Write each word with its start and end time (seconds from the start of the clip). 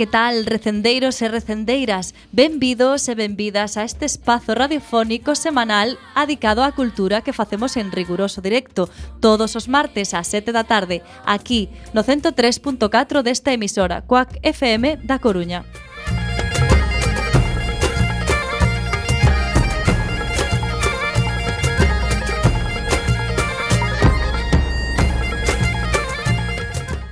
que 0.00 0.06
tal, 0.06 0.46
recendeiros 0.46 1.20
e 1.20 1.28
recendeiras? 1.28 2.14
Benvidos 2.32 3.04
e 3.04 3.14
benvidas 3.14 3.76
a 3.76 3.84
este 3.84 4.08
espazo 4.08 4.56
radiofónico 4.56 5.36
semanal 5.36 6.00
adicado 6.16 6.64
á 6.64 6.72
cultura 6.72 7.20
que 7.20 7.36
facemos 7.36 7.76
en 7.76 7.92
riguroso 7.92 8.40
directo 8.40 8.88
todos 9.20 9.60
os 9.60 9.68
martes 9.68 10.16
ás 10.16 10.32
7 10.32 10.56
da 10.56 10.64
tarde, 10.64 11.04
aquí 11.28 11.68
no 11.92 12.00
103.4 12.00 13.20
desta 13.20 13.52
emisora, 13.52 14.00
Cuac 14.00 14.40
FM 14.40 15.04
da 15.04 15.20
Coruña. 15.20 15.68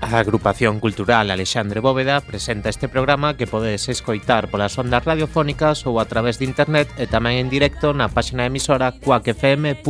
A 0.08 0.20
agrupación 0.20 0.80
cultural 0.80 1.30
Alexandre 1.30 1.80
Bóveda 1.80 2.22
presenta 2.22 2.70
este 2.70 2.88
programa 2.88 3.36
que 3.36 3.46
podedes 3.46 3.90
escoitar 3.90 4.48
polas 4.48 4.72
ondas 4.80 5.04
radiofónicas 5.04 5.84
ou 5.84 6.00
a 6.00 6.08
través 6.08 6.40
de 6.40 6.48
internet 6.48 6.88
e 6.96 7.04
tamén 7.04 7.36
en 7.36 7.52
directo 7.52 7.92
na 7.92 8.08
páxina 8.08 8.48
emisora 8.48 8.96
cuacfm.org. 9.04 9.84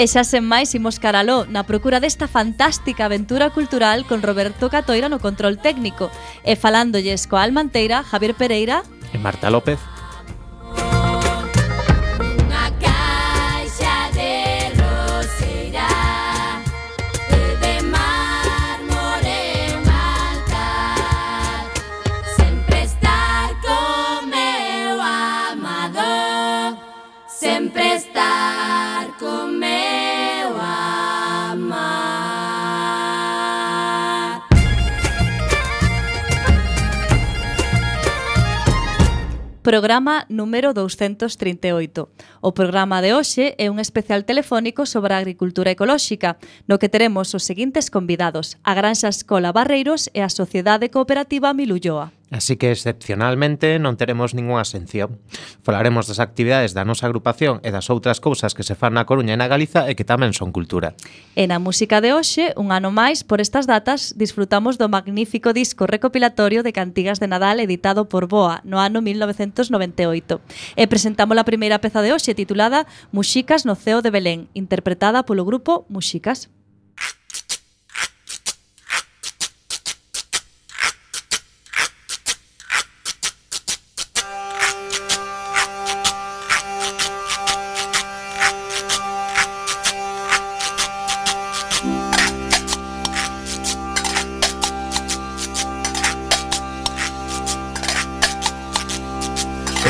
E 0.00 0.08
xa 0.08 0.24
sen 0.24 0.48
máis 0.48 0.72
imos 0.72 0.96
caraló 0.96 1.44
na 1.44 1.68
procura 1.68 2.00
desta 2.00 2.24
fantástica 2.24 3.04
aventura 3.04 3.52
cultural 3.52 4.08
con 4.08 4.24
Roberto 4.24 4.72
Catoira 4.72 5.12
no 5.12 5.20
control 5.20 5.60
técnico 5.60 6.08
e 6.40 6.56
falándolles 6.56 7.28
coa 7.28 7.44
Almanteira, 7.44 8.00
Javier 8.00 8.32
Pereira 8.32 8.80
e 9.12 9.20
Marta 9.20 9.52
López. 9.52 9.99
Programa 39.70 40.26
número 40.28 40.74
238. 40.74 42.08
O 42.40 42.50
programa 42.50 42.98
de 42.98 43.14
hoxe 43.14 43.54
é 43.54 43.70
un 43.70 43.78
especial 43.78 44.26
telefónico 44.26 44.82
sobre 44.82 45.14
a 45.14 45.22
agricultura 45.22 45.70
ecolóxica, 45.70 46.42
no 46.66 46.82
que 46.82 46.90
teremos 46.90 47.30
os 47.38 47.46
seguintes 47.46 47.86
convidados, 47.86 48.58
a 48.66 48.74
Granxa 48.74 49.06
Escola 49.06 49.54
Barreiros 49.54 50.10
e 50.10 50.26
a 50.26 50.28
Sociedade 50.28 50.90
Cooperativa 50.90 51.54
Milulloa. 51.54 52.10
Así 52.30 52.54
que 52.54 52.70
excepcionalmente 52.70 53.82
non 53.82 53.98
teremos 53.98 54.38
ningunha 54.38 54.62
ascensión. 54.62 55.18
Falaremos 55.66 56.06
das 56.06 56.22
actividades 56.22 56.78
da 56.78 56.86
nosa 56.86 57.10
agrupación 57.10 57.58
e 57.66 57.74
das 57.74 57.90
outras 57.90 58.22
cousas 58.22 58.54
que 58.54 58.62
se 58.62 58.78
fan 58.78 58.94
na 58.94 59.02
Coruña 59.02 59.34
e 59.34 59.40
na 59.42 59.50
Galiza 59.50 59.90
e 59.90 59.98
que 59.98 60.06
tamén 60.06 60.30
son 60.30 60.54
cultura. 60.54 60.94
E 61.34 61.50
na 61.50 61.58
música 61.58 61.98
de 61.98 62.14
hoxe, 62.14 62.54
un 62.54 62.70
ano 62.70 62.94
máis, 62.94 63.26
por 63.26 63.42
estas 63.42 63.66
datas, 63.66 64.14
disfrutamos 64.14 64.78
do 64.78 64.86
magnífico 64.86 65.50
disco 65.50 65.90
recopilatorio 65.90 66.62
de 66.62 66.70
Cantigas 66.70 67.18
de 67.18 67.26
Nadal 67.26 67.58
editado 67.58 68.06
por 68.06 68.30
Boa 68.30 68.62
no 68.62 68.78
ano 68.78 69.02
1998. 69.02 70.38
E 70.78 70.86
presentamos 70.86 71.34
a 71.34 71.42
primeira 71.42 71.82
peza 71.82 71.98
de 71.98 72.14
hoxe 72.14 72.38
titulada 72.38 72.86
Muxicas 73.10 73.66
no 73.66 73.74
Ceo 73.74 74.06
de 74.06 74.14
Belén, 74.14 74.46
interpretada 74.54 75.26
polo 75.26 75.42
grupo 75.42 75.82
Muxicas. 75.90 76.46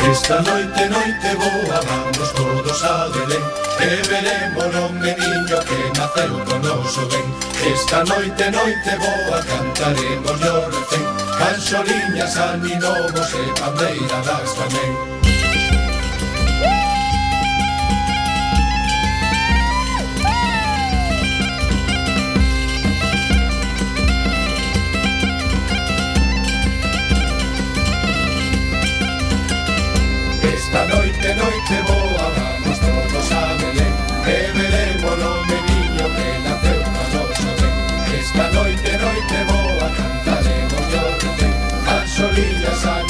Esta 0.09 0.41
noite, 0.41 0.89
noite 0.89 1.35
boa, 1.35 1.79
vamos 1.85 2.33
todos 2.33 2.83
a 2.83 3.07
Belén. 3.09 3.43
E 3.79 4.07
veremos 4.07 4.75
o 4.75 4.89
meniño 4.93 5.59
que 5.67 5.99
naceu 5.99 6.39
con 6.45 6.61
noso 6.61 7.07
ben. 7.07 7.27
Esta 7.73 8.03
noite, 8.03 8.51
noite 8.51 8.97
boa, 8.97 9.41
cantaremos 9.43 10.39
yo 10.39 10.69
recén 10.69 11.21
Canxoliñas, 11.37 12.37
aninovos 12.37 13.33
e 13.33 13.59
bandeira 13.59 14.21
das 14.25 14.53
tamén. 14.53 15.20
Esta 30.71 30.85
noite, 30.85 31.35
noite 31.35 31.81
boa, 31.85 32.31
vamos 32.31 32.79
todos 32.79 33.31
a 33.33 33.53
Belén 33.55 33.93
E 34.25 34.51
veremos 34.53 35.19
o 35.19 35.43
meniño 35.45 36.07
que 36.15 36.39
naceu 36.47 36.81
a 36.81 37.03
noso 37.11 37.51
ben. 37.59 38.17
Esta 38.17 38.49
noite, 38.51 38.97
noite 38.97 39.43
boa, 39.51 39.91
cantaremos 39.91 40.85
yo 40.93 41.03
retén 41.19 41.53
As 41.85 42.19
olillas 42.21 42.85
a 42.85 43.00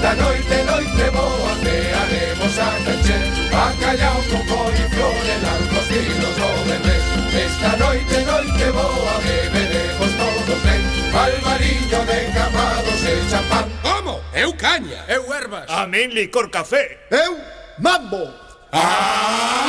Esta 0.00 0.14
noite, 0.14 0.64
noite 0.64 1.10
boa, 1.10 1.54
cearemos 1.62 2.58
a 2.58 2.70
peche 2.86 3.18
Bacalhau 3.52 4.16
con 4.30 4.46
coliflor 4.48 5.14
e 5.28 5.36
langostinos 5.44 6.36
do 6.40 6.50
bebés 6.64 7.04
Esta 7.36 7.76
noite, 7.76 8.24
noite 8.24 8.70
boa, 8.72 9.14
beberemos 9.20 10.10
todos 10.16 10.62
ben 10.64 10.82
Palmariño 11.12 12.00
de 12.08 12.32
capados 12.32 13.04
e 13.04 13.28
champán. 13.28 13.68
Como? 13.82 14.22
Eu 14.32 14.56
caña 14.56 15.04
Eu 15.06 15.34
ervas 15.34 15.68
A 15.68 15.86
min 15.86 16.08
licor 16.14 16.48
café. 16.48 17.04
Eu 17.10 17.36
mambo. 17.76 18.32
Ah! 18.72 19.59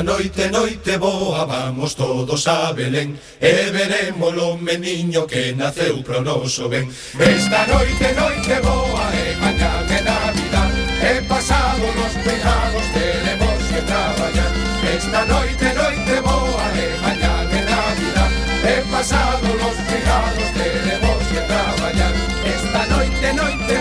Esta 0.00 0.12
noite, 0.12 0.48
noite 0.48 0.96
boa, 0.96 1.44
vamos 1.44 1.94
todos 1.94 2.48
a 2.48 2.72
Belén. 2.72 3.20
E 3.38 3.68
veremos 3.68 4.32
o 4.32 4.56
meniño 4.56 5.26
que 5.26 5.52
naceu 5.52 6.02
pro 6.02 6.22
noso 6.22 6.70
ben. 6.70 6.88
Esta 7.20 7.66
noite, 7.68 8.08
noite 8.16 8.56
boa, 8.64 9.04
e 9.12 9.36
mañá 9.36 9.84
de 9.84 10.00
Navidad. 10.00 10.72
E 11.04 11.20
pasado 11.28 11.84
nos 11.84 12.14
pejados 12.24 12.86
teremos 12.96 13.60
que 13.68 13.80
traballar. 13.84 14.52
Esta 14.88 15.20
noite, 15.28 15.68
noite 15.76 16.16
boa, 16.24 16.64
e 16.80 16.86
mañá 17.04 17.44
de 17.44 17.60
Navidad. 17.60 18.32
E 18.64 18.80
pasado 18.88 19.48
nos 19.52 19.76
pejados 19.84 20.48
teremos 20.56 21.20
que 21.28 21.40
traballar. 21.44 22.14
Esta 22.48 22.86
noite, 22.88 23.32
noite 23.36 23.79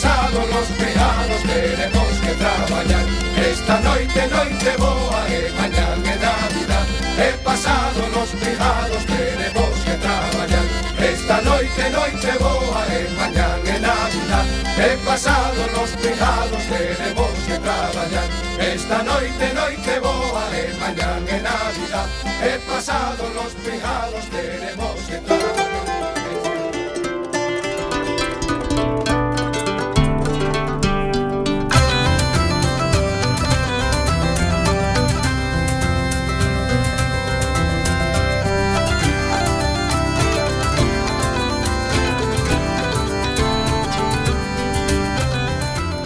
pasado 0.00 0.46
los 0.46 0.68
peados 0.78 1.42
teremos 1.42 2.08
que 2.22 2.32
traballar 2.34 3.04
Esta 3.50 3.80
noite, 3.80 4.28
noite 4.28 4.76
boa 4.78 5.20
e 5.28 5.50
mañá 5.58 5.88
é 6.04 6.16
Navidad. 6.22 6.86
E 7.18 7.32
pasado 7.42 8.00
los 8.14 8.30
peados 8.38 9.02
teremos 9.06 9.74
que 9.84 9.94
traballar 9.98 10.66
Esta 11.02 11.40
noite, 11.42 11.90
noite 11.90 12.30
boa 12.38 12.82
e 12.94 13.08
mañá 13.18 13.48
é 13.66 13.78
Navidad. 13.78 14.46
E 14.78 14.96
pasado 15.04 15.66
los 15.74 15.90
peados 16.02 16.62
teremos 16.70 17.34
que 17.46 17.58
traballar 17.58 18.28
Esta 18.58 19.02
noite, 19.02 19.52
noite 19.52 20.00
boa 20.00 20.44
e 20.54 20.74
mañá 20.78 21.10
é 21.26 21.38
Navidad. 21.40 22.08
E 22.40 22.58
pasado 22.70 23.24
los 23.34 23.52
peados 23.66 24.24
teremos 24.30 25.00
que 25.08 25.16
traballar 25.18 25.37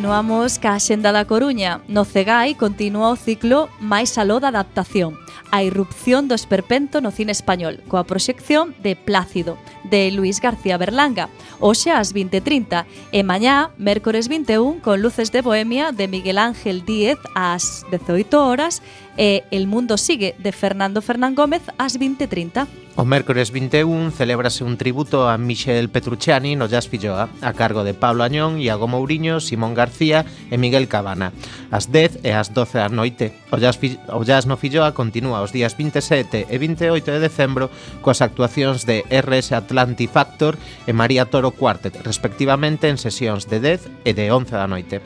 Continuamos 0.08 0.58
ca 0.58 0.80
xenda 0.80 1.12
da 1.12 1.28
Coruña. 1.28 1.84
No 1.92 2.08
Cegai 2.08 2.56
continúa 2.56 3.12
o 3.12 3.20
ciclo 3.20 3.68
máis 3.84 4.16
aló 4.16 4.40
da 4.40 4.48
adaptación. 4.56 5.20
A 5.52 5.68
irrupción 5.68 6.32
do 6.32 6.36
esperpento 6.40 7.04
no 7.04 7.12
cine 7.12 7.36
español, 7.36 7.84
coa 7.92 8.08
proxección 8.08 8.72
de 8.80 8.96
Plácido, 8.96 9.60
de 9.84 10.08
Luis 10.16 10.40
García 10.40 10.80
Berlanga, 10.80 11.28
hoxe 11.60 11.92
ás 11.92 12.16
20.30 12.16 12.88
e 13.12 13.20
mañá, 13.28 13.76
mércores 13.76 14.32
21, 14.32 14.80
con 14.80 15.04
Luces 15.04 15.36
de 15.36 15.44
Bohemia 15.44 15.92
de 15.92 16.08
Miguel 16.08 16.40
Ángel 16.40 16.88
Díez 16.88 17.20
ás 17.36 17.84
18 17.92 18.32
horas 18.32 18.80
e 19.18 19.44
El 19.52 19.68
Mundo 19.68 19.98
Sigue 19.98 20.36
de 20.38 20.54
Fernando 20.54 21.02
Fernán 21.02 21.36
Gómez 21.36 21.62
ás 21.78 22.00
20.30. 22.00 22.68
O 22.98 23.06
mércores 23.06 23.54
21 23.54 24.10
celébrase 24.10 24.66
un 24.66 24.74
tributo 24.78 25.30
a 25.30 25.38
Michel 25.38 25.90
Petrucciani 25.90 26.56
no 26.58 26.66
Jazz 26.66 26.90
Filloa, 26.90 27.30
a 27.46 27.54
cargo 27.54 27.84
de 27.84 27.94
Pablo 27.94 28.24
Añón, 28.24 28.58
Iago 28.58 28.88
Mourinho, 28.88 29.38
Simón 29.38 29.78
García 29.78 30.26
e 30.50 30.58
Miguel 30.58 30.90
Cabana. 30.90 31.30
Ás 31.70 31.94
10 31.94 32.26
e 32.26 32.34
ás 32.34 32.58
12 32.58 32.82
da 32.82 32.90
noite. 32.90 33.38
O 33.54 33.62
jazz, 33.62 33.78
o 34.10 34.22
jazz 34.26 34.50
no 34.50 34.58
Filloa 34.58 34.98
continúa 34.98 35.46
os 35.46 35.54
días 35.54 35.78
27 35.78 36.50
e 36.50 36.56
28 36.58 37.06
de 37.14 37.22
decembro 37.22 37.70
coas 38.02 38.26
actuacións 38.26 38.90
de 38.90 39.06
RS 39.14 39.54
Atlanti 39.54 40.10
Factor 40.10 40.58
e 40.90 40.94
María 40.94 41.30
Toro 41.30 41.54
Quartet, 41.54 42.02
respectivamente 42.02 42.90
en 42.90 42.98
sesións 42.98 43.46
de 43.46 43.62
10 43.62 44.10
e 44.10 44.18
de 44.18 44.34
11 44.34 44.58
da 44.58 44.66
noite. 44.66 45.06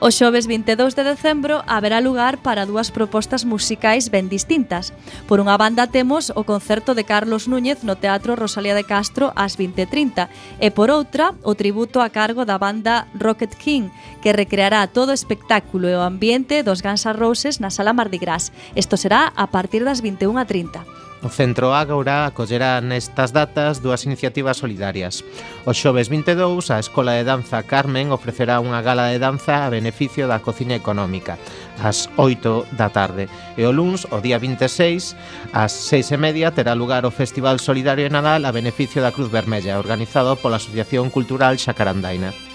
O 0.00 0.14
xoves 0.14 0.46
22 0.46 0.94
de 0.94 1.02
decembro 1.02 1.66
haberá 1.66 1.98
lugar 1.98 2.38
para 2.38 2.62
dúas 2.70 2.94
propostas 2.94 3.42
musicais 3.42 4.14
ben 4.14 4.30
distintas. 4.30 4.94
Por 5.26 5.42
unha 5.42 5.58
banda 5.58 5.90
temos 5.90 6.30
o 6.30 6.46
concerto 6.46 6.94
de 6.94 7.02
Carlos 7.02 7.50
Núñez 7.50 7.82
no 7.82 7.98
Teatro 7.98 8.38
Rosalía 8.38 8.78
de 8.78 8.86
Castro 8.86 9.34
ás 9.34 9.58
20.30 9.58 10.30
e 10.62 10.70
por 10.70 10.94
outra 10.94 11.34
o 11.42 11.58
tributo 11.58 11.98
a 11.98 12.14
cargo 12.14 12.46
da 12.46 12.62
banda 12.62 13.10
Rocket 13.18 13.58
King 13.58 13.90
que 14.22 14.30
recreará 14.30 14.86
todo 14.86 15.10
o 15.10 15.18
espectáculo 15.18 15.90
e 15.90 15.98
o 15.98 16.06
ambiente 16.06 16.62
dos 16.62 16.78
Guns 16.78 17.02
N' 17.02 17.18
Roses 17.18 17.58
na 17.58 17.74
Sala 17.74 17.90
Mardi 17.90 18.22
Gras. 18.22 18.54
Isto 18.78 18.94
será 18.94 19.34
a 19.34 19.50
partir 19.50 19.82
das 19.82 19.98
21.30. 19.98 21.07
O 21.18 21.28
Centro 21.28 21.74
Ágora 21.74 22.30
acollerá 22.30 22.78
nestas 22.78 23.34
datas 23.34 23.82
dúas 23.82 24.06
iniciativas 24.06 24.62
solidarias. 24.62 25.26
O 25.66 25.74
xoves 25.74 26.06
22, 26.06 26.70
a 26.70 26.78
Escola 26.78 27.18
de 27.18 27.26
Danza 27.26 27.66
Carmen 27.66 28.14
ofrecerá 28.14 28.62
unha 28.62 28.78
gala 28.86 29.10
de 29.10 29.18
danza 29.18 29.66
a 29.66 29.72
beneficio 29.74 30.30
da 30.30 30.38
cociña 30.38 30.78
económica, 30.78 31.34
ás 31.82 32.06
8 32.14 32.70
da 32.78 32.94
tarde. 32.94 33.26
E 33.58 33.66
o 33.66 33.74
luns, 33.74 34.06
o 34.14 34.22
día 34.22 34.38
26, 34.38 35.18
ás 35.50 35.74
6 35.90 36.14
e 36.14 36.18
media, 36.22 36.54
terá 36.54 36.78
lugar 36.78 37.02
o 37.02 37.10
Festival 37.10 37.58
Solidario 37.58 38.06
de 38.06 38.14
Nadal 38.14 38.46
a 38.46 38.54
beneficio 38.54 39.02
da 39.02 39.10
Cruz 39.10 39.26
Vermella, 39.26 39.82
organizado 39.82 40.38
pola 40.38 40.62
Asociación 40.62 41.10
Cultural 41.10 41.58
Xacarandaina. 41.58 42.47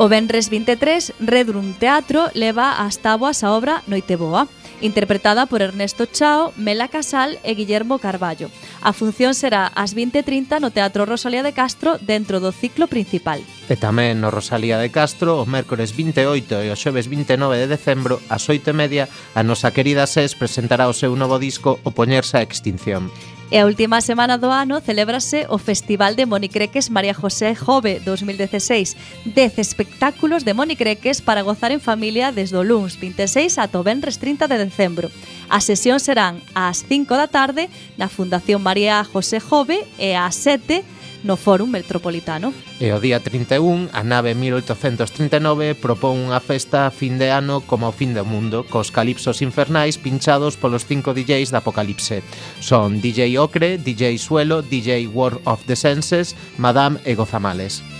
O 0.00 0.08
Benres 0.08 0.48
23, 0.48 1.12
Redrum 1.20 1.76
Teatro 1.76 2.32
leva 2.32 2.80
ás 2.80 2.96
táboas 3.04 3.44
a 3.44 3.52
obra 3.52 3.84
Noite 3.84 4.16
Boa, 4.16 4.48
interpretada 4.80 5.44
por 5.44 5.60
Ernesto 5.60 6.08
Chao, 6.08 6.56
Mela 6.56 6.88
Casal 6.88 7.36
e 7.44 7.52
Guillermo 7.52 8.00
Carballo. 8.00 8.48
A 8.80 8.96
función 8.96 9.36
será 9.36 9.68
ás 9.68 9.92
20.30 9.92 10.56
no 10.56 10.72
Teatro 10.72 11.04
Rosalía 11.04 11.44
de 11.44 11.52
Castro 11.52 12.00
dentro 12.00 12.40
do 12.40 12.48
ciclo 12.48 12.88
principal. 12.88 13.44
E 13.68 13.76
tamén 13.76 14.24
no 14.24 14.32
Rosalía 14.32 14.80
de 14.80 14.88
Castro, 14.88 15.36
o 15.36 15.44
mércores 15.44 15.92
28 15.92 16.64
e 16.64 16.72
o 16.72 16.80
xoves 16.80 17.04
29 17.04 17.60
de 17.60 17.68
decembro, 17.68 18.24
ás 18.32 18.48
8.30, 18.48 19.04
a 19.04 19.40
nosa 19.44 19.68
querida 19.76 20.08
SES 20.08 20.32
presentará 20.32 20.88
o 20.88 20.96
seu 20.96 21.12
novo 21.12 21.36
disco 21.36 21.76
O 21.84 21.92
Poñerse 21.92 22.40
a 22.40 22.46
Extinción. 22.48 23.12
E 23.50 23.58
a 23.58 23.66
última 23.66 23.98
semana 23.98 24.38
do 24.38 24.46
ano 24.54 24.78
celébrase 24.78 25.42
o 25.50 25.58
Festival 25.58 26.14
de 26.14 26.22
Monicreques 26.22 26.86
María 26.86 27.10
José 27.10 27.58
Jove 27.58 27.98
2016. 27.98 28.94
Dez 29.26 29.58
espectáculos 29.58 30.46
de 30.46 30.54
monicreques 30.54 31.18
para 31.18 31.42
gozar 31.42 31.74
en 31.74 31.82
familia 31.82 32.30
desde 32.30 32.54
o 32.54 32.62
luns 32.62 32.94
26 32.94 33.58
ata 33.58 33.74
o 33.74 33.82
venres 33.82 34.22
30 34.22 34.46
de 34.46 34.54
decembro. 34.54 35.10
As 35.50 35.66
sesións 35.66 36.06
serán 36.06 36.38
ás 36.54 36.86
5 36.86 37.10
da 37.18 37.26
tarde 37.26 37.66
na 37.98 38.06
Fundación 38.06 38.62
María 38.62 39.02
José 39.02 39.42
Jove 39.42 39.82
e 39.98 40.14
ás 40.14 40.38
7 40.38 40.86
no 41.22 41.36
Fórum 41.36 41.68
Metropolitano. 41.70 42.52
E 42.80 42.90
o 42.90 42.98
día 42.98 43.20
31, 43.20 43.92
a 43.92 44.02
nave 44.02 44.32
1839 44.34 45.76
propón 45.76 46.16
unha 46.30 46.40
festa 46.40 46.88
fin 46.88 47.20
de 47.20 47.28
ano 47.28 47.60
como 47.62 47.88
o 47.88 47.96
fin 47.96 48.16
do 48.16 48.24
mundo, 48.24 48.64
cos 48.64 48.88
calipsos 48.88 49.44
infernais 49.44 50.00
pinchados 50.00 50.56
polos 50.56 50.88
cinco 50.88 51.12
DJs 51.12 51.52
da 51.52 51.60
Apocalipse. 51.60 52.24
Son 52.58 53.04
DJ 53.04 53.36
Ocre, 53.36 53.76
DJ 53.76 54.16
Suelo, 54.16 54.64
DJ 54.64 55.06
World 55.12 55.44
of 55.44 55.64
the 55.68 55.76
Senses, 55.76 56.32
Madame 56.56 56.96
e 57.04 57.12
Gozamales. 57.14 57.99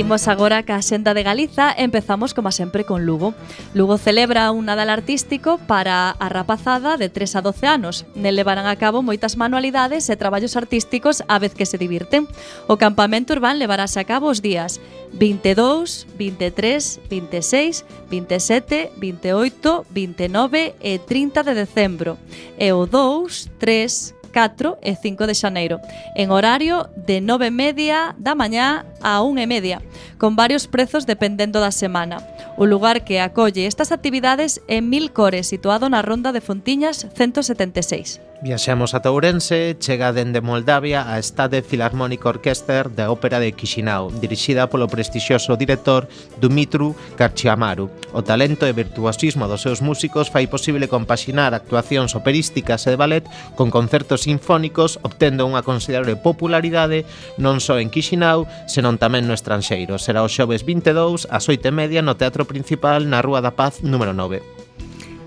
Imos 0.00 0.28
agora 0.28 0.64
ca 0.64 0.80
Xenda 0.80 1.12
de 1.12 1.20
Galiza. 1.20 1.76
Empezamos, 1.76 2.32
como 2.32 2.48
sempre, 2.56 2.88
con 2.88 3.04
Lugo. 3.04 3.34
Lugo 3.74 3.98
celebra 3.98 4.50
un 4.50 4.64
Nadal 4.64 4.88
artístico 4.88 5.60
para 5.68 6.16
a 6.16 6.28
rapazada 6.30 6.96
de 6.96 7.10
3 7.10 7.36
a 7.36 7.40
12 7.44 7.66
anos. 7.66 8.06
Nel 8.16 8.32
levarán 8.32 8.64
a 8.64 8.80
cabo 8.80 9.04
moitas 9.04 9.36
manualidades 9.36 10.08
e 10.08 10.16
traballos 10.16 10.56
artísticos 10.56 11.20
a 11.28 11.36
vez 11.36 11.52
que 11.52 11.68
se 11.68 11.76
divirten 11.76 12.24
O 12.64 12.80
campamento 12.80 13.36
urbán 13.36 13.60
levarase 13.60 14.00
a 14.00 14.08
cabo 14.08 14.32
os 14.32 14.40
días 14.40 14.80
22, 15.12 16.08
23, 16.16 16.96
26, 17.04 17.84
27, 18.08 18.96
28, 18.96 19.84
29 19.84 20.80
e 20.80 20.96
30 20.96 21.44
de 21.44 21.52
decembro. 21.52 22.16
E 22.56 22.72
o 22.72 22.88
2, 22.88 23.52
3, 23.60 24.16
4 24.32 24.78
e 24.82 24.96
5 24.96 25.26
de 25.26 25.34
xaneiro, 25.34 25.80
en 26.16 26.30
horario 26.30 26.88
de 26.94 27.20
9 27.20 27.46
e 27.46 27.50
media 27.50 28.14
da 28.16 28.34
mañá 28.34 28.86
a 29.02 29.22
1 29.22 29.38
e 29.42 29.46
media, 29.46 29.78
con 30.18 30.36
varios 30.36 30.66
prezos 30.66 31.04
dependendo 31.04 31.60
da 31.60 31.70
semana. 31.74 32.22
O 32.56 32.64
lugar 32.64 33.02
que 33.02 33.20
acolle 33.20 33.66
estas 33.66 33.92
actividades 33.92 34.62
é 34.68 34.80
Mil 34.80 35.10
Cores, 35.12 35.48
situado 35.48 35.90
na 35.90 36.00
Ronda 36.02 36.32
de 36.32 36.40
Fontiñas 36.40 37.06
176. 37.14 38.29
Viaxamos 38.42 38.96
ata 38.96 39.12
Ourense, 39.12 39.76
chega 39.76 40.16
dende 40.16 40.40
Moldavia 40.40 41.04
a 41.04 41.20
Estade 41.20 41.60
Filarmónico 41.60 42.32
Orchestra 42.32 42.88
da 42.88 43.12
Ópera 43.12 43.36
de 43.36 43.52
Chisinau, 43.52 44.08
dirixida 44.16 44.64
polo 44.72 44.88
prestixioso 44.88 45.60
director 45.60 46.08
Dumitru 46.40 46.96
Karchiamaru. 47.20 47.92
O 48.16 48.24
talento 48.24 48.64
e 48.64 48.72
virtuosismo 48.72 49.44
dos 49.44 49.60
seus 49.60 49.84
músicos 49.84 50.32
fai 50.32 50.48
posible 50.48 50.88
compaxinar 50.88 51.52
actuacións 51.52 52.16
operísticas 52.16 52.88
e 52.88 52.96
de 52.96 52.96
ballet 52.96 53.28
con 53.60 53.68
concertos 53.68 54.24
sinfónicos, 54.24 54.96
obtendo 55.04 55.44
unha 55.44 55.60
considerable 55.60 56.16
popularidade 56.16 57.04
non 57.36 57.60
só 57.60 57.76
en 57.76 57.92
Chisinau, 57.92 58.48
senón 58.64 58.96
tamén 58.96 59.28
no 59.28 59.36
estranxeiro. 59.36 60.00
Será 60.00 60.24
o 60.24 60.32
xoves 60.32 60.64
22 60.64 61.28
ás 61.28 61.44
8:30 61.44 62.00
no 62.00 62.16
Teatro 62.16 62.48
Principal 62.48 63.04
na 63.04 63.20
Rúa 63.20 63.44
da 63.44 63.52
Paz 63.52 63.84
número 63.84 64.16
9. 64.16 64.59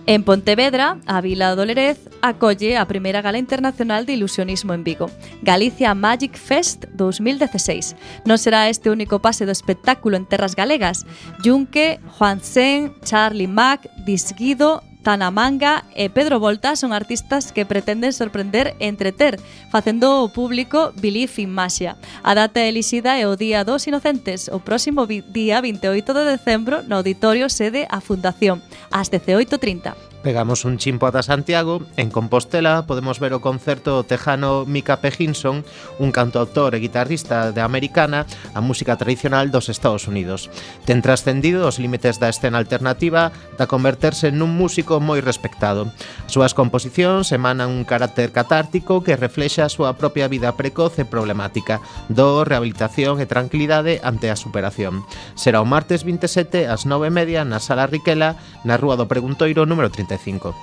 En 0.06 0.24
Pontevedra, 0.24 0.98
a 1.06 1.22
Vila 1.22 1.56
do 1.56 1.64
Lerez 1.64 1.96
acolle 2.20 2.76
a 2.76 2.84
primeira 2.84 3.24
gala 3.24 3.40
internacional 3.40 4.04
de 4.04 4.20
ilusionismo 4.20 4.74
en 4.74 4.84
Vigo, 4.84 5.08
Galicia 5.42 5.96
Magic 5.96 6.36
Fest 6.36 6.92
2016. 6.92 7.96
Non 8.28 8.36
será 8.36 8.68
este 8.68 8.92
único 8.92 9.24
pase 9.24 9.48
do 9.48 9.56
espectáculo 9.56 10.20
en 10.20 10.28
terras 10.28 10.60
galegas. 10.60 11.08
Junque, 11.40 12.04
Juan 12.20 12.44
Sen, 12.44 12.92
Charlie 13.08 13.48
Mack, 13.48 13.88
Disguido 14.04 14.84
Tanamanga 15.04 15.84
e 15.94 16.08
Pedro 16.10 16.40
Volta 16.40 16.80
son 16.80 16.96
artistas 16.96 17.52
que 17.52 17.68
pretenden 17.68 18.16
sorprender 18.16 18.80
e 18.80 18.88
entreter, 18.88 19.38
facendo 19.70 20.24
o 20.24 20.32
público 20.32 20.96
Belief 20.96 21.38
in 21.44 21.52
Masia. 21.52 22.00
A 22.24 22.32
data 22.34 22.64
elixida 22.64 23.20
é 23.20 23.28
o 23.28 23.36
Día 23.36 23.68
dos 23.68 23.86
Inocentes, 23.86 24.48
o 24.48 24.64
próximo 24.64 25.06
día 25.06 25.60
28 25.60 26.16
de 26.16 26.24
decembro 26.24 26.82
no 26.88 27.04
Auditorio 27.04 27.52
Sede 27.52 27.86
a 27.92 28.00
Fundación, 28.00 28.64
ás 28.90 29.12
18.30. 29.12 30.13
Pegamos 30.24 30.64
un 30.64 30.78
chimpo 30.78 31.06
ata 31.06 31.22
Santiago, 31.22 31.82
en 31.98 32.08
Compostela 32.08 32.88
podemos 32.88 33.20
ver 33.20 33.36
o 33.36 33.44
concerto 33.44 34.08
tejano 34.08 34.64
Mika 34.64 35.04
Pejinson, 35.04 35.68
un 36.00 36.16
cantautor 36.16 36.72
e 36.72 36.80
guitarrista 36.80 37.52
de 37.52 37.60
americana 37.60 38.24
a 38.56 38.64
música 38.64 38.96
tradicional 38.96 39.52
dos 39.52 39.68
Estados 39.68 40.08
Unidos. 40.08 40.48
Ten 40.88 41.04
trascendido 41.04 41.68
os 41.68 41.76
límites 41.76 42.24
da 42.24 42.32
escena 42.32 42.56
alternativa 42.56 43.36
da 43.60 43.68
converterse 43.68 44.32
nun 44.32 44.56
músico 44.56 45.04
moi 45.04 45.20
respectado. 45.20 45.92
As 46.24 46.32
súas 46.32 46.56
composicións 46.56 47.36
emanan 47.36 47.68
un 47.68 47.84
carácter 47.84 48.32
catártico 48.32 49.04
que 49.04 49.20
reflexa 49.20 49.68
a 49.68 49.74
súa 49.76 50.00
propia 50.00 50.32
vida 50.32 50.56
precoz 50.56 51.04
e 51.04 51.06
problemática, 51.06 51.84
do, 52.08 52.48
rehabilitación 52.48 53.20
e 53.20 53.28
tranquilidade 53.28 54.00
ante 54.00 54.32
a 54.32 54.40
superación. 54.40 55.04
Será 55.36 55.60
o 55.60 55.68
martes 55.68 56.08
27 56.08 56.72
ás 56.72 56.88
9:30 56.88 57.44
na 57.44 57.60
Sala 57.60 57.92
Riquela, 57.92 58.40
na 58.64 58.80
Rúa 58.80 58.96
do 58.96 59.12
Preguntoiro 59.12 59.68
número 59.68 59.92
30. 59.92 60.13
45. 60.18 60.56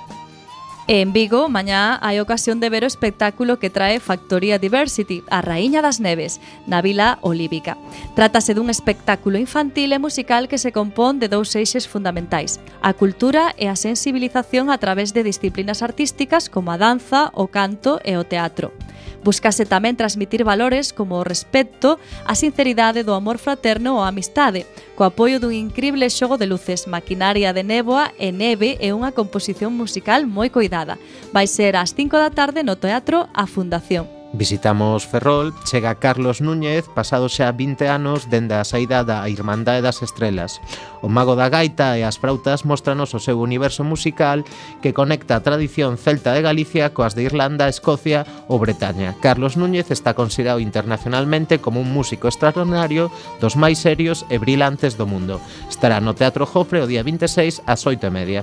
En 0.87 1.13
Vigo, 1.13 1.47
mañá 1.47 1.95
hai 2.01 2.19
ocasión 2.19 2.59
de 2.59 2.67
ver 2.67 2.83
o 2.83 2.89
espectáculo 2.89 3.61
que 3.61 3.69
trae 3.69 4.01
Factoría 4.01 4.57
Diversity, 4.57 5.23
a 5.29 5.39
Raíña 5.39 5.79
das 5.79 6.01
Neves, 6.01 6.41
na 6.67 6.81
Vila 6.81 7.21
Olívica. 7.21 7.77
Trátase 8.17 8.57
dun 8.57 8.67
espectáculo 8.67 9.37
infantil 9.37 9.93
e 9.93 10.03
musical 10.03 10.49
que 10.49 10.59
se 10.59 10.73
compón 10.73 11.21
de 11.21 11.29
dous 11.31 11.53
eixes 11.55 11.87
fundamentais, 11.87 12.59
a 12.81 12.91
cultura 12.97 13.53
e 13.55 13.69
a 13.71 13.79
sensibilización 13.79 14.67
a 14.67 14.81
través 14.81 15.13
de 15.13 15.23
disciplinas 15.23 15.85
artísticas 15.85 16.49
como 16.49 16.73
a 16.73 16.81
danza, 16.81 17.29
o 17.37 17.47
canto 17.47 18.01
e 18.03 18.17
o 18.17 18.25
teatro. 18.27 18.73
Buscase 19.21 19.69
tamén 19.69 19.93
transmitir 19.93 20.41
valores 20.41 20.89
como 20.97 21.21
o 21.21 21.27
respecto, 21.27 22.01
a 22.25 22.33
sinceridade 22.33 23.05
do 23.05 23.13
amor 23.13 23.37
fraterno 23.37 23.95
ou 23.95 24.01
a 24.01 24.09
amistade, 24.09 24.65
co 25.01 25.05
apoio 25.05 25.39
dun 25.39 25.57
incrible 25.57 26.13
xogo 26.13 26.37
de 26.37 26.45
luces, 26.45 26.85
maquinaria 26.85 27.53
de 27.57 27.63
néboa 27.65 28.13
e 28.21 28.29
neve 28.29 28.77
e 28.77 28.93
unha 28.93 29.09
composición 29.09 29.73
musical 29.73 30.29
moi 30.29 30.53
coidada. 30.53 31.01
Vai 31.33 31.49
ser 31.49 31.73
ás 31.73 31.97
5 31.97 32.21
da 32.21 32.29
tarde 32.29 32.61
no 32.61 32.77
Teatro 32.77 33.25
A 33.33 33.49
Fundación. 33.49 34.20
Visitamos 34.33 35.05
Ferrol, 35.05 35.53
chega 35.65 35.95
Carlos 35.95 36.39
Núñez, 36.39 36.87
pasado 36.87 37.27
xa 37.27 37.51
20 37.51 37.91
anos 37.91 38.31
dende 38.31 38.55
a 38.55 38.63
saída 38.63 39.03
da 39.03 39.27
Irmandade 39.27 39.83
das 39.83 39.99
Estrelas. 39.99 40.63
O 41.03 41.11
mago 41.11 41.35
da 41.35 41.51
gaita 41.51 41.99
e 41.99 42.07
as 42.07 42.15
frautas 42.15 42.63
mostranos 42.63 43.11
o 43.11 43.19
seu 43.19 43.43
universo 43.43 43.83
musical 43.83 44.47
que 44.79 44.95
conecta 44.95 45.35
a 45.35 45.43
tradición 45.43 45.99
celta 45.99 46.31
de 46.31 46.47
Galicia 46.47 46.95
coas 46.95 47.11
de 47.11 47.27
Irlanda, 47.27 47.67
Escocia 47.67 48.23
ou 48.47 48.55
Bretaña. 48.55 49.19
Carlos 49.19 49.59
Núñez 49.59 49.91
está 49.91 50.15
considerado 50.15 50.63
internacionalmente 50.63 51.59
como 51.59 51.83
un 51.83 51.91
músico 51.91 52.31
extraordinario 52.31 53.11
dos 53.43 53.59
máis 53.59 53.83
serios 53.83 54.23
e 54.31 54.39
brillantes 54.39 54.95
do 54.95 55.03
mundo. 55.03 55.43
Estará 55.67 55.99
no 55.99 56.15
Teatro 56.15 56.47
Jofre 56.47 56.79
o 56.79 56.87
día 56.87 57.03
26 57.03 57.67
ás 57.67 57.83
8 57.83 58.07
e 58.07 58.15
media. 58.15 58.41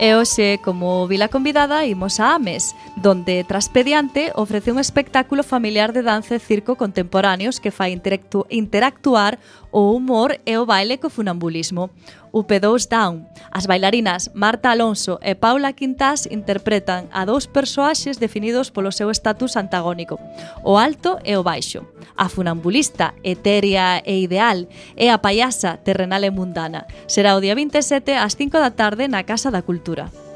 E 0.00 0.14
hoxe, 0.14 0.60
como 0.62 1.08
vila 1.08 1.26
convidada, 1.26 1.84
imos 1.84 2.20
a 2.20 2.36
Ames, 2.36 2.76
donde 2.94 3.42
Traspediante 3.42 4.30
ofrece 4.36 4.70
un 4.70 4.78
espectáculo 4.78 5.42
familiar 5.42 5.92
de 5.92 6.06
danza 6.06 6.36
e 6.36 6.38
circo 6.38 6.78
contemporáneos 6.78 7.58
que 7.58 7.74
fai 7.74 7.98
interactuar 8.48 9.42
O 9.70 9.92
humor 9.92 10.40
é 10.46 10.58
o 10.58 10.64
baile 10.64 10.96
co 10.96 11.10
funambulismo. 11.10 11.90
UP2 12.32 12.88
Down. 12.88 13.24
As 13.50 13.66
bailarinas 13.66 14.30
Marta 14.34 14.70
Alonso 14.70 15.18
e 15.22 15.34
Paula 15.34 15.72
Quintás 15.72 16.28
interpretan 16.28 17.08
a 17.12 17.24
dous 17.24 17.48
persoaxes 17.48 18.16
definidos 18.16 18.72
polo 18.72 18.92
seu 18.92 19.10
estatus 19.10 19.56
antagónico, 19.56 20.20
o 20.64 20.76
alto 20.76 21.16
e 21.24 21.36
o 21.36 21.42
baixo. 21.42 21.84
A 22.16 22.28
funambulista, 22.28 23.14
etérea 23.24 24.02
e 24.04 24.24
ideal, 24.24 24.68
e 24.96 25.08
a 25.08 25.18
payasa, 25.18 25.80
terrenal 25.80 26.24
e 26.24 26.30
mundana. 26.30 26.84
Será 27.08 27.36
o 27.36 27.40
día 27.40 27.56
27 27.56 28.12
ás 28.16 28.36
5 28.36 28.56
da 28.60 28.72
tarde 28.72 29.08
na 29.08 29.24
Casa 29.24 29.50
da 29.50 29.64
Cultura. 29.64 30.27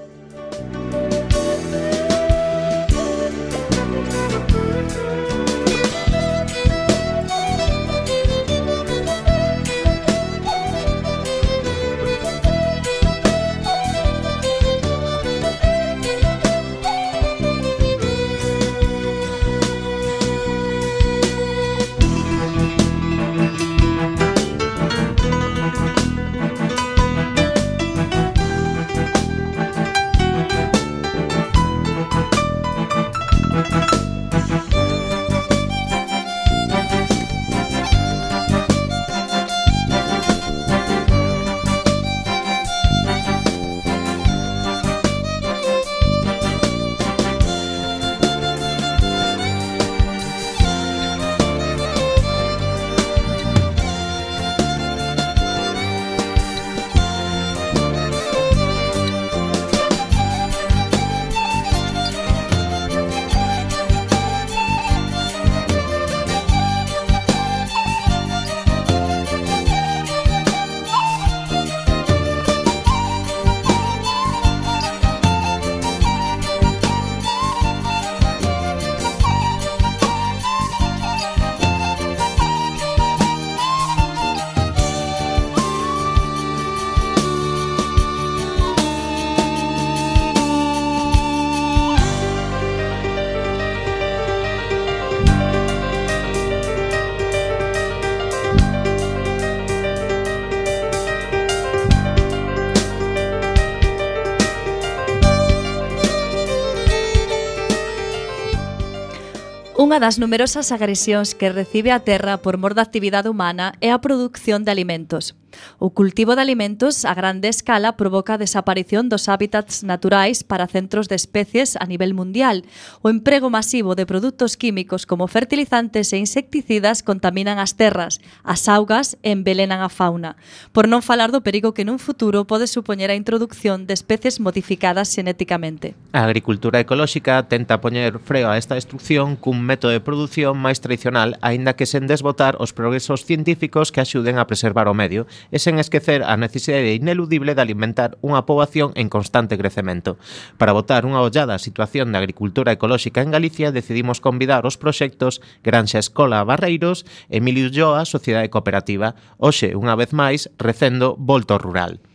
Unha 109.93 110.09
das 110.09 110.17
numerosas 110.17 110.73
agresións 110.73 111.37
que 111.37 111.53
recibe 111.53 111.93
a 111.93 112.01
Terra 112.01 112.41
por 112.41 112.57
mor 112.57 112.73
da 112.73 112.81
actividade 112.81 113.29
humana 113.29 113.77
é 113.85 113.93
a 113.93 114.01
produción 114.01 114.65
de 114.65 114.73
alimentos. 114.73 115.37
O 115.79 115.91
cultivo 115.91 116.35
de 116.35 116.43
alimentos 116.43 117.05
a 117.05 117.15
grande 117.15 117.49
escala 117.49 117.97
provoca 117.97 118.35
a 118.35 118.43
desaparición 118.43 119.09
dos 119.09 119.29
hábitats 119.29 119.83
naturais 119.83 120.45
para 120.45 120.69
centros 120.69 121.09
de 121.09 121.17
especies 121.17 121.75
a 121.77 121.87
nivel 121.87 122.15
mundial. 122.15 122.65
O 123.03 123.11
emprego 123.11 123.51
masivo 123.51 123.95
de 123.95 124.07
produtos 124.07 124.57
químicos 124.57 125.07
como 125.07 125.29
fertilizantes 125.29 126.13
e 126.13 126.19
insecticidas 126.19 127.03
contaminan 127.03 127.59
as 127.59 127.75
terras, 127.75 128.21
as 128.43 128.69
augas 128.69 129.19
e 129.23 129.35
envelenan 129.35 129.83
a 129.83 129.91
fauna. 129.91 130.37
Por 130.71 130.89
non 130.89 131.03
falar 131.03 131.35
do 131.35 131.45
perigo 131.45 131.75
que 131.75 131.85
nun 131.87 131.99
futuro 131.99 132.45
pode 132.47 132.71
supoñer 132.71 133.11
a 133.11 133.19
introducción 133.19 133.85
de 133.85 133.95
especies 133.95 134.39
modificadas 134.39 135.11
xenéticamente. 135.11 135.95
A 136.13 136.25
agricultura 136.25 136.81
ecolóxica 136.81 137.43
tenta 137.49 137.83
poñer 137.83 138.19
freo 138.21 138.49
a 138.51 138.59
esta 138.59 138.79
destrucción 138.79 139.37
cun 139.37 139.61
método 139.65 139.93
de 139.93 140.05
produción 140.05 140.57
máis 140.59 140.79
tradicional, 140.81 141.37
aínda 141.43 141.75
que 141.77 141.89
sen 141.89 142.07
desbotar 142.07 142.57
os 142.61 142.71
progresos 142.73 143.25
científicos 143.25 143.91
que 143.91 144.01
axuden 144.01 144.39
a 144.39 144.47
preservar 144.47 144.89
o 144.89 144.95
medio, 144.95 145.27
e 145.51 145.59
sen 145.59 145.81
esquecer 145.83 146.23
a 146.23 146.39
necesidade 146.39 146.95
ineludible 146.95 147.57
de 147.57 147.63
alimentar 147.65 148.21
unha 148.23 148.47
poboación 148.47 148.93
en 148.95 149.11
constante 149.11 149.59
crecemento. 149.59 150.21
Para 150.61 150.77
botar 150.77 151.09
unha 151.09 151.25
ollada 151.25 151.57
á 151.57 151.63
situación 151.63 152.13
da 152.13 152.21
agricultura 152.21 152.77
ecolóxica 152.77 153.25
en 153.25 153.33
Galicia, 153.33 153.75
decidimos 153.75 154.23
convidar 154.23 154.69
os 154.69 154.79
proxectos 154.79 155.41
Granxa 155.65 155.99
Escola 155.99 156.45
Barreiros 156.45 157.09
e 157.33 157.43
Emilio 157.43 157.73
Joa 157.73 158.07
Sociedade 158.07 158.53
Cooperativa, 158.53 159.19
hoxe, 159.41 159.75
unha 159.75 159.99
vez 159.99 160.15
máis, 160.15 160.47
recendo 160.61 161.19
Volto 161.19 161.59
Rural. 161.59 162.12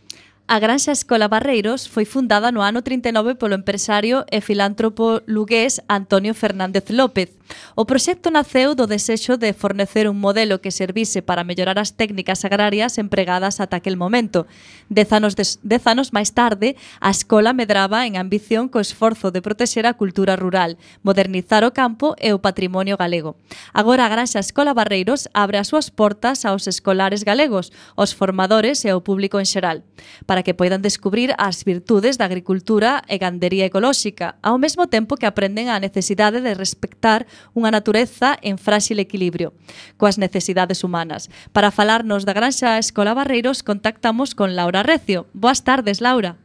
A 0.50 0.58
Granxa 0.60 0.92
Escola 0.92 1.28
Barreiros 1.28 1.84
foi 1.92 2.08
fundada 2.08 2.48
no 2.48 2.64
ano 2.64 2.80
39 2.80 3.36
polo 3.36 3.52
empresario 3.52 4.24
e 4.32 4.40
filántropo 4.40 5.20
lugués 5.28 5.84
Antonio 5.92 6.32
Fernández 6.32 6.88
López. 6.88 7.36
O 7.76 7.84
proxecto 7.84 8.32
naceu 8.32 8.72
do 8.72 8.88
desexo 8.88 9.36
de 9.36 9.52
fornecer 9.52 10.08
un 10.08 10.16
modelo 10.16 10.60
que 10.60 10.72
servise 10.72 11.20
para 11.20 11.44
mellorar 11.44 11.76
as 11.76 11.92
técnicas 11.92 12.44
agrarias 12.44 12.96
empregadas 12.96 13.60
ata 13.60 13.76
aquel 13.76 14.00
momento. 14.00 14.48
Dez 14.88 15.12
anos, 15.12 15.36
des, 15.36 15.60
dez 15.60 15.84
anos 15.84 16.16
máis 16.16 16.32
tarde, 16.32 16.80
a 17.00 17.12
escola 17.12 17.52
medraba 17.52 18.08
en 18.08 18.16
ambición 18.16 18.72
co 18.72 18.80
esforzo 18.80 19.28
de 19.28 19.44
protexer 19.44 19.84
a 19.84 19.96
cultura 20.00 20.36
rural, 20.36 20.80
modernizar 21.04 21.60
o 21.64 21.76
campo 21.76 22.16
e 22.16 22.32
o 22.32 22.40
patrimonio 22.40 22.96
galego. 22.96 23.36
Agora 23.72 24.08
a 24.08 24.12
Granxa 24.12 24.40
Escola 24.40 24.72
Barreiros 24.72 25.28
abre 25.36 25.60
as 25.60 25.68
súas 25.68 25.92
portas 25.92 26.48
aos 26.48 26.64
escolares 26.64 27.20
galegos, 27.20 27.68
aos 28.00 28.16
formadores 28.16 28.84
e 28.84 28.88
ao 28.88 29.04
público 29.04 29.36
en 29.36 29.44
xeral. 29.44 29.84
Para 30.26 30.37
para 30.38 30.46
que 30.46 30.54
poidan 30.54 30.86
descubrir 30.86 31.34
as 31.34 31.66
virtudes 31.66 32.14
da 32.14 32.30
agricultura 32.30 33.02
e 33.10 33.18
gandería 33.18 33.66
ecolóxica, 33.66 34.38
ao 34.38 34.54
mesmo 34.54 34.86
tempo 34.86 35.18
que 35.18 35.26
aprenden 35.26 35.66
a 35.66 35.82
necesidade 35.82 36.38
de 36.38 36.54
respectar 36.54 37.26
unha 37.58 37.74
natureza 37.74 38.38
en 38.38 38.54
frágil 38.54 39.02
equilibrio 39.02 39.50
coas 39.98 40.14
necesidades 40.14 40.86
humanas. 40.86 41.26
Para 41.50 41.74
falarnos 41.74 42.22
da 42.22 42.38
Granxa 42.38 42.78
Escola 42.78 43.18
Barreiros, 43.18 43.66
contactamos 43.66 44.38
con 44.38 44.54
Laura 44.54 44.86
Recio. 44.86 45.26
Boas 45.34 45.66
tardes, 45.66 45.98
Laura. 45.98 46.38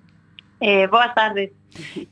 Eh, 0.58 0.90
boas 0.90 1.14
tardes. 1.14 1.54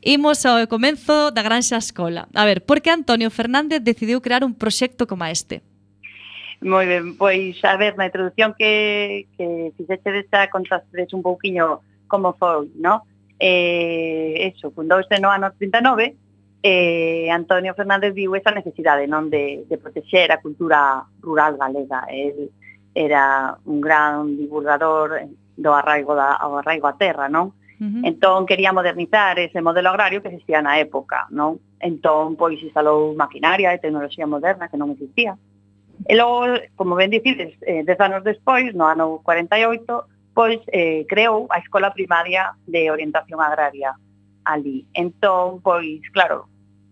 Imos 0.05 0.45
ao 0.45 0.61
comenzo 0.69 1.33
da 1.33 1.41
Granxa 1.41 1.81
Escola. 1.81 2.29
A 2.37 2.45
ver, 2.45 2.61
por 2.61 2.85
que 2.85 2.93
Antonio 2.93 3.33
Fernández 3.33 3.81
decidiu 3.81 4.21
crear 4.21 4.45
un 4.45 4.53
proxecto 4.53 5.09
como 5.09 5.25
este? 5.25 5.65
Moi 6.61 6.85
ben, 6.85 7.17
pois 7.17 7.57
a 7.65 7.75
ver, 7.75 7.97
na 7.97 8.05
introdución 8.05 8.53
que, 8.53 9.25
que 9.33 9.73
fixeche 9.77 10.13
desta 10.13 10.49
contastedes 10.53 11.09
un 11.13 11.25
pouquiño 11.25 11.81
como 12.05 12.37
foi, 12.37 12.69
no? 12.77 13.01
Eh, 13.41 14.53
eso, 14.53 14.69
fundouse 14.69 15.17
no 15.17 15.33
ano 15.33 15.49
39 15.57 16.13
eh, 16.61 17.29
Antonio 17.31 17.73
Fernández 17.73 18.13
viu 18.13 18.35
esa 18.35 18.53
necesidade 18.53 19.09
non 19.09 19.33
de, 19.33 19.65
de 19.65 19.75
protexer 19.81 20.29
a 20.29 20.37
cultura 20.37 21.01
rural 21.25 21.57
galega. 21.57 22.05
El 22.05 22.53
era 22.93 23.57
un 23.65 23.81
gran 23.81 24.37
divulgador 24.37 25.25
do 25.57 25.71
arraigo 25.73 26.13
da 26.13 26.37
ao 26.37 26.61
arraigo 26.61 26.85
a 26.85 26.93
terra, 26.93 27.25
non? 27.25 27.57
Uh 27.81 27.89
-huh. 27.89 28.05
Entón 28.05 28.45
quería 28.45 28.69
modernizar 28.69 29.39
ese 29.41 29.65
modelo 29.65 29.89
agrario 29.89 30.21
que 30.21 30.29
existía 30.29 30.61
na 30.61 30.77
época, 30.77 31.25
non? 31.33 31.57
Entón 31.81 32.37
pois 32.37 32.61
instalou 32.61 33.17
maquinaria 33.17 33.73
e 33.73 33.81
tecnoloxía 33.81 34.29
moderna 34.29 34.69
que 34.69 34.77
non 34.77 34.93
existía. 34.93 35.33
Uh 35.33 35.51
E 36.05 36.15
logo, 36.15 36.57
como 36.75 36.95
ben 36.95 37.11
dicides, 37.13 37.53
eh, 37.61 37.83
dez 37.85 37.99
anos 37.99 38.23
despois, 38.23 38.73
no 38.73 38.87
ano 38.87 39.21
48, 39.23 39.85
pois 40.33 40.59
eh, 40.71 41.05
creou 41.07 41.45
a 41.49 41.59
Escola 41.59 41.93
Primaria 41.93 42.53
de 42.65 42.89
Orientación 42.89 43.41
Agraria 43.41 43.93
ali. 44.45 44.87
Entón, 44.93 45.61
pois, 45.61 46.01
claro, 46.11 46.47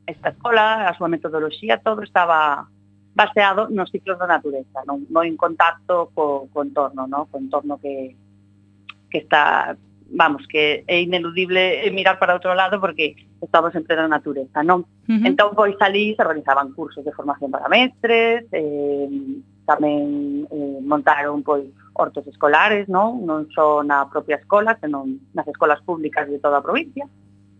esta 0.05 0.29
escola, 0.29 0.89
a 0.89 0.93
súa 0.93 1.09
metodoloxía, 1.09 1.81
todo 1.81 2.01
estaba 2.01 2.69
baseado 3.13 3.67
nos 3.69 3.91
ciclos 3.91 4.17
da 4.17 4.29
natureza, 4.29 4.85
non, 4.85 5.03
non 5.09 5.25
en 5.25 5.35
contacto 5.35 6.13
co, 6.13 6.47
co 6.53 6.59
entorno, 6.63 7.03
no? 7.09 7.27
co 7.27 7.35
entorno 7.41 7.75
que, 7.81 8.15
que 9.09 9.19
está 9.25 9.75
vamos, 10.11 10.45
que 10.47 10.83
é 10.87 11.01
ineludible 11.01 11.89
mirar 11.91 12.19
para 12.19 12.33
outro 12.33 12.53
lado 12.53 12.79
porque 12.81 13.15
estamos 13.41 13.73
en 13.75 13.83
plena 13.83 14.07
natureza, 14.07 14.63
non? 14.63 14.85
Uh 15.07 15.17
-huh. 15.17 15.27
Entón, 15.27 15.53
pois 15.55 15.77
ali 15.79 16.15
se 16.15 16.21
organizaban 16.21 16.73
cursos 16.73 17.05
de 17.05 17.13
formación 17.13 17.51
para 17.51 17.69
mestres, 17.69 18.45
eh, 18.51 19.07
tamén 19.69 20.49
eh, 20.49 20.79
montaron 20.81 21.45
pois 21.45 21.69
hortos 21.93 22.25
escolares, 22.25 22.89
non? 22.89 23.21
Non 23.23 23.45
só 23.53 23.85
na 23.85 24.09
propia 24.09 24.41
escola, 24.41 24.77
senón 24.81 25.21
nas 25.37 25.45
escolas 25.45 25.81
públicas 25.85 26.25
de 26.25 26.41
toda 26.41 26.59
a 26.59 26.65
provincia. 26.65 27.05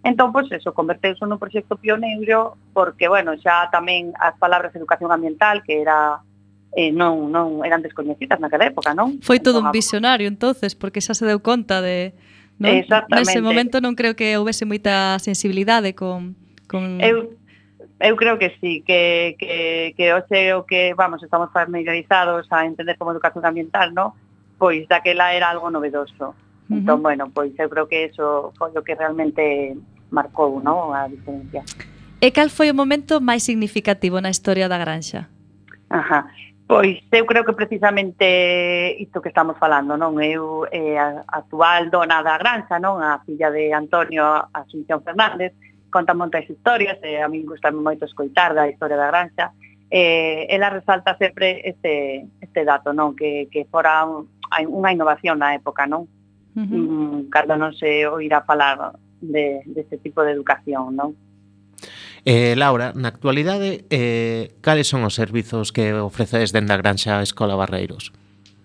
Entón, 0.02 0.32
pois, 0.32 0.48
eso, 0.50 0.74
converteuse 0.74 1.22
nun 1.28 1.38
proxecto 1.38 1.76
pioneiro 1.76 2.56
porque, 2.72 3.12
bueno, 3.12 3.36
xa 3.38 3.68
tamén 3.70 4.16
as 4.16 4.34
palabras 4.40 4.74
educación 4.74 5.12
ambiental, 5.12 5.62
que 5.62 5.84
era 5.84 6.24
eh, 6.74 6.92
non, 6.94 7.30
non 7.34 7.66
eran 7.66 7.84
descoñecidas 7.84 8.40
naquela 8.40 8.70
época, 8.70 8.96
non? 8.96 9.20
Foi 9.20 9.44
todo 9.44 9.60
entón, 9.60 9.70
un 9.70 9.76
visionario 9.76 10.28
entonces, 10.32 10.74
porque 10.74 11.02
xa 11.04 11.18
se 11.18 11.28
deu 11.28 11.44
conta 11.44 11.84
de 11.84 12.16
non? 12.60 12.76
Exactamente. 12.76 13.26
Nese 13.26 13.42
momento 13.42 13.80
non 13.82 13.96
creo 13.96 14.14
que 14.14 14.38
houvese 14.38 14.68
moita 14.68 15.18
sensibilidade 15.24 15.96
con... 15.96 16.36
con... 16.68 17.02
Eu, 17.02 17.34
eu 18.00 18.14
creo 18.20 18.38
que 18.38 18.54
sí, 18.62 18.84
que, 18.86 19.36
que, 19.40 19.96
que 19.98 20.14
hoxe 20.14 20.54
o 20.54 20.68
que, 20.68 20.94
vamos, 20.94 21.24
estamos 21.24 21.50
familiarizados 21.56 22.46
a 22.52 22.68
entender 22.68 23.00
como 23.00 23.12
educación 23.12 23.48
ambiental, 23.48 23.96
¿no? 23.96 24.14
pois 24.60 24.88
daquela 24.88 25.34
era 25.34 25.50
algo 25.50 25.72
novedoso. 25.72 26.36
Uh 26.70 26.76
-huh. 26.76 26.78
Entón, 26.78 27.02
bueno, 27.02 27.32
pois 27.34 27.58
eu 27.58 27.70
creo 27.72 27.88
que 27.88 28.12
eso 28.12 28.54
foi 28.60 28.70
o 28.78 28.84
que 28.84 28.94
realmente 28.94 29.74
marcou 30.12 30.62
¿no? 30.62 30.94
a 30.94 31.08
diferencia. 31.08 31.64
E 32.22 32.30
cal 32.30 32.52
foi 32.52 32.70
o 32.70 32.76
momento 32.76 33.24
máis 33.24 33.42
significativo 33.48 34.22
na 34.22 34.30
historia 34.30 34.68
da 34.68 34.78
granxa? 34.78 35.32
Ajá. 35.90 36.28
Pois 36.70 37.02
eu 37.12 37.26
creo 37.26 37.44
que 37.44 37.54
precisamente 37.54 38.96
isto 39.02 39.24
que 39.24 39.34
estamos 39.34 39.58
falando, 39.58 39.98
non? 39.98 40.22
Eu 40.22 40.70
eh, 40.70 41.02
a 41.02 41.26
actual 41.26 41.90
dona 41.90 42.22
da 42.22 42.38
Granxa, 42.38 42.78
non? 42.78 43.02
A 43.02 43.26
filla 43.26 43.50
de 43.50 43.74
Antonio 43.74 44.46
Asunción 44.54 45.02
Fernández, 45.02 45.58
conta 45.90 46.14
moitas 46.14 46.46
historias, 46.46 47.02
e 47.02 47.18
eh, 47.18 47.26
a 47.26 47.28
min 47.28 47.50
gusta 47.50 47.74
moito 47.74 48.06
escoitar 48.06 48.54
da 48.54 48.70
historia 48.70 49.02
da 49.02 49.10
Granxa. 49.10 49.50
Eh, 49.90 50.46
ela 50.46 50.70
resalta 50.70 51.18
sempre 51.18 51.66
este, 51.66 52.30
este 52.38 52.62
dato, 52.62 52.94
non? 52.94 53.18
Que, 53.18 53.50
que 53.50 53.66
fora 53.66 54.06
un, 54.06 54.30
unha 54.54 54.94
innovación 54.94 55.42
na 55.42 55.58
época, 55.58 55.90
non? 55.90 56.06
Uh 56.54 56.70
-huh. 56.70 57.26
Mm, 57.26 57.34
cando 57.34 57.58
non 57.58 57.74
se 57.74 58.06
oirá 58.06 58.46
falar 58.46 58.94
de, 59.26 59.66
deste 59.66 59.98
este 59.98 60.06
tipo 60.06 60.22
de 60.22 60.38
educación, 60.38 60.94
non? 60.94 61.18
Eh, 62.30 62.54
Laura, 62.56 62.94
na 62.94 63.10
actualidade, 63.10 63.90
eh, 63.90 64.54
cales 64.62 64.86
son 64.86 65.02
os 65.02 65.18
servizos 65.18 65.74
que 65.74 65.98
ofrecedes 65.98 66.54
dende 66.54 66.78
a 66.78 66.78
Granxa 66.78 67.26
Escola 67.26 67.58
Barreiros? 67.58 68.14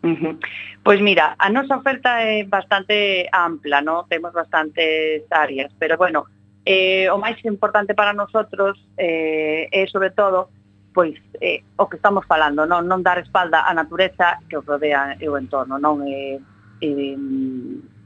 Uh. 0.05 0.37
Pois 0.85 1.00
mira, 1.00 1.33
a 1.40 1.48
nosa 1.48 1.81
oferta 1.81 2.20
é 2.20 2.44
bastante 2.44 3.24
ampla, 3.33 3.81
¿no? 3.81 4.05
temos 4.05 4.37
bastantes 4.37 5.24
áreas, 5.33 5.72
pero 5.81 5.96
bueno, 5.96 6.29
eh, 6.68 7.09
o 7.09 7.16
máis 7.16 7.40
importante 7.48 7.96
para 7.96 8.12
nosotros 8.12 8.77
eh, 9.00 9.72
é 9.72 9.88
sobre 9.88 10.12
todo 10.12 10.53
pois 10.92 11.16
eh, 11.40 11.64
o 11.81 11.88
que 11.88 11.96
estamos 11.96 12.29
falando, 12.29 12.68
non, 12.68 12.85
non 12.85 13.00
dar 13.00 13.16
espalda 13.16 13.64
á 13.64 13.72
natureza 13.72 14.44
que 14.44 14.61
os 14.61 14.68
rodea 14.68 15.16
e 15.16 15.24
o 15.24 15.40
entorno, 15.40 15.81
non 15.81 16.05
eh, 16.05 16.37
eh, 16.85 17.16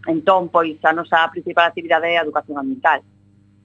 entón 0.06 0.54
pois 0.54 0.78
a 0.86 0.94
nosa 0.94 1.26
principal 1.34 1.66
actividade 1.66 2.14
é 2.14 2.14
a 2.14 2.22
educación 2.22 2.62
ambiental 2.62 3.02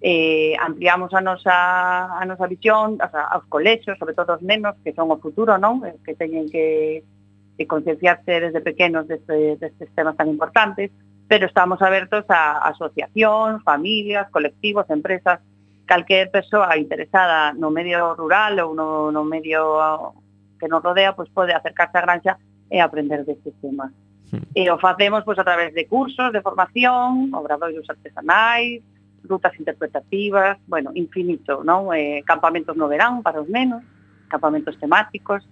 eh, 0.04 0.54
ampliamos 0.60 1.14
a 1.16 1.22
nosa, 1.24 2.12
a 2.20 2.24
nosa 2.28 2.46
visión 2.52 3.00
a, 3.00 3.08
aos 3.08 3.48
colexios, 3.48 3.98
sobre 3.98 4.14
todo 4.14 4.36
aos 4.36 4.44
nenos 4.44 4.76
que 4.84 4.92
son 4.92 5.08
o 5.10 5.18
futuro, 5.18 5.56
non? 5.56 5.80
Eh, 5.88 5.96
que 6.04 6.14
teñen 6.14 6.52
que, 6.52 7.08
que 7.56 7.64
concienciarse 7.66 8.44
desde 8.44 8.60
pequenos 8.60 9.08
deste, 9.08 9.56
destes 9.56 9.88
temas 9.96 10.20
tan 10.20 10.28
importantes 10.28 10.92
pero 11.28 11.48
estamos 11.48 11.82
abertos 11.82 12.26
a 12.30 12.60
asociacións, 12.70 13.64
familias, 13.64 14.30
colectivos, 14.30 14.86
empresas, 14.90 15.40
calquer 15.86 16.30
persoa 16.32 16.78
interesada 16.78 17.54
no 17.54 17.72
medio 17.72 18.14
rural 18.16 18.60
ou 18.60 18.76
no, 18.76 19.12
no 19.12 19.24
medio 19.24 20.14
que 20.60 20.68
nos 20.68 20.84
rodea, 20.84 21.16
pois 21.16 21.34
pode 21.34 21.52
acercarse 21.52 21.98
á 21.98 22.06
granxa 22.06 22.34
e 22.70 22.80
aprender 22.80 23.26
destes 23.26 23.56
temas. 23.60 23.92
Sí. 24.30 24.38
E 24.56 24.70
o 24.70 24.78
facemos 24.78 25.26
pois, 25.26 25.40
a 25.40 25.48
través 25.48 25.74
de 25.74 25.90
cursos, 25.90 26.32
de 26.32 26.46
formación, 26.46 27.34
obradoiros 27.34 27.90
artesanais, 27.90 28.86
rutas 29.24 29.56
interpretativas, 29.60 30.60
bueno, 30.68 30.92
infinito, 30.94 31.64
non? 31.64 31.92
Eh, 31.96 32.24
campamentos 32.28 32.76
no 32.76 32.92
verán 32.92 33.24
para 33.24 33.40
os 33.40 33.48
nenos, 33.48 33.84
campamentos 34.28 34.76
temáticos, 34.80 35.44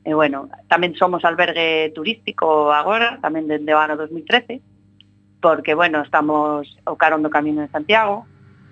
E, 0.00 0.10
eh, 0.10 0.14
bueno, 0.16 0.48
tamén 0.72 0.96
somos 0.96 1.28
albergue 1.28 1.92
turístico 1.92 2.72
agora, 2.72 3.20
tamén 3.20 3.44
dende 3.44 3.76
o 3.76 3.80
ano 3.80 4.00
2013, 4.00 4.64
porque, 5.44 5.76
bueno, 5.76 6.00
estamos 6.00 6.64
o 6.88 6.96
carón 6.96 7.20
do 7.20 7.28
Camino 7.28 7.60
de 7.60 7.68
Santiago, 7.68 8.24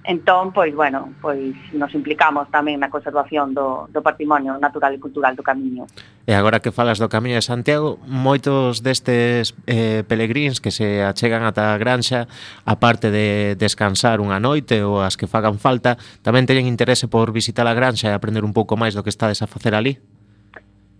Entón, 0.04 0.52
pois, 0.52 0.74
bueno, 0.74 1.12
pois 1.20 1.52
nos 1.74 1.92
implicamos 1.92 2.48
tamén 2.48 2.80
na 2.80 2.88
conservación 2.88 3.52
do, 3.52 3.90
do 3.92 4.00
patrimonio 4.00 4.56
natural 4.56 4.94
e 4.94 5.02
cultural 5.02 5.36
do 5.36 5.44
Camiño. 5.44 5.84
E 6.24 6.32
agora 6.32 6.64
que 6.64 6.72
falas 6.72 6.96
do 6.96 7.12
Camiño 7.12 7.36
de 7.36 7.44
Santiago, 7.44 8.00
moitos 8.08 8.80
destes 8.80 9.52
eh, 9.68 10.06
pelegríns 10.08 10.64
que 10.64 10.72
se 10.72 11.04
achegan 11.04 11.44
ata 11.44 11.74
a 11.74 11.80
granxa, 11.82 12.24
aparte 12.64 13.12
de 13.12 13.52
descansar 13.60 14.22
unha 14.24 14.40
noite 14.40 14.80
ou 14.80 15.04
as 15.04 15.18
que 15.18 15.28
fagan 15.28 15.60
falta, 15.60 16.00
tamén 16.24 16.48
teñen 16.48 16.70
interese 16.70 17.04
por 17.04 17.28
visitar 17.34 17.68
a 17.68 17.76
granxa 17.76 18.08
e 18.08 18.16
aprender 18.16 18.46
un 18.48 18.56
pouco 18.56 18.80
máis 18.80 18.96
do 18.96 19.04
que 19.04 19.12
estades 19.12 19.44
a 19.44 19.50
facer 19.50 19.76
ali? 19.76 20.00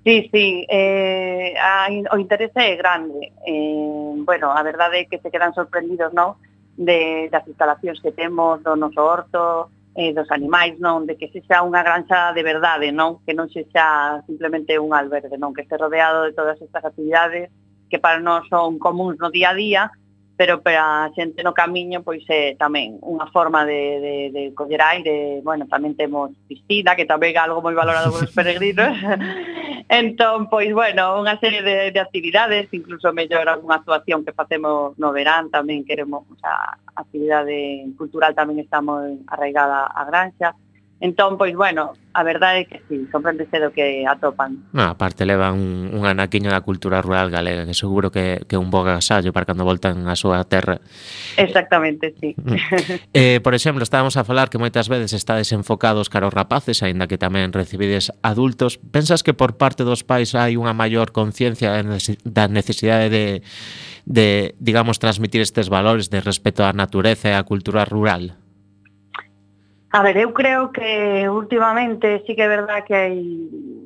Sí, 0.04 0.28
sí, 0.32 0.66
eh, 0.68 1.54
a, 1.56 1.88
o 2.12 2.16
interese 2.18 2.60
é 2.60 2.76
grande. 2.76 3.32
Eh, 3.46 4.12
bueno, 4.24 4.52
a 4.52 4.62
verdade 4.62 5.00
é 5.00 5.08
que 5.08 5.20
se 5.20 5.30
quedan 5.30 5.52
sorprendidos, 5.52 6.12
non? 6.12 6.36
de, 6.78 7.28
das 7.28 7.42
instalacións 7.50 7.98
que 7.98 8.14
temos 8.14 8.62
do 8.62 8.78
noso 8.78 9.02
horto, 9.02 9.68
eh, 9.98 10.14
dos 10.14 10.30
animais, 10.30 10.78
non? 10.78 11.10
De 11.10 11.18
que 11.18 11.26
se 11.34 11.42
xa 11.42 11.66
unha 11.66 11.82
granxa 11.82 12.30
de 12.30 12.46
verdade, 12.46 12.94
non? 12.94 13.18
Que 13.26 13.34
non 13.34 13.50
se 13.50 13.66
xa 13.74 14.22
simplemente 14.30 14.78
un 14.78 14.94
albergue, 14.94 15.34
non? 15.34 15.50
Que 15.50 15.66
este 15.66 15.74
rodeado 15.74 16.22
de 16.22 16.32
todas 16.38 16.54
estas 16.62 16.86
actividades 16.86 17.50
que 17.90 17.98
para 17.98 18.22
nós 18.22 18.46
son 18.46 18.78
comuns 18.78 19.18
no 19.18 19.34
día 19.34 19.50
a 19.50 19.58
día, 19.58 19.82
pero 20.38 20.62
para 20.62 21.04
a 21.04 21.10
xente 21.18 21.42
no 21.42 21.50
camiño 21.50 22.06
pois 22.06 22.22
é 22.30 22.54
tamén 22.54 23.02
unha 23.02 23.26
forma 23.34 23.66
de, 23.66 23.82
de, 23.98 24.14
de 24.30 24.42
coller 24.54 24.78
aire, 24.78 25.42
bueno, 25.42 25.66
tamén 25.66 25.98
temos 25.98 26.30
piscina, 26.46 26.94
que 26.94 27.10
tamén 27.10 27.34
é 27.34 27.42
algo 27.42 27.58
moi 27.58 27.74
valorado 27.74 28.14
polos 28.14 28.30
peregrinos, 28.38 28.94
entón, 29.90 30.46
pois, 30.46 30.70
bueno, 30.70 31.18
unha 31.18 31.34
serie 31.42 31.66
de, 31.66 31.90
de 31.90 31.98
actividades, 31.98 32.70
incluso 32.70 33.10
mellor 33.10 33.50
algunha 33.50 33.82
actuación 33.82 34.22
que 34.22 34.30
facemos 34.30 34.94
no 34.94 35.10
verán, 35.10 35.50
tamén 35.50 35.82
queremos, 35.82 36.22
o 36.30 36.38
sea, 36.38 36.78
actividade 36.94 37.90
cultural 37.98 38.30
tamén 38.38 38.62
está 38.62 38.78
moi 38.78 39.18
arraigada 39.26 39.90
a 39.90 40.06
Granxa, 40.06 40.54
Entón, 41.00 41.38
pois, 41.38 41.54
bueno, 41.54 41.94
a 42.10 42.26
verdade 42.26 42.60
é 42.60 42.64
que 42.66 42.82
sí, 42.90 43.06
sorprendese 43.14 43.62
do 43.62 43.70
que 43.70 44.02
atopan. 44.02 44.66
Ah, 44.74 44.98
aparte, 44.98 45.22
levan 45.22 45.54
un, 45.54 45.94
un 45.94 46.02
anaquiño 46.02 46.50
da 46.50 46.66
cultura 46.66 46.98
rural 46.98 47.30
galega, 47.30 47.62
que 47.62 47.78
seguro 47.78 48.10
que, 48.10 48.42
que 48.50 48.58
un 48.58 48.74
bo 48.74 48.82
agasallo 48.82 49.30
para 49.30 49.46
cando 49.46 49.62
voltan 49.62 50.02
á 50.10 50.18
súa 50.18 50.42
terra. 50.42 50.82
Exactamente, 51.38 52.18
sí. 52.18 52.34
Mm. 52.34 52.58
Eh, 53.14 53.38
por 53.42 53.54
exemplo, 53.54 53.86
estábamos 53.86 54.18
a 54.18 54.26
falar 54.26 54.50
que 54.50 54.58
moitas 54.58 54.90
veces 54.90 55.14
estades 55.14 55.54
enfocados 55.54 56.10
cara 56.10 56.26
aos 56.26 56.34
rapaces, 56.34 56.82
aínda 56.82 57.06
que 57.06 57.14
tamén 57.14 57.54
recibides 57.54 58.10
adultos. 58.26 58.82
Pensas 58.90 59.22
que 59.22 59.38
por 59.38 59.54
parte 59.54 59.86
dos 59.86 60.02
pais 60.02 60.34
hai 60.34 60.58
unha 60.58 60.74
maior 60.74 61.14
conciencia 61.14 61.78
da 61.78 62.50
necesidade 62.50 63.06
de, 63.06 63.24
de, 64.02 64.58
digamos, 64.58 64.98
transmitir 64.98 65.46
estes 65.46 65.70
valores 65.70 66.10
de 66.10 66.18
respeto 66.18 66.66
á 66.66 66.74
natureza 66.74 67.30
e 67.30 67.38
á 67.38 67.46
cultura 67.46 67.86
rural? 67.86 68.34
A 69.90 70.02
ver, 70.02 70.18
eu 70.18 70.34
creo 70.34 70.70
que 70.70 71.28
últimamente 71.30 72.22
sí 72.26 72.36
que 72.36 72.42
é 72.42 72.48
verdad 72.48 72.84
que 72.84 72.92
hai 72.92 73.16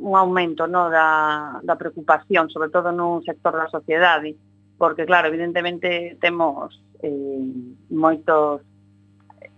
un 0.03 0.19
aumento 0.19 0.67
no, 0.67 0.91
da, 0.91 1.62
da 1.62 1.79
preocupación, 1.79 2.51
sobre 2.51 2.75
todo 2.75 2.91
nun 2.91 3.23
sector 3.23 3.55
da 3.55 3.71
sociedade, 3.71 4.35
porque, 4.75 5.07
claro, 5.07 5.31
evidentemente 5.31 6.19
temos 6.19 6.75
eh, 7.07 7.47
moitos 7.87 8.67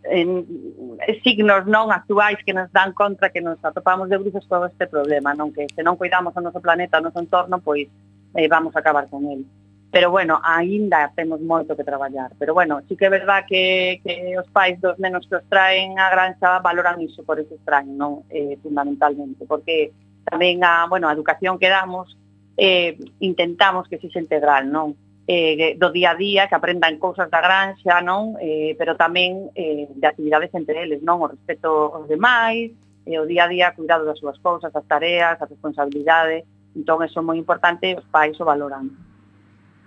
eh, 0.05 0.21
en, 0.21 0.45
eh, 1.09 1.17
signos 1.25 1.65
non 1.65 1.89
actuais 1.89 2.37
que 2.45 2.53
nos 2.53 2.69
dan 2.77 2.93
contra 2.93 3.33
que 3.33 3.41
nos 3.41 3.57
atopamos 3.65 4.13
de 4.13 4.21
bruxos 4.21 4.45
todo 4.45 4.69
este 4.69 4.85
problema, 4.85 5.33
non 5.33 5.49
que 5.49 5.65
se 5.73 5.81
non 5.81 5.97
cuidamos 5.97 6.37
o 6.37 6.45
noso 6.45 6.61
planeta, 6.61 7.01
o 7.01 7.05
noso 7.09 7.25
entorno, 7.25 7.57
pois 7.65 7.89
eh, 8.37 8.49
vamos 8.53 8.77
a 8.77 8.85
acabar 8.85 9.09
con 9.09 9.25
ele 9.33 9.49
pero 9.95 10.11
bueno, 10.11 10.41
aínda 10.43 11.13
temos 11.15 11.39
moito 11.39 11.79
que 11.79 11.87
traballar. 11.87 12.35
Pero 12.35 12.51
bueno, 12.51 12.83
sí 12.91 12.99
que 12.99 13.07
é 13.07 13.15
verdad 13.15 13.47
que, 13.47 14.03
que 14.03 14.35
os 14.35 14.51
pais 14.51 14.75
dos 14.83 14.99
nenos 14.99 15.23
que 15.31 15.39
os 15.39 15.47
traen 15.47 16.03
a 16.03 16.11
granxa 16.11 16.59
valoran 16.59 16.99
iso, 16.99 17.23
por 17.23 17.39
iso 17.39 17.55
os 17.55 17.63
traen, 17.63 17.95
non? 17.95 18.27
Eh, 18.27 18.59
fundamentalmente, 18.59 19.47
porque 19.47 19.95
tamén 20.27 20.67
a, 20.67 20.91
bueno, 20.91 21.07
a 21.07 21.15
educación 21.15 21.63
que 21.63 21.71
damos 21.71 22.19
eh, 22.59 22.99
intentamos 23.23 23.87
que 23.87 24.03
sexa 24.03 24.19
integral, 24.19 24.67
non? 24.67 24.99
Eh, 25.31 25.79
do 25.79 25.95
día 25.95 26.11
a 26.11 26.19
día, 26.19 26.51
que 26.51 26.59
aprendan 26.59 26.99
cousas 26.99 27.31
da 27.31 27.39
granxa, 27.39 28.03
non? 28.03 28.35
Eh, 28.43 28.75
pero 28.75 28.99
tamén 28.99 29.55
eh, 29.55 29.87
de 29.95 30.07
actividades 30.11 30.51
entre 30.59 30.83
eles, 30.83 31.07
non? 31.07 31.23
O 31.23 31.31
respeto 31.31 31.95
aos 31.95 32.11
demais, 32.11 32.75
eh, 33.07 33.15
o 33.15 33.31
día 33.31 33.47
a 33.47 33.51
día, 33.55 33.79
cuidado 33.79 34.03
das 34.03 34.19
súas 34.19 34.43
cousas, 34.43 34.75
as 34.75 34.87
tareas, 34.91 35.39
as 35.39 35.47
responsabilidades. 35.47 36.43
Entón, 36.75 37.07
eso 37.07 37.23
é 37.23 37.27
moi 37.31 37.39
importante, 37.39 37.95
os 37.95 38.03
pais 38.11 38.35
o 38.43 38.45
valoran. 38.45 39.14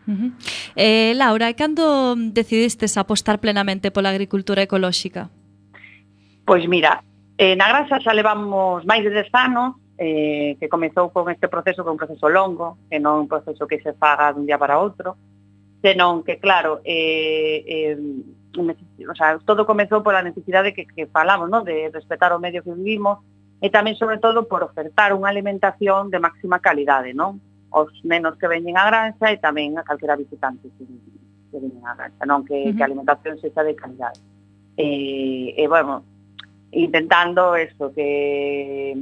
Uh 0.08 0.16
-huh. 0.16 0.32
eh, 0.76 1.14
Laura, 1.16 1.52
cando 1.54 2.16
decidistes 2.16 2.96
apostar 2.96 3.40
plenamente 3.40 3.92
pola 3.92 4.10
agricultura 4.10 4.64
ecolóxica? 4.64 5.30
Pois 6.48 6.64
mira, 6.68 7.04
eh, 7.38 7.56
na 7.60 7.68
grasa 7.68 8.00
xa 8.00 8.16
levamos 8.16 8.88
máis 8.88 9.04
de 9.04 9.12
10 9.12 9.28
anos 9.36 9.76
eh, 9.98 10.56
que 10.60 10.70
comezou 10.70 11.12
con 11.12 11.30
este 11.30 11.48
proceso, 11.48 11.84
que 11.84 11.90
é 11.90 11.92
un 11.92 12.00
proceso 12.00 12.30
longo, 12.30 12.78
que 12.90 13.00
non 13.04 13.20
é 13.20 13.22
un 13.26 13.30
proceso 13.30 13.68
que 13.68 13.84
se 13.84 13.92
faga 14.00 14.32
dun 14.32 14.48
día 14.48 14.56
para 14.56 14.80
outro, 14.80 15.18
senón 15.82 16.24
que, 16.24 16.40
claro, 16.40 16.80
eh, 16.86 17.66
eh, 17.68 17.98
o 18.58 19.16
sea, 19.16 19.38
todo 19.44 19.66
comezou 19.66 20.02
pola 20.02 20.24
necesidade 20.24 20.74
que, 20.74 20.86
que 20.86 21.06
falamos, 21.10 21.50
¿no? 21.50 21.62
de 21.62 21.90
respetar 21.92 22.34
o 22.34 22.40
medio 22.40 22.64
que 22.64 22.74
vivimos, 22.74 23.20
e 23.58 23.74
tamén, 23.74 23.98
sobre 23.98 24.22
todo, 24.22 24.46
por 24.46 24.62
ofertar 24.62 25.18
unha 25.18 25.34
alimentación 25.34 26.14
de 26.14 26.22
máxima 26.22 26.62
calidade, 26.62 27.18
non? 27.18 27.42
os 27.70 27.92
nenos 28.04 28.38
que 28.40 28.48
veñen 28.48 28.78
á 28.78 28.88
granxa 28.88 29.32
e 29.32 29.38
tamén 29.38 29.76
a 29.78 29.84
calquera 29.84 30.16
visitante 30.16 30.72
que, 30.78 30.86
que 31.52 31.58
veñen 31.60 31.84
á 31.84 31.96
granxa, 31.96 32.24
non 32.26 32.48
que, 32.48 32.56
uh 32.56 32.72
-huh. 32.72 32.76
que 32.76 32.82
a 32.84 32.88
alimentación 32.88 33.36
sexa 33.40 33.64
de 33.64 33.76
calidade. 33.76 34.20
E, 34.78 35.56
e 35.58 35.64
bueno, 35.68 36.06
intentando 36.72 37.56
eso, 37.56 37.92
que 37.94 38.96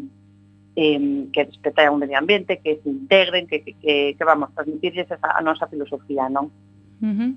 eh, 0.75 1.27
que 1.31 1.43
respeten 1.45 1.89
o 1.89 1.97
medio 1.97 2.17
ambiente, 2.17 2.59
que 2.59 2.79
se 2.83 2.89
integren, 2.89 3.47
que, 3.47 3.63
que, 3.63 4.15
que 4.17 4.23
vamos, 4.25 4.51
transmitirles 4.53 5.09
esa, 5.09 5.31
a 5.31 5.41
nosa 5.41 5.67
filosofía, 5.67 6.27
non? 6.27 6.51
Uh 6.99 7.13
-huh. 7.15 7.31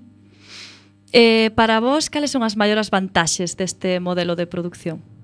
eh, 1.14 1.50
para 1.54 1.78
vos, 1.78 2.10
cales 2.10 2.34
son 2.34 2.42
as 2.42 2.58
maiores 2.58 2.90
vantaxes 2.90 3.54
deste 3.54 4.00
modelo 4.02 4.34
de 4.34 4.46
producción? 4.50 5.17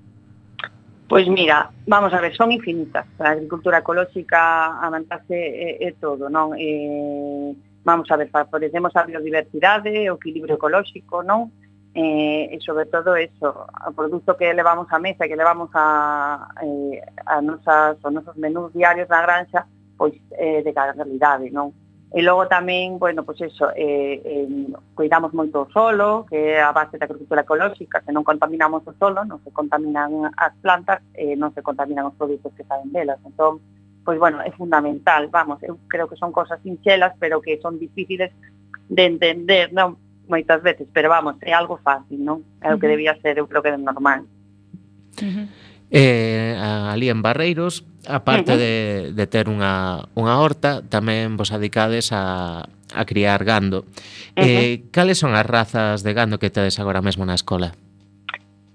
Pois 1.07 1.27
mira, 1.27 1.69
vamos 1.85 2.13
a 2.13 2.19
ver, 2.19 2.35
son 2.35 2.51
infinitas. 2.51 3.05
A 3.19 3.29
agricultura 3.31 3.77
ecolóxica, 3.77 4.81
a 4.81 4.89
vantaxe 4.89 5.33
é, 5.33 5.37
eh, 5.37 5.77
é 5.79 5.87
eh, 5.89 5.95
todo, 6.01 6.29
non? 6.33 6.57
Eh, 6.57 7.53
vamos 7.85 8.09
a 8.09 8.17
ver, 8.17 8.33
favorecemos 8.33 8.89
a 8.97 9.05
biodiversidade, 9.05 10.09
o 10.09 10.17
equilibrio 10.17 10.57
ecolóxico, 10.57 11.21
non? 11.21 11.53
Eh, 11.93 12.49
e 12.49 12.57
sobre 12.59 12.89
todo 12.89 13.13
eso, 13.15 13.69
o 13.85 13.91
produto 13.93 14.33
que 14.33 14.49
levamos 14.49 14.89
á 14.89 14.97
mesa, 14.97 15.29
que 15.29 15.37
levamos 15.37 15.69
a, 15.77 16.49
eh, 16.65 16.97
a 17.21 17.37
nosas, 17.37 18.01
os 18.01 18.11
nosos 18.11 18.35
menús 18.35 18.73
diarios 18.73 19.05
na 19.05 19.21
granxa, 19.21 19.61
pois 19.93 20.17
eh, 20.33 20.65
de 20.65 20.73
calidade, 20.73 21.53
non? 21.53 21.69
E 22.15 22.23
logo 22.23 22.47
tamén, 22.47 22.95
bueno, 22.95 23.27
pois 23.27 23.43
eso, 23.43 23.75
eh, 23.75 24.23
eh, 24.23 24.47
cuidamos 24.95 25.35
moito 25.35 25.67
o 25.67 25.71
solo, 25.75 26.23
que 26.23 26.55
é 26.55 26.63
a 26.63 26.71
base 26.71 26.95
da 26.95 27.11
agricultura 27.11 27.43
ecolóxica, 27.43 27.99
que 27.99 28.15
non 28.15 28.23
contaminamos 28.23 28.87
o 28.87 28.95
solo, 28.95 29.27
non 29.27 29.43
se 29.43 29.51
contaminan 29.51 30.31
as 30.31 30.55
plantas, 30.63 31.03
eh, 31.11 31.35
non 31.35 31.51
se 31.51 31.59
contaminan 31.59 32.07
os 32.07 32.15
produtos 32.15 32.55
que 32.55 32.63
saben 32.63 32.95
delas. 32.95 33.19
Entón, 33.27 33.59
pois 34.07 34.15
bueno, 34.15 34.39
é 34.39 34.47
fundamental, 34.55 35.27
vamos, 35.27 35.59
eu 35.59 35.75
creo 35.91 36.07
que 36.07 36.15
son 36.15 36.31
cosas 36.31 36.63
sinxelas, 36.63 37.11
pero 37.19 37.43
que 37.43 37.59
son 37.59 37.75
difíciles 37.83 38.31
de 38.87 39.03
entender, 39.03 39.75
non? 39.75 39.99
Moitas 40.31 40.63
veces, 40.63 40.87
pero 40.95 41.11
vamos, 41.11 41.35
é 41.43 41.51
algo 41.51 41.83
fácil, 41.83 42.15
non? 42.15 42.47
É 42.63 42.71
o 42.71 42.79
que 42.79 42.87
debía 42.87 43.19
ser, 43.19 43.43
eu 43.43 43.47
creo 43.51 43.59
que 43.59 43.75
é 43.75 43.77
normal. 43.77 44.23
Uh 45.19 45.27
-huh. 45.35 45.47
Eh, 45.91 46.57
ali 46.57 47.09
en 47.09 47.21
Barreiros, 47.21 47.85
aparte 48.07 48.53
uh 48.53 48.55
-huh. 48.55 48.59
de, 48.59 48.73
de 49.13 49.25
ter 49.27 49.45
unha, 49.49 50.05
unha 50.17 50.35
horta, 50.41 50.81
tamén 50.81 51.37
vos 51.37 51.53
adicades 51.53 52.09
a, 52.09 52.65
a 52.65 53.01
criar 53.05 53.45
gando. 53.45 53.85
Uh 54.33 54.41
-huh. 54.41 54.45
eh, 54.45 54.73
cales 54.89 55.21
son 55.21 55.37
as 55.37 55.45
razas 55.45 56.01
de 56.01 56.11
gando 56.13 56.41
que 56.41 56.49
tedes 56.49 56.81
agora 56.81 57.05
mesmo 57.05 57.25
na 57.25 57.37
escola? 57.37 57.77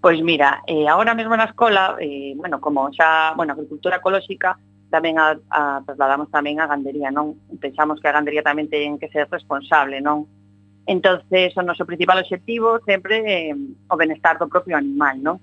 Pois 0.00 0.22
mira, 0.22 0.62
eh, 0.66 0.88
agora 0.88 1.12
mesmo 1.12 1.36
na 1.36 1.44
escola, 1.44 1.98
eh, 2.00 2.32
bueno, 2.36 2.60
como 2.60 2.88
xa, 2.94 3.36
bueno, 3.36 3.52
agricultura 3.52 4.00
ecolóxica, 4.00 4.56
tamén 4.88 5.20
a, 5.20 5.36
a 5.50 5.82
trasladamos 5.84 6.32
tamén 6.32 6.58
a 6.58 6.66
gandería, 6.66 7.12
non? 7.12 7.38
Pensamos 7.60 8.00
que 8.00 8.08
a 8.08 8.16
gandería 8.16 8.42
tamén 8.42 8.66
ten 8.66 8.98
que 8.98 9.12
ser 9.12 9.28
responsable, 9.28 10.00
non? 10.00 10.26
Entonces, 10.88 11.54
o 11.54 11.62
noso 11.62 11.86
principal 11.86 12.18
obxectivo 12.18 12.80
sempre 12.82 13.22
eh, 13.22 13.54
o 13.86 13.94
benestar 13.94 14.40
do 14.40 14.50
propio 14.50 14.74
animal, 14.74 15.20
non? 15.20 15.36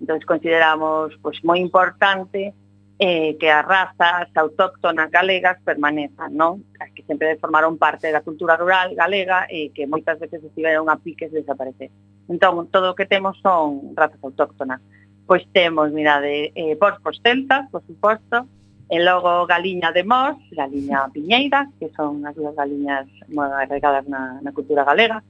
Entón, 0.00 0.18
consideramos 0.26 1.14
pois, 1.22 1.38
moi 1.44 1.58
importante 1.58 2.54
eh, 2.98 3.36
que 3.38 3.50
as 3.50 3.64
razas 3.66 4.30
autóctonas 4.34 5.10
galegas 5.10 5.58
permanezan, 5.64 6.30
non? 6.34 6.62
As 6.78 6.90
que 6.94 7.02
sempre 7.02 7.34
formaron 7.42 7.78
parte 7.78 8.10
da 8.14 8.22
cultura 8.22 8.54
rural 8.54 8.94
galega 8.94 9.50
e 9.50 9.74
que 9.74 9.86
moitas 9.90 10.18
veces 10.18 10.42
estiveron 10.42 10.86
a 10.86 10.96
piques 10.98 11.30
de 11.34 11.42
desaparecer. 11.42 11.90
Entón, 12.30 12.70
todo 12.70 12.94
o 12.94 12.96
que 12.98 13.06
temos 13.06 13.38
son 13.42 13.94
razas 13.98 14.22
autóctonas. 14.22 14.80
Pois 15.26 15.42
temos, 15.50 15.90
mirade, 15.90 16.52
eh, 16.54 16.76
porcos 16.76 17.18
celtas, 17.24 17.66
por 17.72 17.82
suposto, 17.82 18.46
e 18.88 19.00
logo 19.00 19.46
galiña 19.48 19.90
de 19.90 20.04
mos, 20.04 20.36
galiña 20.52 21.08
piñeira, 21.10 21.72
que 21.80 21.88
son 21.96 22.22
as 22.28 22.36
dúas 22.36 22.54
galiñas 22.54 23.08
moi 23.32 23.48
agregadas 23.48 24.04
na, 24.06 24.38
na 24.44 24.52
cultura 24.52 24.84
galega, 24.84 25.24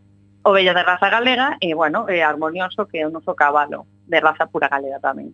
ovella 0.45 0.77
de 0.77 0.83
raza 0.85 1.09
galega 1.09 1.57
e, 1.59 1.75
bueno, 1.75 2.07
é 2.09 2.23
armonioso 2.23 2.87
que 2.87 3.01
é 3.01 3.09
o 3.09 3.11
noso 3.11 3.33
cabalo 3.35 3.89
de 4.07 4.21
raza 4.21 4.47
pura 4.47 4.69
galega 4.69 5.01
tamén. 5.01 5.33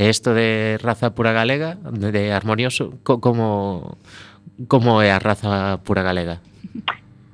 E 0.00 0.08
isto 0.08 0.32
de 0.32 0.80
raza 0.80 1.12
pura 1.12 1.36
galega, 1.36 1.76
de 1.84 2.32
armonioso, 2.32 2.98
como 3.04 4.00
como 4.68 5.04
é 5.04 5.12
a 5.12 5.20
raza 5.20 5.78
pura 5.84 6.02
galega? 6.02 6.40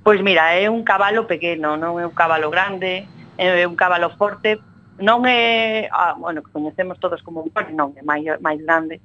Pois 0.03 0.21
mira, 0.23 0.59
é 0.59 0.67
un 0.67 0.83
cabalo 0.83 1.31
pequeno, 1.31 1.79
non 1.79 2.03
é 2.03 2.05
un 2.05 2.15
cabalo 2.19 2.51
grande, 2.51 3.07
é 3.39 3.63
un 3.63 3.79
cabalo 3.79 4.11
forte, 4.19 4.59
non 4.99 5.23
é, 5.23 5.87
ah, 5.95 6.19
bueno, 6.19 6.43
que 6.43 6.51
coñecemos 6.51 6.99
todos 6.99 7.23
como 7.23 7.47
un 7.47 7.53
non, 7.79 7.95
é 7.95 8.03
máis, 8.03 8.27
máis 8.43 8.59
grande, 8.59 8.99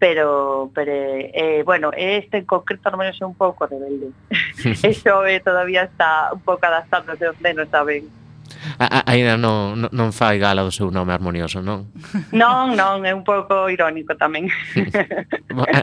pero, 0.00 0.70
pero 0.74 0.92
eh, 0.92 1.62
bueno, 1.64 1.90
este 1.94 2.38
en 2.38 2.46
concreto 2.46 2.90
no 2.90 2.96
menos 2.96 3.20
é 3.20 3.24
un 3.28 3.36
pouco 3.36 3.68
rebelde. 3.68 4.10
Eso 4.82 5.26
eh, 5.26 5.38
todavía 5.38 5.84
está 5.84 6.32
un 6.32 6.40
pouco 6.40 6.66
adaptándose 6.66 7.28
non 7.28 7.36
nenos 7.44 7.68
a, 8.78 9.04
Aínda 9.06 9.36
non, 9.36 9.88
non 9.92 10.08
fai 10.12 10.40
gala 10.40 10.64
do 10.64 10.72
seu 10.72 10.90
nome 10.90 11.12
armonioso, 11.12 11.60
non? 11.60 11.92
Non, 12.32 12.74
non, 12.76 13.04
é 13.04 13.12
un 13.12 13.24
pouco 13.24 13.68
irónico 13.68 14.16
tamén. 14.16 14.48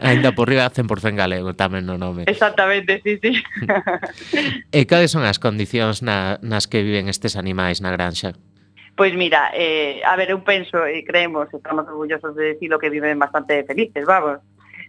Aínda 0.02 0.32
por 0.36 0.50
riba 0.50 0.70
100% 0.70 1.14
galego 1.14 1.54
tamén 1.54 1.86
no 1.86 1.98
nome. 1.98 2.26
Exactamente, 2.26 3.00
sí, 3.02 3.18
sí. 3.22 3.32
Eh, 4.74 4.84
e 4.84 4.86
cales 4.86 5.10
son 5.14 5.24
as 5.24 5.40
condicións 5.40 6.02
na, 6.04 6.38
nas 6.44 6.68
que 6.68 6.84
viven 6.84 7.08
estes 7.08 7.34
animais 7.38 7.80
na 7.80 7.94
granxa? 7.94 8.36
Pois 8.98 9.14
mira, 9.14 9.52
eh, 9.54 10.02
a 10.04 10.16
ver, 10.16 10.30
eu 10.30 10.42
penso 10.42 10.74
e 10.82 11.06
creemos, 11.06 11.46
estamos 11.54 11.86
orgullosos 11.86 12.34
de 12.34 12.58
decirlo 12.58 12.80
que 12.80 12.90
viven 12.90 13.16
bastante 13.16 13.62
felices, 13.62 14.04
vamos. 14.04 14.42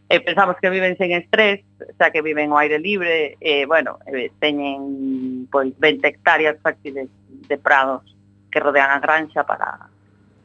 Eh, 0.09 0.19
pensamos 0.19 0.57
que 0.57 0.67
viven 0.73 0.97
sen 0.97 1.13
estrés, 1.13 1.61
o 1.77 1.93
sea, 1.93 2.09
que 2.09 2.25
viven 2.25 2.49
ao 2.49 2.57
aire 2.57 2.81
libre, 2.81 3.37
eh, 3.37 3.69
bueno, 3.69 4.01
eh, 4.09 4.33
teñen 4.41 5.45
pois 5.53 5.77
20 5.77 6.01
hectáreas 6.09 6.57
fáciles 6.57 7.05
de 7.29 7.57
prados 7.61 8.01
que 8.49 8.57
rodean 8.57 8.89
a 8.89 8.97
granxa 8.97 9.45
para 9.45 9.77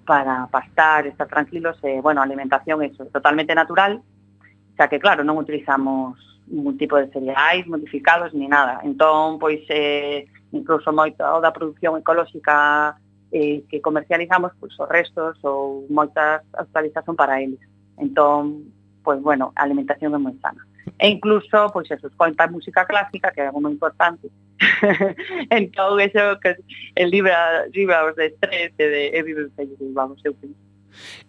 para 0.05 0.45
pastar, 0.53 1.09
estar 1.09 1.25
tranquilos, 1.33 1.81
eh, 1.89 2.05
bueno, 2.05 2.21
alimentación 2.21 2.85
é 2.85 2.93
totalmente 3.09 3.57
natural, 3.57 4.05
o 4.05 4.77
sea 4.77 4.93
que 4.93 5.01
claro, 5.01 5.25
non 5.25 5.41
utilizamos 5.41 6.21
ningún 6.53 6.77
tipo 6.77 7.01
de 7.01 7.09
cereais 7.09 7.65
modificados 7.65 8.37
ni 8.37 8.45
nada. 8.45 8.85
Entón, 8.85 9.41
pois, 9.41 9.65
eh, 9.73 10.29
incluso 10.53 10.93
moito 10.93 11.25
da 11.25 11.57
produción 11.57 11.97
ecolóxica 11.97 13.01
eh, 13.33 13.63
que 13.69 13.81
comercializamos 13.81 14.53
pois, 14.61 14.75
os 14.79 14.89
restos 14.89 15.39
ou 15.45 15.87
moitas 15.89 16.43
actualización 16.55 17.17
para 17.17 17.41
eles. 17.41 17.61
Entón, 17.99 18.73
pois 19.03 19.21
bueno, 19.21 19.53
a 19.57 19.63
alimentación 19.63 20.15
é 20.15 20.19
moi 20.19 20.35
sana. 20.43 20.61
E 21.01 21.09
incluso, 21.09 21.71
pois 21.73 21.91
eso, 21.91 22.09
escoita 22.09 22.47
música 22.47 22.85
clásica, 22.85 23.33
que 23.33 23.41
é 23.41 23.47
algo 23.49 23.61
moi 23.61 23.73
importante. 23.73 24.29
entón, 25.51 26.01
eso 26.01 26.39
que 26.43 26.57
el 26.95 27.09
libra, 27.11 27.67
libra 27.73 28.07
os 28.07 28.15
de 28.17 28.33
estrés 28.33 28.73
e 28.79 28.87
de 28.87 29.03
e 29.13 29.21
vive 29.23 29.49
feliz, 29.57 29.79
vamos, 29.93 30.21
eu 30.25 30.35
penso. 30.35 30.61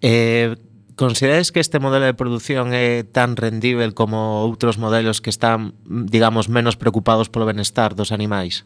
Eh, 0.02 0.54
Consideráis 0.96 1.52
que 1.52 1.60
este 1.60 1.80
modelo 1.80 2.06
de 2.06 2.16
produción 2.16 2.72
é 2.72 3.04
tan 3.04 3.36
rendível 3.36 3.92
como 3.92 4.48
outros 4.48 4.80
modelos 4.80 5.20
que 5.20 5.28
están, 5.28 5.76
digamos, 5.84 6.48
menos 6.48 6.80
preocupados 6.80 7.28
polo 7.28 7.44
benestar 7.44 8.00
dos 8.00 8.16
animais? 8.16 8.64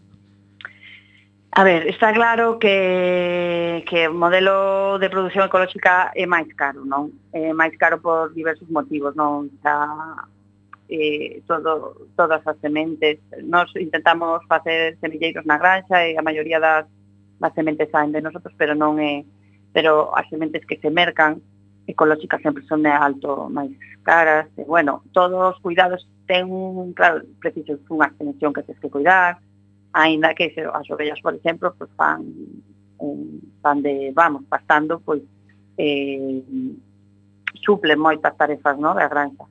A 1.52 1.64
ver, 1.64 1.88
está 1.88 2.14
claro 2.14 2.60
que, 2.60 3.84
que 3.90 4.08
o 4.08 4.14
modelo 4.14 5.00
de 5.00 5.10
produción 5.10 5.46
ecolóxica 5.50 6.12
é 6.14 6.30
máis 6.30 6.48
caro, 6.54 6.86
non? 6.86 7.10
É 7.34 7.50
máis 7.58 7.74
caro 7.76 7.98
por 7.98 8.30
diversos 8.38 8.70
motivos, 8.70 9.18
non? 9.18 9.50
Xa, 9.66 10.30
eh, 10.94 11.42
todo, 11.50 12.06
todas 12.14 12.46
as 12.46 12.58
sementes. 12.62 13.18
Nos 13.42 13.74
intentamos 13.76 14.46
facer 14.46 14.98
semilleiros 15.02 15.46
na 15.50 15.58
granxa 15.58 16.06
e 16.06 16.14
a 16.16 16.22
maioría 16.22 16.62
das, 16.62 16.86
das 17.42 17.54
sementes 17.58 17.90
saen 17.90 18.14
de 18.14 18.22
nosotros, 18.22 18.54
pero 18.54 18.78
non 18.78 19.02
é 19.02 19.26
pero 19.74 20.14
as 20.18 20.30
sementes 20.30 20.66
que 20.66 20.78
se 20.78 20.90
mercan 20.90 21.42
ecolóxicas 21.86 22.42
sempre 22.42 22.66
son 22.70 22.86
de 22.86 22.94
alto 22.94 23.50
máis 23.50 23.74
caras. 24.06 24.46
E, 24.54 24.66
bueno, 24.70 25.02
todos 25.18 25.58
os 25.58 25.58
cuidados 25.66 26.06
ten 26.30 26.46
un, 26.50 26.94
claro, 26.94 27.26
preciso 27.42 27.82
unha 27.90 28.10
extensión 28.10 28.54
que 28.54 28.62
tens 28.62 28.78
que 28.78 28.94
cuidar, 28.94 29.42
aínda 29.93 30.34
que 30.36 30.52
se, 30.52 30.62
as 30.62 30.89
ovellas, 30.89 31.21
por 31.21 31.34
exemplo, 31.36 31.73
pues, 31.78 31.89
fan, 31.95 32.25
fan 33.62 33.82
de, 33.82 34.12
vamos, 34.13 34.43
pastando, 34.45 34.99
pois, 34.99 35.21
eh, 35.78 36.41
suplen 37.63 37.99
moitas 37.99 38.36
tarefas 38.38 38.78
no, 38.78 38.93
da 38.93 39.08
granja. 39.08 39.45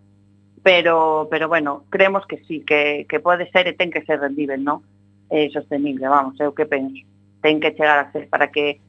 Pero, 0.62 1.29
pero 1.31 1.48
bueno, 1.48 1.85
creemos 1.88 2.27
que 2.27 2.38
sí, 2.44 2.61
que, 2.61 3.07
que 3.09 3.20
pode 3.20 3.48
ser 3.51 3.66
e 3.68 3.74
ten 3.74 3.90
que 3.90 4.05
ser 4.05 4.20
rendível, 4.20 4.61
no? 4.62 4.83
Eh, 5.31 5.51
sostenible, 5.51 6.09
vamos, 6.09 6.38
é 6.40 6.46
o 6.48 6.55
que 6.55 6.66
penso. 6.66 7.01
Ten 7.40 7.61
que 7.61 7.74
chegar 7.74 7.98
a 7.98 8.12
ser 8.12 8.29
para 8.29 8.51
que 8.51 8.81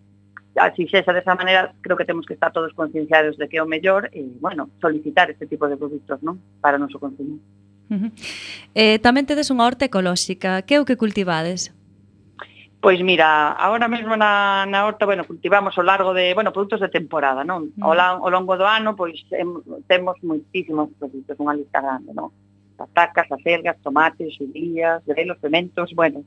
así 0.57 0.87
sexa 0.87 1.13
desa 1.13 1.35
maneira, 1.35 1.71
creo 1.81 1.95
que 1.95 2.05
temos 2.05 2.25
que 2.25 2.33
estar 2.33 2.51
todos 2.51 2.73
concienciados 2.73 3.37
de 3.37 3.47
que 3.47 3.57
é 3.57 3.63
o 3.63 3.69
mellor 3.69 4.09
e, 4.11 4.25
bueno, 4.41 4.69
solicitar 4.81 5.29
este 5.29 5.47
tipo 5.47 5.69
de 5.69 5.77
produtos, 5.77 6.19
non? 6.25 6.41
Para 6.59 6.75
o 6.77 6.81
noso 6.81 6.99
consumo. 6.99 7.39
Eh, 8.77 9.01
tamén 9.01 9.25
tedes 9.25 9.49
unha 9.49 9.65
horta 9.65 9.89
ecolóxica. 9.89 10.61
Que 10.63 10.77
é 10.77 10.79
o 10.81 10.87
que 10.87 10.95
cultivades? 10.95 11.73
Pois 12.79 13.01
mira, 13.03 13.51
agora 13.59 13.91
mesmo 13.91 14.15
na, 14.15 14.63
na 14.63 14.87
horta, 14.87 15.03
bueno, 15.03 15.27
cultivamos 15.27 15.75
ao 15.75 15.83
largo 15.83 16.13
de, 16.15 16.31
bueno, 16.33 16.55
produtos 16.55 16.79
de 16.79 16.87
temporada, 16.87 17.43
non? 17.43 17.75
Mm. 17.75 17.83
Ao, 17.83 17.91
la, 17.91 18.15
ao 18.15 18.31
longo 18.31 18.55
do 18.55 18.63
ano, 18.63 18.95
pois 18.95 19.19
em, 19.35 19.51
temos 19.83 20.15
moitísimos 20.23 20.87
produtos, 20.95 21.35
unha 21.43 21.59
lista 21.59 21.83
grande, 21.83 22.15
non? 22.15 22.31
Patacas, 22.79 23.27
acelgas, 23.35 23.75
tomates, 23.83 24.31
xudías, 24.31 25.03
grelos, 25.03 25.35
pementos, 25.43 25.91
bueno, 25.91 26.23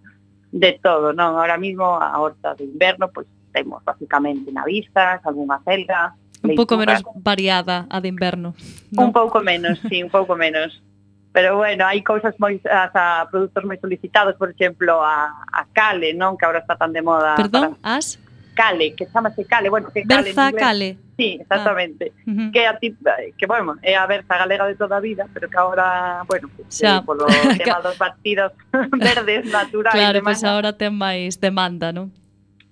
de 0.52 0.76
todo, 0.76 1.16
non? 1.16 1.40
Ahora 1.40 1.56
mismo 1.56 1.96
a 1.96 2.20
horta 2.20 2.52
de 2.52 2.68
inverno, 2.68 3.08
pois 3.08 3.24
temos 3.48 3.80
basicamente 3.80 4.52
navizas, 4.52 5.24
algunha 5.24 5.56
acelga, 5.56 6.12
un 6.44 6.52
pouco 6.52 6.76
menos 6.76 7.00
variada 7.16 7.86
a 7.88 8.00
de 8.04 8.08
inverno. 8.12 8.52
¿no? 8.90 9.08
Un 9.08 9.12
pouco 9.12 9.40
menos, 9.40 9.80
sí, 9.88 10.02
un 10.02 10.10
pouco 10.10 10.36
menos. 10.36 10.82
Pero 11.32 11.56
bueno, 11.56 11.88
hai 11.88 12.04
cousas 12.04 12.36
moi 12.36 12.60
as 12.68 12.92
a 12.92 13.24
produtos 13.32 13.64
moi 13.64 13.80
solicitados, 13.80 14.36
por 14.36 14.52
exemplo, 14.52 15.00
a, 15.00 15.48
a 15.48 15.64
Cale, 15.72 16.12
non? 16.12 16.36
Que 16.36 16.44
agora 16.44 16.60
está 16.60 16.76
tan 16.76 16.92
de 16.92 17.00
moda. 17.00 17.40
Perdón, 17.40 17.80
para... 17.80 17.96
as? 17.96 18.20
Cale, 18.52 18.92
que 18.92 19.08
chamase 19.08 19.48
Cale, 19.48 19.72
bueno, 19.72 19.88
que 19.88 20.04
Cale 20.04 20.28
Berza 20.28 20.52
inglés. 20.52 20.60
Cale. 20.60 20.88
Sí, 21.16 21.36
ah, 21.40 21.42
exactamente. 21.42 22.12
Ah. 22.12 22.22
Uh 22.28 22.34
-huh. 22.36 22.48
Que 22.52 22.62
a 22.68 22.76
ti, 22.76 22.92
que 23.40 23.46
bueno, 23.48 23.80
é 23.80 23.96
a 23.96 24.04
Berza 24.04 24.36
galega 24.36 24.68
de 24.68 24.76
toda 24.76 25.00
a 25.00 25.00
vida, 25.00 25.24
pero 25.32 25.48
que 25.48 25.56
agora, 25.56 26.20
bueno, 26.28 26.52
pues, 26.52 26.68
xa. 26.68 27.00
Eh, 27.00 27.02
polo 27.08 27.24
tema 27.56 27.80
dos 27.80 27.96
partidos 27.96 28.52
verdes 28.92 29.48
naturales. 29.48 29.96
Claro, 29.96 30.20
pois 30.20 30.36
pues 30.36 30.44
agora 30.44 30.76
ten 30.76 30.92
máis 30.92 31.40
demanda, 31.40 31.96
non? 31.96 32.12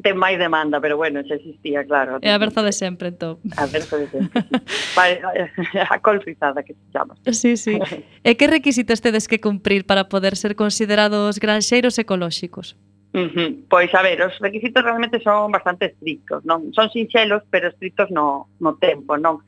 ten 0.03 0.17
máis 0.17 0.37
demanda, 0.41 0.81
pero 0.81 0.97
bueno, 0.97 1.21
xa 1.25 1.37
existía, 1.37 1.85
claro. 1.85 2.19
É 2.21 2.33
a 2.33 2.39
berza 2.41 2.65
de 2.65 2.73
sempre, 2.73 3.13
entón. 3.13 3.39
A 3.57 3.67
berza 3.69 3.97
de 3.97 4.09
sempre. 4.09 4.45
vale, 4.99 5.21
a 5.77 5.97
colfrizada 6.01 6.63
que 6.63 6.75
se 6.75 6.85
chama. 6.93 7.15
Sí, 7.31 7.57
sí. 7.57 7.79
e 8.29 8.31
que 8.37 8.47
requisitos 8.49 9.01
tedes 9.01 9.29
que 9.29 9.41
cumprir 9.41 9.85
para 9.85 10.09
poder 10.09 10.37
ser 10.37 10.57
considerados 10.57 11.39
granxeiros 11.39 11.97
ecolóxicos? 12.01 12.77
Uh 13.13 13.27
-huh. 13.27 13.51
Pois, 13.69 13.91
a 13.95 14.03
ver, 14.03 14.23
os 14.23 14.39
requisitos 14.39 14.83
realmente 14.83 15.19
son 15.21 15.51
bastante 15.51 15.91
estrictos, 15.91 16.45
non? 16.47 16.71
Son 16.71 16.89
sinxelos, 16.95 17.43
pero 17.51 17.69
estrictos 17.69 18.09
no, 18.11 18.47
no 18.63 18.79
tempo, 18.79 19.19
non? 19.19 19.43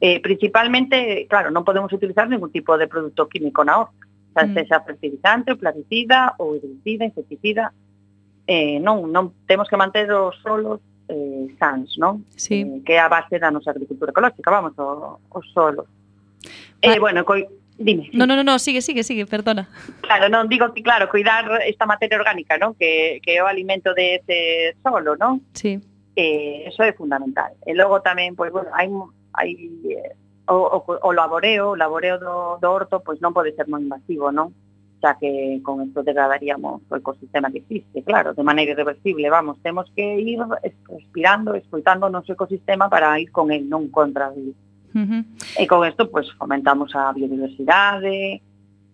Eh, 0.00 0.18
principalmente, 0.18 1.26
claro, 1.28 1.52
non 1.52 1.62
podemos 1.62 1.92
utilizar 1.92 2.26
ningún 2.26 2.50
tipo 2.50 2.74
de 2.80 2.88
produto 2.88 3.28
químico 3.28 3.62
na 3.62 3.84
horta, 3.84 4.02
xa 4.32 4.42
mm. 4.42 4.48
-huh. 4.48 4.54
sexa 4.56 4.84
fertilizante, 4.88 5.52
ou 5.52 5.60
plaguicida, 5.60 6.34
ou 6.40 6.56
herbicida, 6.56 7.04
insecticida, 7.04 7.70
eh, 8.46 8.78
non, 8.80 9.10
non 9.10 9.32
temos 9.46 9.68
que 9.68 9.78
manter 9.78 10.10
os 10.10 10.34
solos 10.42 10.80
eh, 11.08 11.46
sans, 11.58 11.98
non? 11.98 12.24
Sí. 12.34 12.62
Eh, 12.62 12.82
que 12.84 12.94
é 12.94 13.00
a 13.00 13.08
base 13.08 13.38
da 13.38 13.50
nosa 13.50 13.70
agricultura 13.70 14.10
ecolóxica, 14.10 14.50
vamos, 14.50 14.74
o, 14.78 15.18
o 15.18 15.40
solo. 15.54 15.86
Eh, 16.80 16.88
vale. 16.88 16.96
Eh, 16.96 17.00
bueno, 17.00 17.24
coi, 17.24 17.46
dime. 17.78 18.10
No, 18.12 18.26
no, 18.26 18.36
no, 18.36 18.42
no, 18.42 18.58
sigue, 18.58 18.82
sigue, 18.82 19.02
sigue, 19.02 19.26
perdona. 19.26 19.68
Claro, 20.02 20.28
non, 20.28 20.48
digo 20.48 20.72
que, 20.74 20.82
claro, 20.82 21.08
cuidar 21.08 21.62
esta 21.66 21.86
materia 21.86 22.18
orgánica, 22.18 22.58
non? 22.58 22.74
Que, 22.74 23.22
que 23.22 23.38
é 23.38 23.42
o 23.42 23.50
alimento 23.50 23.94
de 23.94 24.18
ese 24.18 24.74
solo, 24.82 25.14
non? 25.14 25.42
Sí. 25.54 25.78
Eh, 26.16 26.68
eso 26.68 26.82
é 26.82 26.92
fundamental. 26.92 27.54
E 27.64 27.72
logo 27.72 28.02
tamén, 28.02 28.34
pois, 28.34 28.50
bueno, 28.50 28.68
hai, 28.74 28.90
hai 29.38 29.50
eh, 29.86 30.12
o, 30.50 30.82
o, 30.82 30.98
o 31.06 31.10
laboreo, 31.12 31.72
o 31.72 31.78
laboreo 31.78 32.18
do, 32.18 32.58
do 32.58 32.68
horto, 32.68 33.00
pois 33.00 33.22
non 33.22 33.32
pode 33.32 33.54
ser 33.54 33.70
moi 33.70 33.80
invasivo, 33.80 34.34
non? 34.34 34.50
xa 35.02 35.18
que 35.18 35.58
con 35.66 35.82
isto 35.82 36.06
degradaríamos 36.06 36.80
o 36.86 36.94
ecosistema 36.94 37.50
que 37.50 37.58
existe, 37.58 38.06
claro, 38.06 38.32
de 38.38 38.42
maneira 38.46 38.72
irreversible, 38.72 39.28
vamos, 39.28 39.58
temos 39.60 39.90
que 39.96 40.06
ir 40.22 40.38
respirando, 40.86 41.58
escoitando 41.58 42.06
o 42.06 42.14
noso 42.14 42.32
ecosistema 42.32 42.86
para 42.86 43.18
ir 43.18 43.34
con 43.34 43.50
el, 43.50 43.66
non 43.66 43.90
contra 43.90 44.30
el. 44.30 44.54
Uh 44.94 45.02
-huh. 45.02 45.22
E 45.58 45.66
con 45.66 45.82
isto, 45.82 46.06
pues, 46.06 46.30
fomentamos 46.38 46.94
a 46.94 47.10
biodiversidade, 47.10 48.38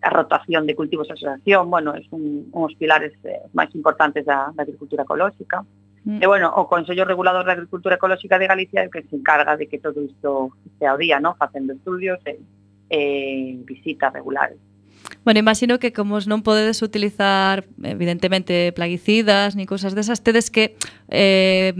a 0.00 0.10
rotación 0.10 0.64
de 0.64 0.74
cultivos 0.74 1.10
e 1.10 1.12
asociación, 1.12 1.68
bueno, 1.68 1.92
é 1.92 2.00
un, 2.10 2.48
uns 2.56 2.72
pilares 2.80 3.12
eh, 3.28 3.44
máis 3.52 3.68
importantes 3.76 4.24
da, 4.24 4.48
da 4.56 4.64
agricultura 4.64 5.04
ecolóxica. 5.04 5.60
Mm. 6.08 6.22
E, 6.22 6.26
bueno, 6.26 6.48
o 6.56 6.64
Consello 6.70 7.04
Regulador 7.04 7.44
da 7.44 7.52
Agricultura 7.52 8.00
Ecolóxica 8.00 8.38
de 8.38 8.48
Galicia 8.48 8.80
é 8.80 8.88
o 8.88 8.92
que 8.94 9.04
se 9.04 9.12
encarga 9.12 9.60
de 9.60 9.68
que 9.68 9.82
todo 9.82 10.00
isto 10.00 10.56
este 10.64 10.86
ao 10.88 10.96
día, 10.96 11.20
¿no? 11.20 11.34
facendo 11.34 11.74
estudios 11.74 12.22
e, 12.24 12.38
e 12.88 13.60
visitas 13.66 14.14
regulares. 14.14 14.56
Bueno, 15.24 15.40
imagino 15.40 15.78
que 15.78 15.92
como 15.92 16.20
non 16.24 16.40
podedes 16.40 16.80
utilizar 16.80 17.68
evidentemente 17.84 18.72
plaguicidas 18.72 19.56
ni 19.56 19.68
cousas 19.68 19.92
desas, 19.92 20.24
tedes 20.24 20.48
que 20.48 20.76
eh, 21.08 21.72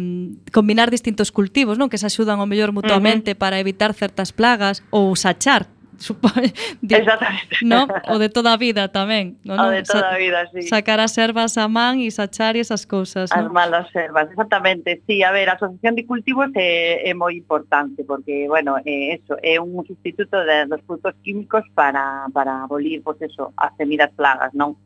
combinar 0.53 0.91
distintos 0.93 1.33
cultivos, 1.33 1.77
non? 1.77 1.89
Que 1.89 1.97
se 1.97 2.09
axudan 2.09 2.41
ao 2.41 2.49
mellor 2.49 2.77
mutuamente 2.77 3.33
uh 3.33 3.35
-huh. 3.35 3.41
para 3.41 3.57
evitar 3.61 3.93
certas 3.97 4.33
plagas 4.33 4.85
ou 4.93 5.17
sachar 5.17 5.69
supoño, 5.99 6.51
Exactamente. 6.83 7.57
No? 7.63 7.87
O 8.09 8.19
de 8.19 8.29
toda 8.29 8.55
a 8.55 8.57
vida 8.57 8.89
tamén. 8.89 9.37
No, 9.45 9.59
no? 9.59 9.67
O 9.67 9.71
de 9.71 9.83
toda 9.83 10.15
a 10.15 10.19
vida, 10.19 10.47
sí. 10.55 10.63
Sacar 10.71 11.03
as 11.03 11.19
ervas 11.19 11.59
a 11.59 11.67
man 11.67 11.99
e 11.99 12.11
sachar 12.11 12.55
e 12.57 12.63
esas 12.63 12.87
cousas. 12.87 13.31
As 13.35 13.45
no? 13.45 13.53
malas 13.53 13.91
ervas, 13.95 14.31
exactamente. 14.31 15.03
Sí, 15.07 15.23
a 15.23 15.35
ver, 15.35 15.51
a 15.51 15.59
asociación 15.59 15.99
de 15.99 16.07
cultivos 16.07 16.49
é, 16.55 17.03
é 17.05 17.13
moi 17.15 17.35
importante 17.35 18.07
porque, 18.07 18.47
bueno, 18.47 18.79
é 18.87 19.19
eso, 19.19 19.35
é 19.43 19.59
un 19.59 19.83
sustituto 19.85 20.39
de, 20.47 20.71
dos 20.71 20.81
produtos 20.87 21.15
químicos 21.23 21.67
para, 21.75 22.31
para 22.33 22.65
abolir, 22.65 23.03
pois 23.03 23.19
pues 23.19 23.35
eso, 23.35 23.53
as 23.59 23.75
semidas 23.77 24.15
plagas, 24.15 24.55
non? 24.55 24.79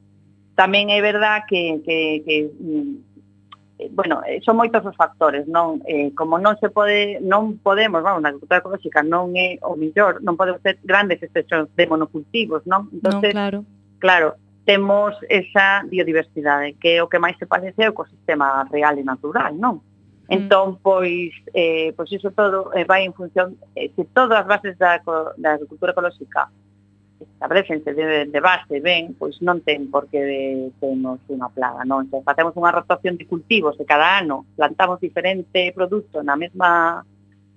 Tamén 0.57 0.88
é 0.92 1.01
verdad 1.01 1.44
que, 1.48 1.81
que, 1.85 2.20
que 2.25 2.37
mm, 2.48 3.12
Eh, 3.83 3.90
bueno, 3.92 4.23
eh, 4.27 4.40
son 4.45 4.57
moitos 4.57 4.85
os 4.87 4.95
factores, 4.95 5.49
non 5.51 5.83
eh, 5.90 6.14
como 6.14 6.38
non 6.38 6.55
se 6.62 6.71
pode, 6.71 7.18
non 7.18 7.59
podemos, 7.59 7.99
vamos, 7.99 8.23
na 8.23 8.31
agricultura 8.31 8.62
ecolóxica 8.62 9.03
non 9.03 9.35
é 9.35 9.59
o 9.66 9.75
millor, 9.75 10.23
non 10.23 10.38
podemos 10.38 10.62
ter 10.62 10.79
grandes 10.87 11.18
extensións 11.18 11.66
de 11.75 11.85
monocultivos, 11.90 12.62
non? 12.62 12.87
Entonces, 12.95 13.35
non, 13.35 13.42
entón, 13.59 13.59
claro. 13.59 13.59
claro, 13.99 14.29
temos 14.62 15.18
esa 15.27 15.83
biodiversidade, 15.90 16.79
que 16.79 16.95
é 16.95 17.03
o 17.03 17.11
que 17.11 17.18
máis 17.18 17.35
se 17.42 17.51
parece 17.51 17.83
ao 17.83 17.90
ecosistema 17.90 18.62
real 18.71 18.95
e 18.95 19.03
natural, 19.03 19.59
non? 19.59 19.83
Mm. 20.31 20.47
Entón, 20.47 20.79
pois, 20.79 21.35
eh, 21.51 21.90
pois 21.99 22.07
iso 22.14 22.31
todo 22.31 22.71
eh, 22.79 22.87
vai 22.87 23.03
en 23.03 23.14
función, 23.18 23.59
eh, 23.75 23.90
se 23.99 24.07
todas 24.14 24.38
as 24.38 24.47
bases 24.47 24.79
da, 24.79 25.03
da 25.03 25.59
agricultura 25.59 25.90
ecolóxica 25.90 26.47
establecense 27.23 27.95
de, 27.95 28.27
de 28.27 28.41
base 28.41 28.81
ben, 28.81 29.15
pois 29.15 29.39
non 29.43 29.63
ten 29.63 29.91
por 29.91 30.11
que 30.11 30.71
temos 30.83 31.23
unha 31.31 31.49
plaga, 31.51 31.87
non? 31.87 32.11
Se 32.11 32.19
facemos 32.23 32.55
unha 32.59 32.75
rotación 32.75 33.19
de 33.19 33.29
cultivos 33.29 33.79
e 33.79 33.85
cada 33.87 34.19
ano 34.19 34.49
plantamos 34.59 34.99
diferente 34.99 35.71
produto 35.75 36.21
na 36.21 36.35
mesma 36.35 37.03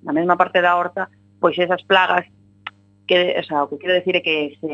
na 0.06 0.13
mesma 0.13 0.38
parte 0.38 0.62
da 0.62 0.78
horta, 0.78 1.10
pois 1.41 1.58
esas 1.58 1.82
plagas 1.84 2.30
que, 3.08 3.38
o, 3.38 3.43
sea, 3.43 3.63
o 3.63 3.69
que 3.69 3.78
quero 3.78 3.93
decir 3.93 4.15
é 4.17 4.21
que 4.21 4.58
se 4.62 4.73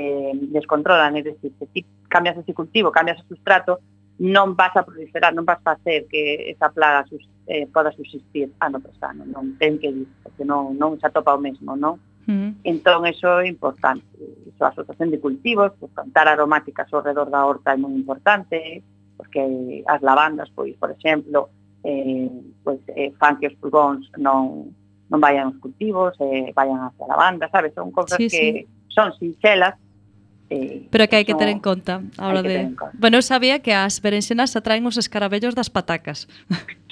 descontrolan, 0.51 1.15
é 1.15 1.23
dicir, 1.23 1.51
se 1.59 1.65
ti 1.67 1.85
cambias 2.07 2.37
ese 2.37 2.53
cultivo, 2.53 2.91
cambias 2.91 3.19
o 3.19 3.27
sustrato, 3.27 3.79
non 4.21 4.53
vas 4.53 4.75
a 4.77 4.85
proliferar, 4.85 5.33
non 5.33 5.47
vas 5.47 5.59
a 5.65 5.73
facer 5.75 6.05
que 6.05 6.53
esa 6.53 6.69
plaga 6.69 7.07
sus, 7.09 7.25
eh, 7.47 7.65
poda 7.67 7.89
subsistir 7.91 8.53
ano 8.61 8.77
tras 8.77 8.99
ano, 9.01 9.25
non 9.25 9.57
ten 9.57 9.81
que 9.81 9.89
ir, 9.89 10.07
porque 10.21 10.45
non, 10.45 10.77
non 10.77 10.99
se 11.01 11.07
atopa 11.07 11.33
o 11.33 11.41
mesmo, 11.41 11.73
non? 11.73 11.97
Mm. 12.27 12.31
-huh. 12.31 12.53
Entón, 12.63 13.05
eso 13.05 13.39
é 13.39 13.47
importante. 13.47 14.05
Iso, 14.47 14.65
a 14.65 14.69
asociación 14.69 15.09
de 15.11 15.19
cultivos, 15.19 15.71
pues, 15.79 15.91
plantar 15.91 16.27
aromáticas 16.27 16.87
ao 16.93 17.01
redor 17.01 17.29
da 17.29 17.45
horta 17.45 17.73
é 17.73 17.77
moi 17.77 17.93
importante, 17.93 18.83
porque 19.17 19.41
as 19.87 20.01
lavandas, 20.01 20.49
pois, 20.53 20.75
por 20.77 20.89
exemplo, 20.91 21.49
eh, 21.83 22.29
pois, 22.63 22.79
eh, 22.93 23.11
fan 23.19 23.37
que 23.39 23.47
os 23.47 23.55
pulgóns 23.57 24.05
non, 24.17 24.73
non 25.09 25.19
vayan 25.19 25.49
aos 25.49 25.59
cultivos, 25.59 26.13
eh, 26.21 26.53
vayan 26.53 26.79
hacia 26.85 27.05
a 27.05 27.11
lavanda, 27.11 27.49
sabes? 27.49 27.73
Son 27.73 27.89
cosas 27.91 28.17
sí, 28.17 28.29
que 28.29 28.67
son 28.89 29.13
sinxelas, 29.17 29.75
Eh, 30.51 30.89
Pero 30.91 31.07
que 31.07 31.15
hai 31.15 31.23
que 31.23 31.31
ter 31.31 31.47
en 31.47 31.63
conta 31.63 32.03
a 32.19 32.27
hora 32.27 32.43
de... 32.43 32.75
Conta. 32.75 32.91
Bueno, 32.99 33.15
eu 33.15 33.23
sabía 33.23 33.63
que 33.63 33.71
as 33.71 34.03
berenxenas 34.03 34.51
atraen 34.59 34.83
os 34.83 34.99
escarabellos 34.99 35.55
das 35.55 35.71
patacas. 35.71 36.27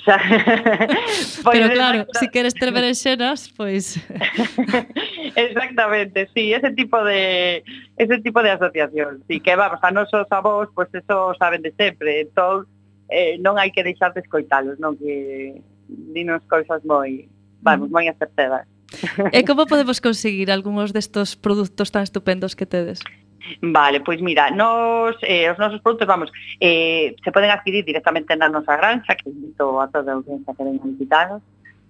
pois 1.43 1.59
Pero 1.59 1.67
claro, 1.75 2.07
se 2.15 2.23
si 2.23 2.31
queres 2.31 2.55
ter 2.55 2.71
berenxenas, 2.71 3.51
pois... 3.51 3.99
Exactamente, 5.39 6.29
sí, 6.33 6.53
ese 6.53 6.71
tipo 6.71 7.03
de 7.03 7.63
ese 7.97 8.19
tipo 8.19 8.43
de 8.43 8.51
asociación. 8.51 9.23
Sí, 9.27 9.39
que 9.39 9.55
vamos, 9.55 9.79
a 9.81 9.91
nosos 9.91 10.27
avós, 10.29 10.67
pois 10.75 10.89
pues 10.91 11.03
eso 11.03 11.33
saben 11.39 11.61
de 11.61 11.71
sempre. 11.79 12.21
Entón, 12.27 12.67
eh, 13.07 13.39
non 13.39 13.55
hai 13.55 13.71
que 13.71 13.85
deixar 13.87 14.11
de 14.11 14.19
escoitalos, 14.19 14.75
non 14.83 14.99
que 14.99 15.63
dinos 15.87 16.43
cousas 16.51 16.83
moi, 16.83 17.25
vamos, 17.63 17.87
mm. 17.87 17.93
moi 17.93 18.05
acertadas. 18.11 18.67
E 19.37 19.45
como 19.45 19.69
podemos 19.69 20.01
conseguir 20.01 20.49
algúns 20.49 20.91
destos 20.91 21.37
produtos 21.37 21.93
tan 21.93 22.03
estupendos 22.03 22.57
que 22.57 22.65
tedes? 22.65 22.99
Vale, 23.61 24.01
pois 24.01 24.21
mira, 24.21 24.51
nos, 24.51 25.15
eh, 25.21 25.49
os 25.49 25.57
nosos 25.57 25.81
produtos, 25.81 26.07
vamos, 26.07 26.29
eh, 26.59 27.15
se 27.23 27.31
poden 27.31 27.49
adquirir 27.49 27.85
directamente 27.85 28.35
na 28.35 28.49
nosa 28.49 28.77
granxa, 28.77 29.15
que 29.15 29.29
invito 29.29 29.81
a 29.81 29.87
toda 29.87 30.11
a 30.11 30.15
audiencia 30.19 30.53
que 30.53 30.63
venga 30.63 30.83
a 30.83 30.87
visitarnos, 30.87 31.41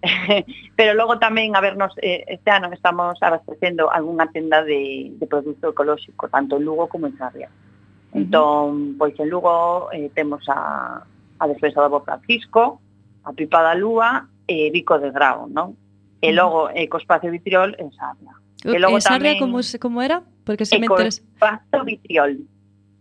pero 0.76 0.94
logo 0.96 1.20
tamén, 1.20 1.56
a 1.56 1.62
vernos 1.62 1.92
eh, 2.00 2.24
este 2.28 2.50
ano 2.52 2.72
estamos 2.72 3.20
abastecendo 3.20 3.92
algunha 3.92 4.32
tenda 4.32 4.64
de, 4.64 5.12
de 5.12 5.26
produto 5.28 5.76
ecolóxico, 5.76 6.30
tanto 6.32 6.56
en 6.56 6.64
Lugo 6.64 6.88
como 6.88 7.08
en 7.08 7.18
Sarria. 7.18 7.50
Entón, 8.14 8.40
uh 8.40 8.74
-huh. 8.74 8.98
pois 8.98 9.14
en 9.20 9.30
Lugo 9.30 9.92
eh, 9.92 10.10
temos 10.16 10.42
a, 10.48 11.04
a 11.04 11.44
despensa 11.48 11.84
do 11.84 11.90
Bo 11.92 12.00
Francisco, 12.02 12.80
a 13.28 13.34
Pipa 13.36 13.62
da 13.62 13.76
Lúa 13.76 14.28
e 14.48 14.68
eh, 14.68 14.72
Vico 14.72 14.98
de 14.98 15.12
Grau, 15.12 15.52
non? 15.52 15.76
E 16.24 16.32
logo 16.32 16.72
eh, 16.72 16.88
Ecoespacio 16.88 17.30
Vitriol 17.32 17.76
en 17.78 17.92
Sarria. 17.92 18.34
E 18.64 18.80
logo 18.80 18.98
en 18.98 19.04
Sarria 19.04 19.36
tamén, 19.36 19.44
como, 19.44 19.60
como 19.60 20.00
era? 20.00 20.24
Porque 20.48 20.64
se 20.64 20.80
me 20.80 20.88
interesa. 20.88 21.22
Ecoespacio 21.22 21.80
Vitriol. 21.84 22.32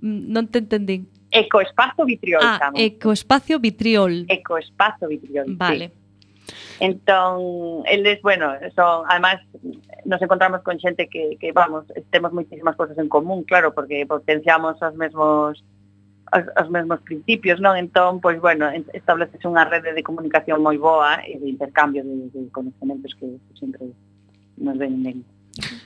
Mm, 0.03 0.21
non 0.35 0.45
te 0.51 0.59
entendín. 0.63 1.07
Ecoespacio 1.31 2.03
Vitriol. 2.05 2.43
Ah, 2.43 2.59
tamén. 2.59 2.79
Ecoespacio 2.79 3.57
Vitriol. 3.59 4.27
Ecoespacio 4.29 5.07
Vitriol, 5.09 5.47
Vale. 5.55 5.95
Sí. 5.95 5.98
Entón, 6.81 7.83
eles, 7.87 8.23
bueno, 8.23 8.53
son, 8.75 9.05
además, 9.09 9.43
nos 10.05 10.23
encontramos 10.23 10.63
con 10.63 10.79
xente 10.79 11.09
que, 11.09 11.37
que 11.41 11.53
vamos, 11.53 11.85
temos 12.11 12.33
moitísimas 12.33 12.77
cosas 12.77 12.97
en 12.99 13.09
común, 13.09 13.45
claro, 13.45 13.75
porque 13.75 14.07
potenciamos 14.07 14.81
os 14.81 14.95
mesmos 14.95 15.65
os, 16.33 16.45
os 16.61 16.69
mesmos 16.71 17.01
principios, 17.03 17.61
non? 17.61 17.77
Entón, 17.77 18.21
pois, 18.21 18.39
bueno, 18.41 18.69
estableces 18.93 19.41
unha 19.49 19.65
rede 19.65 19.97
de 19.97 20.05
comunicación 20.05 20.61
moi 20.61 20.77
boa 20.77 21.25
e 21.25 21.41
de 21.41 21.49
intercambio 21.49 22.05
de, 22.05 22.29
de 22.33 22.41
conhecementos 22.53 23.13
que, 23.17 23.27
que 23.27 23.55
sempre 23.57 23.93
nos 24.61 24.77
venen 24.77 25.03
ben. 25.03 25.19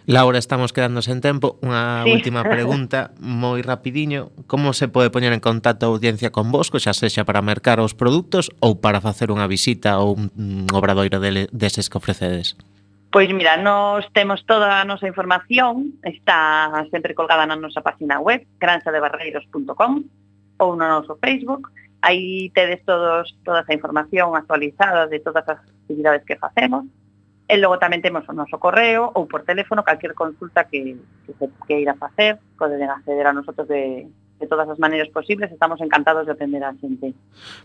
Laura, 0.07 0.39
estamos 0.39 0.73
quedando 0.73 1.01
sen 1.01 1.23
tempo. 1.23 1.57
Unha 1.63 2.03
sí. 2.05 2.13
última 2.13 2.43
pregunta, 2.43 3.15
moi 3.23 3.63
rapidiño. 3.63 4.35
Como 4.51 4.75
se 4.75 4.91
pode 4.91 5.09
poñer 5.15 5.33
en 5.33 5.41
contacto 5.41 5.87
a 5.87 5.93
audiencia 5.95 6.35
con 6.35 6.51
vosco, 6.51 6.83
xa 6.83 6.93
sexa 6.93 7.25
para 7.25 7.41
mercar 7.41 7.79
os 7.79 7.95
produtos 7.95 8.51
ou 8.59 8.77
para 8.83 9.01
facer 9.01 9.31
unha 9.31 9.47
visita 9.47 10.03
ou 10.03 10.19
un 10.19 10.29
mm, 10.35 10.75
obradoiro 10.75 11.23
de, 11.23 11.47
deses 11.55 11.87
que 11.87 11.97
ofrecedes? 11.97 12.59
Pois 13.13 13.29
mira, 13.33 13.61
nos 13.61 14.09
temos 14.17 14.43
toda 14.49 14.81
a 14.81 14.89
nosa 14.89 15.07
información, 15.07 16.01
está 16.03 16.73
sempre 16.89 17.13
colgada 17.13 17.45
na 17.45 17.61
nosa 17.61 17.85
página 17.85 18.19
web, 18.19 18.45
granxadebarreiros.com 18.57 19.93
ou 20.59 20.71
no 20.77 20.87
noso 20.89 21.21
Facebook. 21.21 21.71
Aí 22.03 22.51
tedes 22.51 22.83
todos, 22.83 23.31
toda 23.47 23.63
esa 23.63 23.73
información 23.77 24.35
actualizada 24.35 25.07
de 25.07 25.23
todas 25.23 25.47
as 25.47 25.61
actividades 25.63 26.27
que 26.27 26.35
facemos 26.35 26.91
E 27.53 27.61
logo 27.61 27.77
tamén 27.77 28.01
temos 28.01 28.25
o 28.25 28.33
correo 28.57 29.13
ou 29.13 29.29
por 29.29 29.45
teléfono 29.45 29.85
calquer 29.85 30.17
consulta 30.17 30.65
que, 30.65 30.97
que 31.29 31.37
se 31.37 31.53
queira 31.69 31.93
facer, 32.01 32.41
poden 32.57 32.89
acceder 32.89 33.29
a 33.29 33.37
nosotros 33.37 33.69
de, 33.69 34.09
de 34.43 34.49
todas 34.49 34.69
as 34.69 34.79
maneiras 34.79 35.09
posibles, 35.09 35.51
estamos 35.53 35.81
encantados 35.81 36.27
de 36.27 36.33
atender 36.33 36.65
a 36.65 36.75
xente. 36.75 37.15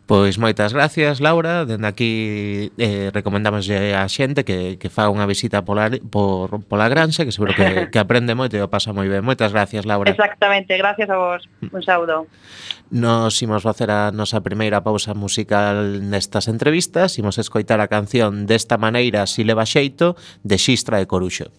Pois 0.05 0.37
moitas 0.37 0.77
gracias, 0.77 1.17
Laura. 1.19 1.65
Dende 1.65 1.89
aquí 1.89 2.71
eh, 2.77 3.09
recomendamos 3.09 3.65
a 3.65 4.05
xente 4.05 4.45
que, 4.45 4.77
que 4.77 4.89
fa 4.93 5.09
unha 5.09 5.25
visita 5.25 5.65
pola, 5.65 5.89
por, 6.13 6.61
pola 6.69 6.85
Granxa, 6.85 7.25
que 7.25 7.33
seguro 7.33 7.57
que, 7.57 7.89
que 7.91 7.99
aprende 7.99 8.37
moito 8.37 8.53
e 8.53 8.61
o 8.61 8.69
pasa 8.69 8.93
moi 8.93 9.09
ben. 9.09 9.25
Moitas 9.25 9.49
gracias, 9.49 9.89
Laura. 9.89 10.13
Exactamente, 10.13 10.77
gracias 10.77 11.09
a 11.09 11.17
vos. 11.17 11.49
Un 11.73 11.81
saúdo. 11.81 12.29
Nos 12.93 13.33
imos 13.41 13.65
facer 13.65 13.89
a 13.89 14.13
nosa 14.13 14.45
primeira 14.45 14.85
pausa 14.85 15.17
musical 15.17 16.05
nestas 16.05 16.45
entrevistas. 16.45 17.17
Imos 17.17 17.41
escoitar 17.41 17.81
a 17.81 17.89
canción 17.89 18.45
Desta 18.45 18.77
maneira 18.77 19.25
si 19.25 19.41
leva 19.43 19.65
xeito 19.65 20.13
de 20.45 20.61
Xistra 20.61 21.01
e 21.01 21.09
Coruxo. 21.09 21.49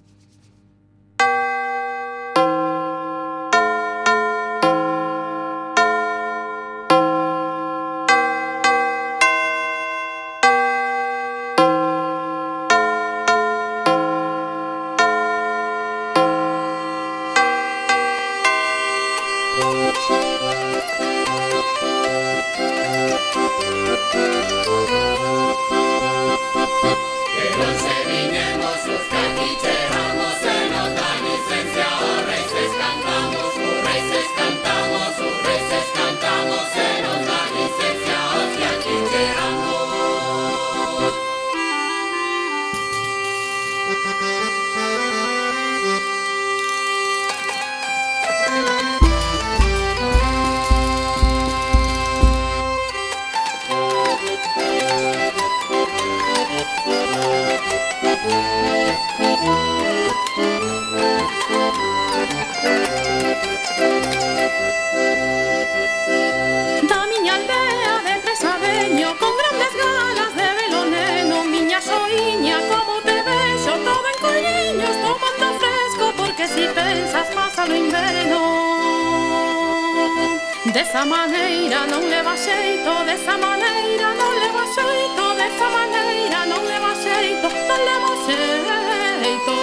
Desa 80.72 81.02
maneira 81.06 81.86
non 81.86 82.06
leva 82.08 82.36
xeito, 82.36 82.92
desa 83.06 83.38
maneira 83.38 84.12
non 84.20 84.32
leva 84.42 84.64
xeito, 84.76 85.24
desa 85.40 85.68
maneira 85.76 86.44
non 86.44 86.62
leva 86.66 86.92
xeito, 86.92 87.48
non 87.48 87.80
leva 87.88 88.12
xeito. 88.26 89.54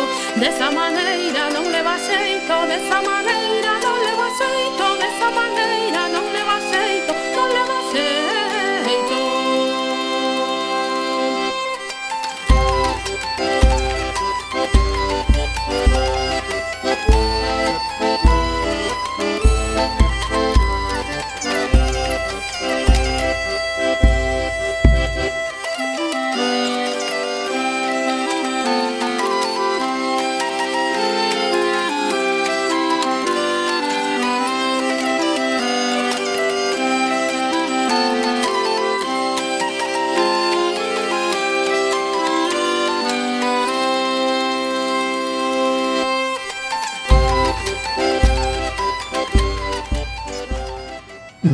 Desa 0.42 0.72
maneira 0.72 1.50
non 1.50 1.70
leva 1.70 1.96
xeito, 2.08 2.56
desa 2.66 3.02
maneira 3.06 3.74
non 3.86 3.98
leva 4.02 4.28
xeito, 4.40 4.86
desa 4.98 5.30
maneira 5.30 6.02
non 6.08 6.26
leva 6.34 6.58
xeito, 6.72 7.14
non 7.36 7.48
leva 7.54 7.75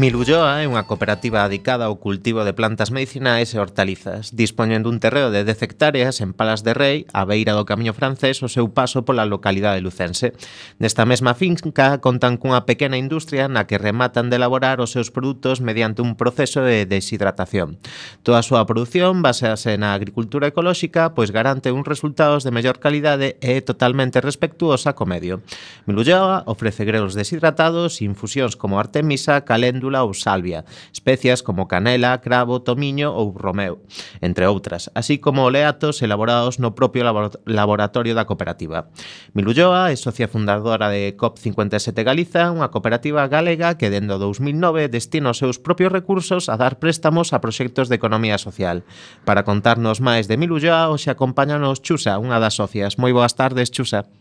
Milulloa 0.02 0.58
é 0.58 0.66
unha 0.66 0.90
cooperativa 0.90 1.46
dedicada 1.46 1.86
ao 1.86 2.02
cultivo 2.02 2.42
de 2.42 2.58
plantas 2.58 2.90
medicinais 2.90 3.54
e 3.54 3.62
hortalizas, 3.62 4.34
dispoñendo 4.34 4.90
un 4.90 4.98
terreo 4.98 5.30
de 5.30 5.46
10 5.46 5.62
hectáreas 5.62 6.26
en 6.26 6.34
Palas 6.34 6.66
de 6.66 6.74
Rei, 6.74 7.06
á 7.14 7.22
beira 7.30 7.54
do 7.54 7.70
Camiño 7.70 7.94
Francés, 7.94 8.42
o 8.42 8.50
seu 8.50 8.74
paso 8.74 9.06
pola 9.06 9.30
localidade 9.30 9.78
lucense. 9.78 10.34
Nesta 10.82 11.06
mesma 11.06 11.38
finca 11.38 12.02
contan 12.02 12.42
cunha 12.42 12.66
pequena 12.66 12.98
industria 12.98 13.46
na 13.46 13.70
que 13.70 13.78
rematan 13.78 14.34
de 14.34 14.42
elaborar 14.42 14.82
os 14.82 14.90
seus 14.90 15.14
produtos 15.14 15.62
mediante 15.62 16.02
un 16.02 16.18
proceso 16.18 16.66
de 16.66 16.90
deshidratación. 16.90 17.78
Toda 18.26 18.42
a 18.42 18.48
súa 18.48 18.66
produción 18.66 19.22
basease 19.22 19.78
na 19.78 19.94
agricultura 19.94 20.50
ecolóxica, 20.50 21.14
pois 21.14 21.30
garante 21.30 21.70
uns 21.70 21.86
resultados 21.86 22.42
de 22.42 22.50
mellor 22.50 22.82
calidade 22.82 23.38
e 23.38 23.62
totalmente 23.62 24.18
respectuosa 24.18 24.98
co 24.98 25.06
medio. 25.06 25.46
Milulloa 25.86 26.42
ofrece 26.50 26.90
grelos 26.90 27.14
deshidratados, 27.14 28.02
infusións 28.02 28.58
como 28.58 28.82
artemisa, 28.82 29.46
caléndula 29.46 29.91
célula 29.92 30.04
ou 30.08 30.16
salvia, 30.16 30.64
especias 30.94 31.44
como 31.44 31.68
canela, 31.68 32.18
cravo, 32.24 32.64
tomiño 32.64 33.12
ou 33.12 33.36
romeu, 33.36 33.84
entre 34.22 34.48
outras, 34.48 34.90
así 34.96 35.20
como 35.20 35.44
oleatos 35.44 36.02
elaborados 36.02 36.60
no 36.60 36.72
propio 36.72 37.04
laboratorio 37.46 38.16
da 38.16 38.26
cooperativa. 38.26 38.88
Milulloa 39.36 39.92
é 39.92 39.96
socia 40.00 40.32
fundadora 40.32 40.88
de 40.88 41.20
COP57 41.20 41.92
Galiza, 42.04 42.56
unha 42.56 42.72
cooperativa 42.72 43.28
galega 43.28 43.76
que 43.76 43.92
dendo 43.92 44.16
2009 44.16 44.88
destina 44.88 45.36
os 45.36 45.40
seus 45.44 45.60
propios 45.60 45.92
recursos 45.92 46.48
a 46.48 46.56
dar 46.56 46.80
préstamos 46.80 47.36
a 47.36 47.44
proxectos 47.44 47.92
de 47.92 48.00
economía 48.00 48.40
social. 48.40 48.88
Para 49.28 49.44
contarnos 49.44 50.00
máis 50.00 50.32
de 50.32 50.40
Milulloa, 50.40 50.88
hoxe 50.88 51.12
acompáñanos 51.12 51.84
Chusa, 51.84 52.16
unha 52.16 52.40
das 52.40 52.56
socias. 52.56 52.96
Moi 52.96 53.12
boas 53.12 53.36
tardes, 53.36 53.70
Chusa. 53.74 54.21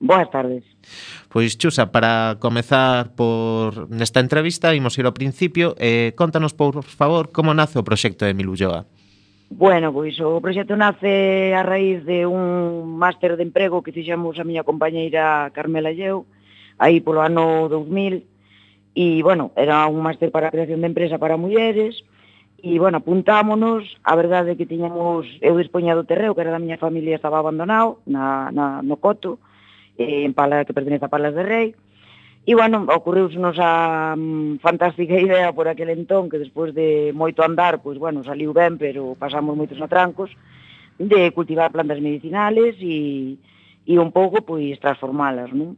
Boas 0.00 0.30
tardes. 0.30 0.62
Pois, 1.28 1.58
Chusa, 1.58 1.90
para 1.90 2.38
comezar 2.38 3.14
por 3.18 3.90
nesta 3.90 4.22
entrevista, 4.22 4.70
imos 4.74 4.94
ir 4.94 5.06
ao 5.10 5.16
principio. 5.16 5.74
Eh, 5.82 6.14
contanos, 6.14 6.54
por 6.54 6.86
favor, 6.86 7.34
como 7.34 7.50
nace 7.50 7.82
o 7.82 7.86
proxecto 7.86 8.22
de 8.22 8.34
Milulloa. 8.34 8.86
Bueno, 9.50 9.90
pois 9.92 10.14
o 10.20 10.38
proxecto 10.38 10.76
nace 10.76 11.50
a 11.56 11.66
raíz 11.66 12.04
de 12.06 12.28
un 12.28 12.94
máster 12.94 13.34
de 13.34 13.42
emprego 13.42 13.82
que 13.82 13.96
fixemos 13.96 14.38
a 14.38 14.46
miña 14.46 14.62
compañeira 14.62 15.50
Carmela 15.50 15.90
Lleu, 15.90 16.28
aí 16.78 17.00
polo 17.00 17.24
ano 17.24 17.66
2000, 17.66 18.22
e, 18.94 19.22
bueno, 19.24 19.50
era 19.56 19.88
un 19.88 19.98
máster 20.04 20.30
para 20.30 20.48
a 20.48 20.54
creación 20.54 20.84
de 20.84 20.92
empresa 20.92 21.18
para 21.18 21.40
mulleres, 21.40 22.04
e, 22.60 22.78
bueno, 22.78 23.00
apuntámonos, 23.00 23.88
a 24.04 24.14
verdade 24.14 24.52
é 24.52 24.58
que 24.58 24.68
tiñamos, 24.68 25.26
eu 25.40 25.56
dispoñado 25.56 26.06
terreo, 26.06 26.36
que 26.36 26.44
era 26.44 26.54
da 26.54 26.62
miña 26.62 26.78
familia, 26.78 27.16
estaba 27.16 27.40
abandonado 27.40 28.04
na, 28.06 28.52
na, 28.52 28.78
no 28.84 29.00
coto, 29.00 29.40
en 29.98 30.32
Pala, 30.32 30.64
que 30.64 30.72
pertenece 30.72 31.04
a 31.04 31.12
Palas 31.12 31.34
de 31.34 31.42
Rei, 31.42 31.74
E, 32.48 32.54
bueno, 32.54 32.86
ocorreusenos 32.88 33.60
a 33.60 34.16
mm, 34.16 34.64
fantástica 34.64 35.20
idea 35.20 35.52
por 35.52 35.68
aquel 35.68 35.92
entón, 35.92 36.32
que 36.32 36.40
despois 36.40 36.72
de 36.72 37.12
moito 37.12 37.44
andar, 37.44 37.84
pois, 37.84 38.00
bueno, 38.00 38.24
saliu 38.24 38.56
ben, 38.56 38.80
pero 38.80 39.12
pasamos 39.20 39.52
moitos 39.52 39.76
atrancos, 39.84 40.32
de 40.96 41.28
cultivar 41.36 41.68
plantas 41.68 42.00
medicinales 42.00 42.80
e, 42.80 43.36
e 43.84 43.94
un 44.00 44.16
pouco, 44.16 44.40
pois, 44.40 44.80
transformalas, 44.80 45.52
non? 45.52 45.76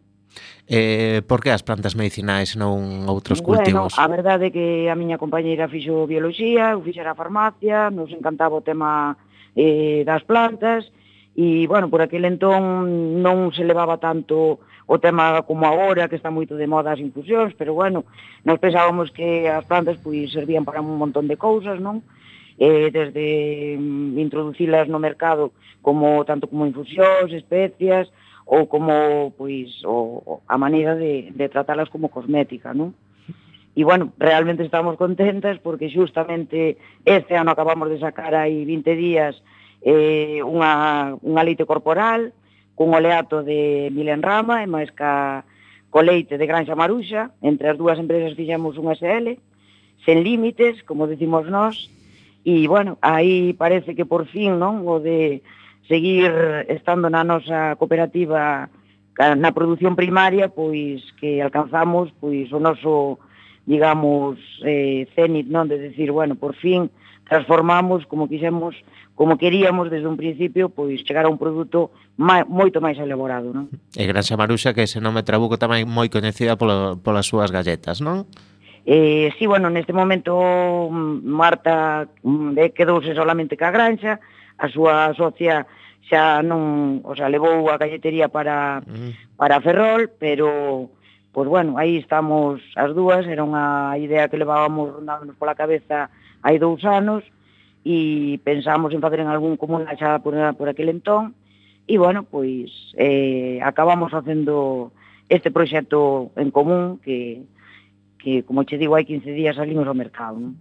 Eh, 0.71 1.27
por 1.27 1.43
que 1.43 1.51
as 1.51 1.67
plantas 1.67 1.99
medicinais 1.99 2.55
non 2.55 3.03
outros 3.11 3.43
bueno, 3.43 3.67
cultivos? 3.67 3.99
Bueno, 3.99 4.07
a 4.07 4.07
verdade 4.07 4.45
é 4.49 4.55
que 4.55 4.87
a 4.87 4.95
miña 4.95 5.19
compañeira 5.19 5.67
fixo 5.67 6.07
biología, 6.07 6.79
eu 6.79 6.87
fixera 6.87 7.19
farmacia, 7.19 7.91
nos 7.91 8.15
encantaba 8.15 8.55
o 8.55 8.63
tema 8.63 9.19
eh, 9.59 10.07
das 10.07 10.23
plantas, 10.23 10.87
e, 11.37 11.67
bueno, 11.67 11.89
por 11.89 12.03
aquel 12.03 12.27
entón 12.27 13.23
non 13.23 13.55
se 13.55 13.63
levaba 13.63 14.03
tanto 14.03 14.59
o 14.91 14.99
tema 14.99 15.39
como 15.47 15.71
agora, 15.71 16.11
que 16.11 16.19
está 16.19 16.35
moito 16.35 16.59
de 16.59 16.67
moda 16.67 16.91
as 16.91 16.99
infusións, 16.99 17.55
pero, 17.55 17.75
bueno, 17.75 18.03
nós 18.43 18.59
pensábamos 18.59 19.15
que 19.15 19.47
as 19.47 19.63
plantas, 19.65 20.03
pois, 20.03 20.35
servían 20.35 20.67
para 20.67 20.83
un 20.83 20.99
montón 20.99 21.31
de 21.31 21.39
cousas, 21.39 21.79
non? 21.79 22.03
Eh, 22.59 22.91
desde 22.91 23.79
mm, 23.79 24.19
introducilas 24.19 24.91
no 24.91 24.99
mercado 24.99 25.55
como 25.81 26.27
tanto 26.27 26.51
como 26.51 26.67
infusións, 26.67 27.31
especias, 27.33 28.11
ou 28.51 28.67
como 28.67 29.31
pois 29.39 29.71
o, 29.87 30.43
a 30.51 30.59
maneira 30.59 30.99
de, 30.99 31.31
de 31.31 31.47
tratalas 31.49 31.89
como 31.89 32.11
cosmética, 32.11 32.75
non? 32.75 32.91
E, 33.79 33.87
bueno, 33.87 34.11
realmente 34.19 34.67
estamos 34.67 34.99
contentas 34.99 35.63
porque 35.63 35.87
justamente 35.87 36.77
este 37.07 37.39
ano 37.39 37.55
acabamos 37.55 37.89
de 37.89 38.03
sacar 38.03 38.35
aí 38.35 38.67
20 38.67 38.97
días 38.99 39.39
eh, 39.83 40.41
unha, 40.45 41.17
unha 41.25 41.43
leite 41.45 41.65
corporal, 41.65 42.33
cun 42.77 42.93
oleato 42.97 43.45
de 43.45 43.93
Milenrama 43.93 44.65
e 44.65 44.67
máis 44.69 44.89
ca, 44.93 45.45
co 45.93 46.01
leite 46.01 46.41
de 46.41 46.49
Granxa 46.49 46.77
Maruxa. 46.77 47.33
Entre 47.45 47.69
as 47.69 47.77
dúas 47.77 48.01
empresas 48.01 48.37
fixemos 48.37 48.77
unha 48.81 48.97
SL, 48.97 49.37
sen 50.05 50.25
límites, 50.25 50.81
como 50.85 51.09
decimos 51.09 51.49
nós, 51.49 51.89
e, 52.45 52.65
bueno, 52.69 52.97
aí 53.05 53.53
parece 53.53 53.93
que 53.93 54.09
por 54.09 54.25
fin, 54.29 54.57
non, 54.57 54.89
o 54.89 54.97
de 54.97 55.45
seguir 55.89 56.33
estando 56.73 57.13
na 57.13 57.25
nosa 57.25 57.77
cooperativa 57.77 58.73
na 59.21 59.53
produción 59.53 59.93
primaria, 59.93 60.49
pois 60.49 61.05
que 61.21 61.45
alcanzamos 61.45 62.09
pois 62.17 62.49
o 62.49 62.61
noso, 62.63 63.21
digamos, 63.69 64.41
eh, 64.65 65.05
cenit, 65.13 65.45
non, 65.53 65.69
de 65.69 65.77
decir, 65.77 66.09
bueno, 66.09 66.41
por 66.41 66.57
fin 66.57 66.89
transformamos 67.31 68.07
como 68.07 68.29
quixemos, 68.29 68.75
como 69.15 69.39
queríamos 69.39 69.89
desde 69.89 70.09
un 70.09 70.17
principio, 70.19 70.69
pois 70.69 71.07
chegar 71.07 71.27
a 71.27 71.31
un 71.31 71.39
produto 71.39 71.95
mai, 72.19 72.43
moito 72.43 72.83
máis 72.83 72.99
elaborado, 72.99 73.55
non? 73.55 73.71
E 73.95 74.03
Granxa 74.03 74.35
Maruxa, 74.35 74.75
que 74.75 74.83
ese 74.83 74.99
nome 74.99 75.23
trabuco 75.23 75.55
tamén 75.55 75.87
moi 75.87 76.11
coñecida 76.11 76.59
polo, 76.59 76.99
polas 76.99 77.31
súas 77.31 77.55
galletas, 77.55 78.03
non? 78.03 78.27
Eh, 78.83 79.31
sí, 79.39 79.47
bueno, 79.47 79.71
neste 79.71 79.95
momento 79.95 80.35
mm, 80.91 81.23
Marta 81.23 82.11
mm, 82.27 82.59
de, 82.59 82.75
quedouse 82.75 83.15
solamente 83.15 83.55
ca 83.55 83.71
Granxa, 83.71 84.19
a 84.59 84.67
súa 84.67 85.15
socia 85.15 85.71
xa 86.11 86.43
non, 86.43 86.99
o 87.07 87.15
sea, 87.15 87.31
levou 87.31 87.71
a 87.71 87.79
galletería 87.79 88.27
para 88.27 88.83
mm. 88.83 89.39
para 89.39 89.63
Ferrol, 89.63 90.11
pero 90.19 90.91
pois 91.31 91.47
bueno, 91.47 91.79
aí 91.79 91.95
estamos 91.95 92.59
as 92.75 92.91
dúas, 92.91 93.23
era 93.31 93.47
unha 93.47 93.95
idea 94.03 94.27
que 94.27 94.35
levábamos 94.35 94.99
rondándonos 94.99 95.39
pola 95.39 95.55
cabeza 95.55 96.11
hai 96.43 96.57
dous 96.59 96.85
anos 96.85 97.25
e 97.85 98.37
pensamos 98.45 98.93
en 98.93 99.01
facer 99.01 99.25
en 99.25 99.33
algún 99.33 99.57
común 99.57 99.89
xa 99.97 100.21
por, 100.21 100.37
por 100.57 100.69
aquel 100.69 100.93
entón 100.93 101.33
e 101.91 101.99
bueno, 101.99 102.23
pois 102.23 102.71
eh, 102.95 103.59
acabamos 103.65 104.13
facendo 104.13 104.93
este 105.29 105.51
proxecto 105.51 106.31
en 106.37 106.51
común 106.51 107.01
que, 107.03 107.43
que 108.19 108.45
como 108.45 108.63
che 108.65 108.79
digo, 108.79 108.95
hai 108.95 109.09
15 109.09 109.33
días 109.33 109.57
salimos 109.57 109.89
ao 109.89 109.97
mercado. 109.97 110.39
Non? 110.39 110.55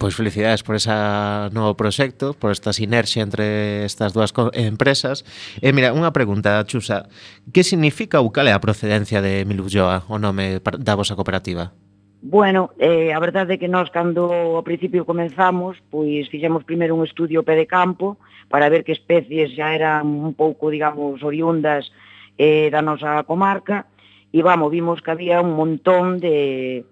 Pois 0.00 0.16
felicidades 0.16 0.64
por 0.64 0.80
esa 0.80 1.52
novo 1.52 1.76
proxecto, 1.76 2.32
por 2.32 2.52
esta 2.52 2.72
sinerxia 2.72 3.20
entre 3.20 3.84
estas 3.84 4.16
dúas 4.16 4.32
empresas. 4.56 5.28
E 5.60 5.76
mira, 5.76 5.92
unha 5.92 6.08
pregunta, 6.08 6.64
Chusa, 6.64 7.04
que 7.52 7.60
significa 7.60 8.24
ou 8.24 8.32
cal 8.32 8.48
é 8.48 8.56
a 8.56 8.64
procedencia 8.64 9.20
de 9.20 9.44
Milulloa, 9.44 10.08
o 10.08 10.16
nome 10.16 10.64
da 10.80 10.96
vosa 10.96 11.12
cooperativa? 11.12 11.76
Bueno, 12.22 12.70
eh, 12.78 13.14
a 13.14 13.20
verdade 13.20 13.56
é 13.56 13.60
que 13.60 13.68
nós 13.68 13.88
cando 13.88 14.28
ao 14.28 14.60
principio 14.60 15.08
comenzamos, 15.08 15.80
pois 15.88 16.28
fixemos 16.28 16.68
primeiro 16.68 16.92
un 16.92 17.00
estudio 17.00 17.40
pé 17.40 17.56
de 17.56 17.64
campo 17.64 18.20
para 18.52 18.68
ver 18.68 18.84
que 18.84 18.92
especies 18.92 19.56
xa 19.56 19.72
eran 19.72 20.04
un 20.04 20.36
pouco, 20.36 20.68
digamos, 20.68 21.24
oriundas 21.24 21.88
eh, 22.36 22.68
da 22.68 22.84
nosa 22.84 23.24
comarca 23.24 23.88
e 24.36 24.44
vamos, 24.44 24.68
vimos 24.68 25.00
que 25.00 25.10
había 25.16 25.40
un 25.40 25.56
montón 25.56 26.20
de, 26.20 26.84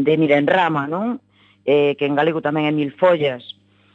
de 0.00 0.12
mirenrama, 0.16 0.88
non? 0.88 1.20
Eh, 1.68 1.92
que 2.00 2.08
en 2.08 2.16
galego 2.16 2.40
tamén 2.40 2.64
é 2.64 2.72
mil 2.72 2.96
follas. 2.96 3.44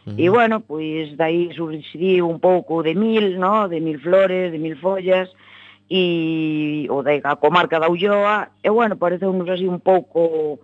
Uh 0.06 0.14
-huh. 0.14 0.22
E 0.22 0.26
bueno, 0.30 0.62
pois 0.62 1.18
dai 1.18 1.50
surgiu 1.58 2.30
un 2.30 2.38
pouco 2.38 2.86
de 2.86 2.94
mil, 2.94 3.42
non? 3.42 3.66
De 3.74 3.82
mil 3.82 3.98
flores, 3.98 4.54
de 4.54 4.62
mil 4.62 4.78
follas, 4.78 5.34
e 5.90 6.88
o 6.90 7.04
da 7.04 7.36
comarca 7.38 7.80
da 7.80 7.90
Ulloa, 7.90 8.50
e 8.64 8.70
bueno, 8.70 8.98
pareceu-nos 8.98 9.50
así 9.50 9.70
un 9.70 9.80
pouco 9.80 10.60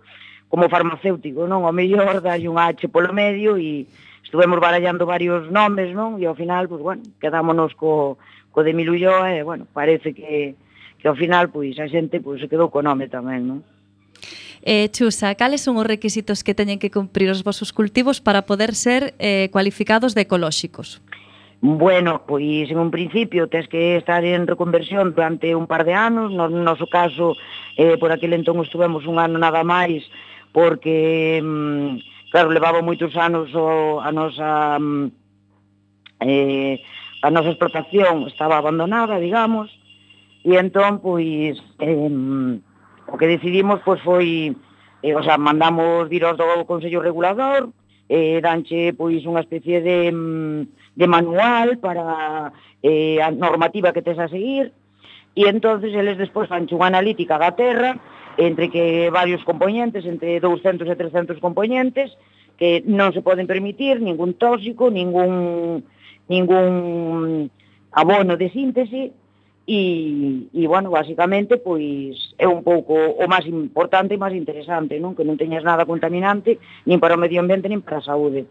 como 0.52 0.68
farmacéutico, 0.68 1.46
non? 1.46 1.64
O 1.64 1.72
mellor 1.72 2.20
dalle 2.20 2.50
un 2.50 2.58
H 2.58 2.90
polo 2.90 3.14
medio 3.14 3.56
e 3.56 3.86
estuvemos 4.20 4.58
barallando 4.58 5.06
varios 5.06 5.48
nomes, 5.48 5.94
non? 5.94 6.18
E 6.18 6.26
ao 6.26 6.34
final, 6.34 6.66
pois, 6.66 6.82
bueno, 6.82 7.02
quedámonos 7.22 7.72
co, 7.78 8.18
co 8.50 8.60
de 8.60 8.74
Milulloa 8.74 9.32
e, 9.32 9.46
bueno, 9.46 9.64
parece 9.70 10.12
que, 10.12 10.58
que 10.98 11.06
ao 11.08 11.16
final, 11.16 11.48
pois, 11.48 11.78
a 11.78 11.86
xente 11.86 12.20
pois, 12.20 12.42
se 12.42 12.50
quedou 12.50 12.68
co 12.68 12.82
nome 12.82 13.06
tamén, 13.08 13.46
non? 13.46 13.58
Eh, 14.62 14.90
Chusa, 14.94 15.34
cales 15.34 15.62
son 15.62 15.74
os 15.78 15.86
requisitos 15.86 16.46
que 16.46 16.54
teñen 16.54 16.78
que 16.78 16.92
cumprir 16.92 17.30
os 17.30 17.42
vosos 17.42 17.74
cultivos 17.74 18.22
para 18.22 18.46
poder 18.46 18.78
ser 18.78 19.14
eh, 19.18 19.50
cualificados 19.50 20.14
de 20.14 20.22
ecolóxicos? 20.22 21.02
Bueno, 21.64 22.26
pois 22.26 22.68
en 22.72 22.78
un 22.78 22.90
principio 22.90 23.46
tens 23.46 23.68
que 23.70 23.94
estar 23.94 24.24
en 24.24 24.50
reconversión 24.50 25.14
durante 25.14 25.54
un 25.54 25.70
par 25.70 25.84
de 25.86 25.94
anos, 25.94 26.34
no 26.34 26.50
noso 26.50 26.90
caso 26.90 27.38
eh, 27.78 27.94
por 28.02 28.10
aquel 28.10 28.34
entón 28.34 28.58
estuvemos 28.66 29.06
un 29.06 29.22
ano 29.22 29.38
nada 29.38 29.62
máis 29.62 30.02
porque 30.50 31.38
mm, 31.38 32.34
claro, 32.34 32.50
levaba 32.50 32.82
moitos 32.82 33.14
anos 33.14 33.54
o, 33.54 34.02
a 34.02 34.10
nosa 34.10 34.74
mm, 34.74 35.06
eh, 36.26 36.82
a 37.22 37.30
nosa 37.30 37.54
explotación 37.54 38.26
estaba 38.26 38.58
abandonada, 38.58 39.22
digamos, 39.22 39.70
e 40.42 40.58
entón 40.58 40.98
pois 40.98 41.62
eh, 41.78 42.10
o 43.06 43.14
que 43.14 43.30
decidimos 43.30 43.78
pois 43.86 44.02
foi 44.02 44.50
eh, 45.06 45.14
o 45.14 45.22
sea, 45.22 45.38
mandamos 45.38 46.10
vir 46.10 46.26
do 46.26 46.66
Consello 46.66 46.98
Regulador, 46.98 47.70
eh, 48.10 48.42
danche 48.42 48.98
pois 48.98 49.22
unha 49.22 49.46
especie 49.46 49.78
de 49.78 50.10
mm, 50.10 50.81
de 50.94 51.06
manual 51.06 51.78
para 51.78 52.52
eh, 52.82 53.22
a 53.22 53.30
normativa 53.30 53.92
que 53.92 54.02
tes 54.02 54.18
a 54.18 54.28
seguir, 54.28 54.72
e 55.32 55.48
entonces 55.48 55.94
eles 55.94 56.20
despois 56.20 56.48
fanche 56.48 56.76
unha 56.76 56.92
analítica 56.92 57.40
da 57.40 57.56
Terra, 57.56 57.96
entre 58.36 58.68
que 58.68 59.08
varios 59.08 59.44
componentes, 59.44 60.04
entre 60.04 60.40
200 60.40 60.88
e 60.88 60.96
300 60.96 61.40
componentes, 61.40 62.12
que 62.56 62.84
non 62.84 63.12
se 63.16 63.24
poden 63.24 63.48
permitir 63.48 64.00
ningún 64.00 64.36
tóxico, 64.36 64.92
ningún, 64.92 65.84
ningún 66.28 67.48
abono 67.92 68.36
de 68.36 68.48
síntese, 68.52 69.12
e, 69.64 70.48
e 70.52 70.62
bueno, 70.66 70.90
basicamente, 70.90 71.56
pois, 71.56 72.34
é 72.36 72.48
un 72.50 72.60
pouco 72.66 72.92
o 72.92 73.24
máis 73.30 73.46
importante 73.46 74.12
e 74.12 74.20
máis 74.20 74.34
interesante, 74.34 74.98
non? 74.98 75.14
Que 75.16 75.24
non 75.24 75.38
teñas 75.38 75.62
nada 75.64 75.88
contaminante, 75.88 76.58
nin 76.84 76.98
para 76.98 77.16
o 77.16 77.20
medio 77.20 77.40
ambiente, 77.40 77.70
nin 77.70 77.80
para 77.80 78.02
a 78.02 78.04
saúde. 78.04 78.44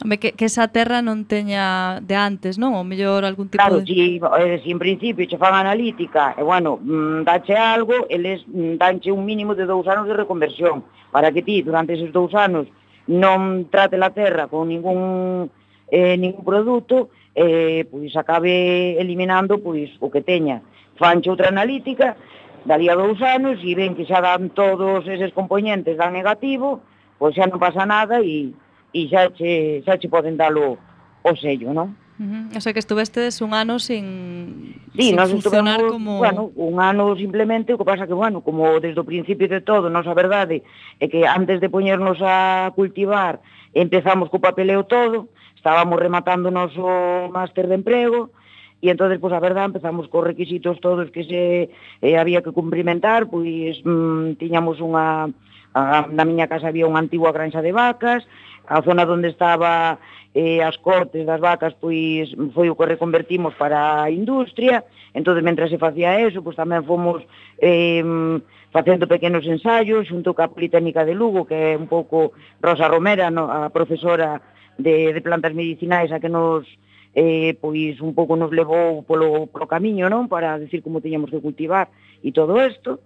Que, 0.00 0.32
que 0.32 0.46
esa 0.48 0.72
terra 0.72 1.04
non 1.04 1.28
teña 1.28 2.00
de 2.00 2.16
antes, 2.16 2.56
non? 2.56 2.72
O 2.72 2.82
mellor 2.88 3.20
algún 3.28 3.52
tipo 3.52 3.60
claro, 3.60 3.84
de... 3.84 3.84
Claro, 3.84 3.92
si, 3.92 4.16
eh, 4.16 4.56
si 4.64 4.72
en 4.72 4.80
principio 4.80 5.28
che 5.28 5.36
fan 5.36 5.52
analítica, 5.52 6.32
e 6.32 6.42
bueno, 6.42 6.80
mm, 6.80 7.20
dache 7.28 7.52
algo, 7.52 8.08
eles 8.08 8.40
mm, 8.48 8.80
danche 8.80 9.12
un 9.12 9.28
mínimo 9.28 9.52
de 9.52 9.68
dous 9.68 9.84
anos 9.84 10.08
de 10.08 10.16
reconversión, 10.16 10.88
para 11.12 11.28
que 11.28 11.44
ti 11.44 11.60
durante 11.60 12.00
esos 12.00 12.08
dous 12.16 12.32
anos 12.32 12.64
non 13.12 13.68
trate 13.68 14.00
la 14.00 14.08
terra 14.08 14.48
con 14.48 14.72
ningún, 14.72 15.52
eh, 15.92 16.16
ningún 16.16 16.48
produto, 16.48 17.12
eh, 17.36 17.84
pois 17.84 18.16
acabe 18.16 18.96
eliminando 18.96 19.60
pois 19.60 19.90
o 20.00 20.08
que 20.08 20.24
teña. 20.24 20.64
Fanche 20.96 21.28
outra 21.28 21.52
analítica, 21.52 22.16
dali 22.64 22.88
a 22.88 22.96
dous 22.96 23.20
anos, 23.20 23.60
e 23.60 23.76
ven 23.76 23.92
que 23.92 24.08
xa 24.08 24.24
dan 24.24 24.48
todos 24.56 25.04
eses 25.04 25.36
componentes, 25.36 26.00
dan 26.00 26.16
negativo, 26.16 26.80
pois 27.20 27.36
xa 27.36 27.44
non 27.44 27.60
pasa 27.60 27.84
nada 27.84 28.24
e 28.24 28.56
e 28.92 29.08
xa 29.08 29.30
che, 29.34 29.82
xa 29.84 29.98
che 29.98 30.08
poden 30.08 30.36
dalo 30.36 30.78
o 31.22 31.32
sello, 31.36 31.72
non? 31.72 31.96
Uh 32.20 32.24
-huh. 32.24 32.56
O 32.56 32.60
sea 32.60 32.72
que 32.72 32.78
estuvedes 32.78 33.40
un 33.40 33.54
ano 33.54 33.78
sin, 33.78 34.76
sí, 34.94 35.02
sin 35.08 35.16
nos 35.16 35.30
funcionar 35.30 35.80
como... 35.80 36.18
Bueno, 36.18 36.52
un 36.54 36.80
ano 36.80 37.16
simplemente, 37.16 37.72
o 37.72 37.78
que 37.78 37.84
pasa 37.84 38.06
que, 38.06 38.12
bueno, 38.12 38.42
como 38.44 38.78
desde 38.78 39.00
o 39.00 39.08
principio 39.08 39.48
de 39.48 39.60
todo, 39.60 39.88
nos 39.88 40.06
a 40.06 40.12
verdade 40.12 40.60
é 41.00 41.08
que 41.08 41.24
antes 41.24 41.60
de 41.64 41.72
poñernos 41.72 42.20
a 42.20 42.68
cultivar 42.76 43.40
empezamos 43.72 44.28
co 44.28 44.42
papeleo 44.42 44.84
todo, 44.84 45.32
estábamos 45.56 45.96
rematando 45.96 46.52
o 46.52 47.28
máster 47.32 47.68
de 47.68 47.76
emprego, 47.80 48.30
e 48.80 48.88
entonces 48.88 49.20
pois 49.20 49.32
pues, 49.32 49.36
a 49.36 49.44
verdad 49.44 49.68
empezamos 49.68 50.08
cos 50.08 50.24
requisitos 50.24 50.80
todos 50.80 51.12
que 51.12 51.24
se 51.24 51.68
eh, 52.00 52.16
había 52.16 52.40
que 52.40 52.52
cumprimentar, 52.52 53.28
pois 53.28 53.76
mm, 53.84 54.40
tiñamos 54.40 54.80
unha 54.80 55.28
a, 55.76 56.08
na 56.10 56.24
miña 56.24 56.48
casa 56.48 56.72
había 56.72 56.88
unha 56.88 56.98
antigua 56.98 57.30
granxa 57.30 57.60
de 57.62 57.76
vacas, 57.76 58.24
a 58.70 58.78
zona 58.86 59.02
onde 59.02 59.34
estaba 59.34 59.98
eh, 60.32 60.62
as 60.62 60.78
cortes 60.78 61.26
das 61.26 61.42
vacas 61.42 61.74
pois 61.74 62.30
foi 62.54 62.70
o 62.70 62.78
que 62.78 62.86
reconvertimos 62.86 63.54
para 63.58 64.06
a 64.06 64.10
industria. 64.14 64.86
Entón 65.10 65.42
mentre 65.42 65.66
se 65.66 65.82
facía 65.82 66.22
eso 66.22 66.38
pois 66.38 66.54
tamén 66.54 66.86
fomos 66.86 67.26
eh, 67.58 67.98
facendo 68.70 69.10
pequenos 69.10 69.42
ensaios 69.42 70.06
xunto 70.06 70.30
ca 70.38 70.54
Politécnica 70.54 71.02
de 71.02 71.18
Lugo 71.18 71.42
que 71.42 71.74
é 71.74 71.74
un 71.74 71.90
pouco 71.90 72.30
Rosa 72.62 72.86
Romera 72.86 73.26
no, 73.26 73.50
a 73.50 73.74
profesora 73.74 74.38
de, 74.78 75.10
de 75.10 75.20
plantas 75.20 75.50
medicinais 75.50 76.14
a 76.14 76.22
que 76.22 76.30
nos 76.30 76.62
eh, 77.18 77.58
pois 77.58 77.98
un 77.98 78.14
pouco 78.14 78.38
nos 78.38 78.54
levou 78.54 79.02
polo, 79.02 79.50
polo 79.50 79.66
camiño 79.66 80.06
non? 80.06 80.30
Para 80.30 80.62
decir 80.62 80.78
como 80.78 81.02
teñamos 81.02 81.34
que 81.34 81.42
cultivar 81.42 81.90
e 82.22 82.30
todo 82.30 82.54
isto. 82.62 83.02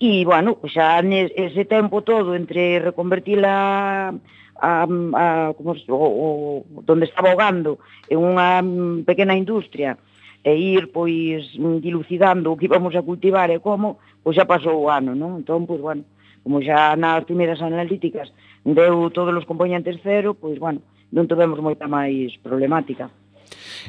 E, 0.00 0.24
bueno, 0.28 0.60
xa 0.68 1.00
nese 1.04 1.64
tempo 1.68 2.00
todo 2.00 2.32
entre 2.32 2.80
reconvertir 2.80 3.40
a 3.44 4.12
a, 4.60 4.84
a 4.84 5.54
como, 5.56 5.74
o, 5.88 5.96
o, 5.96 6.82
donde 6.82 7.06
estaba 7.06 7.30
ahogando 7.30 7.78
en 8.08 8.18
unha 8.22 8.62
pequena 9.04 9.36
industria 9.36 9.98
e 10.46 10.54
ir 10.54 10.94
pois 10.94 11.52
dilucidando 11.82 12.54
o 12.54 12.56
que 12.56 12.70
íbamos 12.70 12.94
a 12.94 13.02
cultivar 13.02 13.50
e 13.50 13.58
como, 13.58 13.98
pois 14.22 14.38
xa 14.38 14.46
pasou 14.46 14.86
o 14.86 14.90
ano, 14.90 15.12
non? 15.18 15.42
Entón, 15.42 15.66
pois 15.66 15.82
bueno, 15.82 16.06
como 16.46 16.62
xa 16.62 16.94
nas 16.94 17.26
primeiras 17.26 17.58
analíticas 17.58 18.30
deu 18.62 19.10
todos 19.10 19.34
os 19.34 19.48
componentes 19.48 19.98
cero, 20.02 20.38
pois 20.38 20.58
bueno, 20.62 20.80
non 21.10 21.26
tivemos 21.26 21.58
moita 21.58 21.90
máis 21.90 22.34
problemática. 22.42 23.10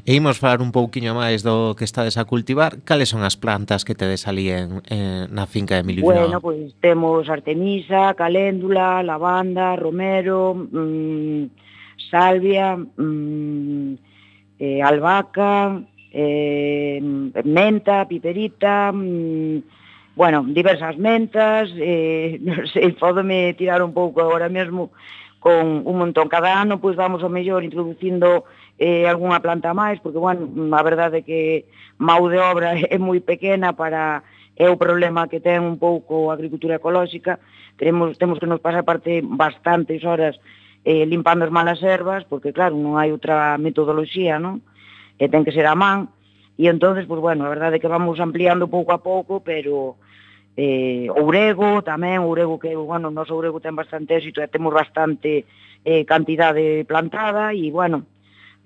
E 0.05 0.14
imos 0.14 0.39
falar 0.39 0.62
un 0.62 0.72
pouquiño 0.72 1.18
máis 1.18 1.41
do 1.41 1.74
que 1.74 1.84
estades 1.84 2.16
a 2.16 2.26
cultivar. 2.26 2.82
Cales 2.86 3.10
son 3.10 3.26
as 3.26 3.36
plantas 3.36 3.84
que 3.84 3.97
tedes 3.97 4.28
ali 4.30 4.53
en, 4.53 4.82
en, 4.88 5.32
na 5.34 5.49
finca 5.49 5.76
de 5.76 5.82
Emilio 5.82 6.05
Bueno, 6.05 6.39
pois 6.39 6.72
pues, 6.72 6.82
temos 6.82 7.28
artemisa, 7.30 8.14
caléndula, 8.14 9.01
lavanda, 9.03 9.76
romero, 9.76 10.53
mmm, 10.53 11.49
salvia, 12.10 12.78
mmm, 12.78 13.93
eh, 14.60 14.82
albahaca, 14.82 15.82
eh, 16.12 16.99
menta, 17.43 18.08
piperita, 18.08 18.91
mmm, 18.93 19.60
bueno, 20.16 20.43
diversas 20.47 20.97
mentas, 20.97 21.70
eh, 21.78 22.39
non 22.45 22.66
sei, 22.74 22.93
podome 22.97 23.53
tirar 23.53 23.86
un 23.86 23.93
pouco 23.93 24.22
agora 24.26 24.49
mesmo 24.49 24.89
con 25.48 25.88
un 25.88 25.95
montón. 25.98 26.28
Cada 26.28 26.60
ano 26.60 26.84
pois 26.84 27.00
vamos 27.00 27.24
ao 27.24 27.32
mellor 27.32 27.64
introducindo 27.64 28.43
eh, 28.76 29.08
algunha 29.08 29.39
planta 29.39 29.72
máis, 29.72 29.95
porque, 30.04 30.20
bueno, 30.20 30.43
a 30.76 30.84
verdade 30.84 31.24
é 31.24 31.24
que 31.24 31.64
mau 31.95 32.28
de 32.28 32.36
obra 32.36 32.76
é 32.91 33.00
moi 33.00 33.24
pequena 33.24 33.72
para 33.72 34.28
é 34.60 34.68
o 34.68 34.76
problema 34.76 35.32
que 35.32 35.39
ten 35.39 35.64
un 35.64 35.80
pouco 35.80 36.28
a 36.28 36.36
agricultura 36.36 36.84
ecolóxica. 36.84 37.39
Temos, 37.80 38.20
temos 38.20 38.43
que 38.43 38.50
nos 38.50 38.60
pasar 38.60 38.84
parte 38.84 39.24
bastantes 39.24 40.04
horas 40.04 40.36
eh, 40.84 41.08
limpando 41.08 41.48
as 41.48 41.54
malas 41.56 41.80
ervas, 41.80 42.28
porque, 42.28 42.52
claro, 42.52 42.76
non 42.76 43.00
hai 43.00 43.16
outra 43.16 43.56
metodoloxía, 43.56 44.43
non? 44.43 44.60
E 45.16 45.32
ten 45.32 45.48
que 45.48 45.56
ser 45.56 45.64
a 45.64 45.80
man. 45.80 46.12
E 46.60 46.68
entonces, 46.68 47.08
pois, 47.08 47.24
bueno, 47.24 47.48
a 47.48 47.54
verdade 47.56 47.80
é 47.80 47.82
que 47.82 47.88
vamos 47.88 48.20
ampliando 48.20 48.68
pouco 48.68 48.91
a 48.91 49.00
pouco, 49.00 49.39
pero 49.39 49.95
eh, 50.58 51.05
Ourego 51.14 51.86
tamén, 51.86 52.26
Ourego 52.26 52.58
que, 52.58 52.74
bueno, 52.74 53.14
nos 53.14 53.30
Ourego 53.30 53.62
ten 53.62 53.78
bastante 53.78 54.18
éxito 54.18 54.41
e 54.41 54.49
temos 54.49 54.74
bastante 54.74 55.45
eh, 55.86 56.03
cantidade 56.03 56.82
plantada 56.89 57.53
e, 57.53 57.70
bueno, 57.70 58.10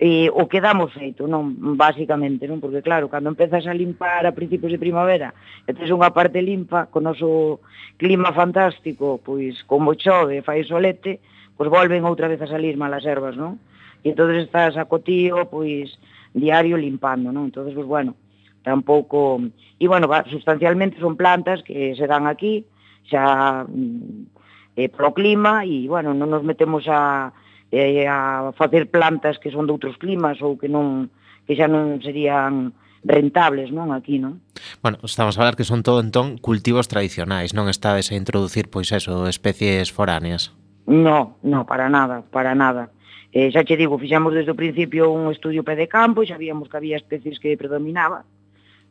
eh, 0.00 0.32
o 0.32 0.48
que 0.48 0.64
damos 0.64 0.90
feito, 0.96 1.28
non, 1.28 1.76
basicamente, 1.76 2.48
non, 2.48 2.64
porque 2.64 2.80
claro, 2.80 3.12
cando 3.12 3.28
empezas 3.28 3.68
a 3.68 3.76
limpar 3.76 4.24
a 4.24 4.32
principios 4.32 4.72
de 4.72 4.80
primavera 4.80 5.36
e 5.68 5.76
tens 5.76 5.92
unha 5.92 6.10
parte 6.16 6.40
limpa, 6.40 6.88
con 6.88 7.04
noso 7.04 7.60
clima 8.00 8.32
fantástico, 8.32 9.20
pois 9.20 9.60
como 9.68 9.92
chove, 9.92 10.40
fai 10.40 10.64
solete, 10.64 11.20
pois 11.60 11.68
volven 11.68 12.08
outra 12.08 12.26
vez 12.26 12.40
a 12.40 12.48
salir 12.48 12.74
malas 12.74 13.04
ervas, 13.04 13.36
non? 13.36 13.60
E 14.00 14.16
entonces 14.16 14.48
estás 14.48 14.80
a 14.80 14.88
cotío, 14.88 15.46
pois, 15.46 15.92
diario 16.32 16.80
limpando, 16.80 17.30
non? 17.30 17.52
Entonces, 17.52 17.76
pois, 17.76 17.86
bueno, 17.86 18.16
tampouco... 18.62 19.42
E, 19.78 19.88
bueno, 19.90 20.06
va, 20.06 20.24
sustancialmente 20.30 20.98
son 20.98 21.16
plantas 21.16 21.62
que 21.62 21.94
se 21.98 22.06
dan 22.06 22.26
aquí, 22.26 22.64
xa 23.06 23.66
mm, 23.66 24.78
eh, 24.78 24.88
pro 24.88 25.12
clima, 25.12 25.66
e, 25.66 25.90
bueno, 25.90 26.14
non 26.14 26.30
nos 26.30 26.46
metemos 26.46 26.86
a, 26.86 27.34
eh, 27.74 28.06
a 28.06 28.54
facer 28.54 28.88
plantas 28.88 29.38
que 29.42 29.50
son 29.50 29.66
de 29.66 29.74
outros 29.74 29.98
climas 29.98 30.38
ou 30.40 30.54
que 30.56 30.70
non 30.70 31.10
que 31.42 31.58
xa 31.58 31.66
non 31.66 31.98
serían 31.98 32.70
rentables, 33.02 33.74
non, 33.74 33.90
aquí, 33.90 34.22
non? 34.22 34.38
Bueno, 34.78 35.02
estamos 35.02 35.34
a 35.34 35.40
falar 35.42 35.58
que 35.58 35.66
son 35.66 35.82
todo 35.82 35.98
entón 35.98 36.38
cultivos 36.38 36.86
tradicionais, 36.86 37.50
non 37.50 37.66
estades 37.66 38.14
a 38.14 38.18
introducir 38.18 38.70
pois 38.70 38.94
eso, 38.94 39.26
especies 39.26 39.90
foráneas. 39.90 40.54
No, 40.86 41.38
no, 41.42 41.66
para 41.66 41.90
nada, 41.90 42.22
para 42.30 42.54
nada. 42.54 42.94
Eh, 43.32 43.50
xa 43.50 43.64
che 43.64 43.80
digo, 43.80 43.98
fixamos 43.98 44.36
desde 44.36 44.52
o 44.52 44.58
principio 44.58 45.10
un 45.10 45.32
estudio 45.32 45.66
pé 45.66 45.74
de 45.74 45.88
campo, 45.88 46.22
xa 46.22 46.38
víamos 46.38 46.70
que 46.70 46.78
había 46.78 47.00
especies 47.00 47.40
que 47.42 47.58
predominaban, 47.58 48.22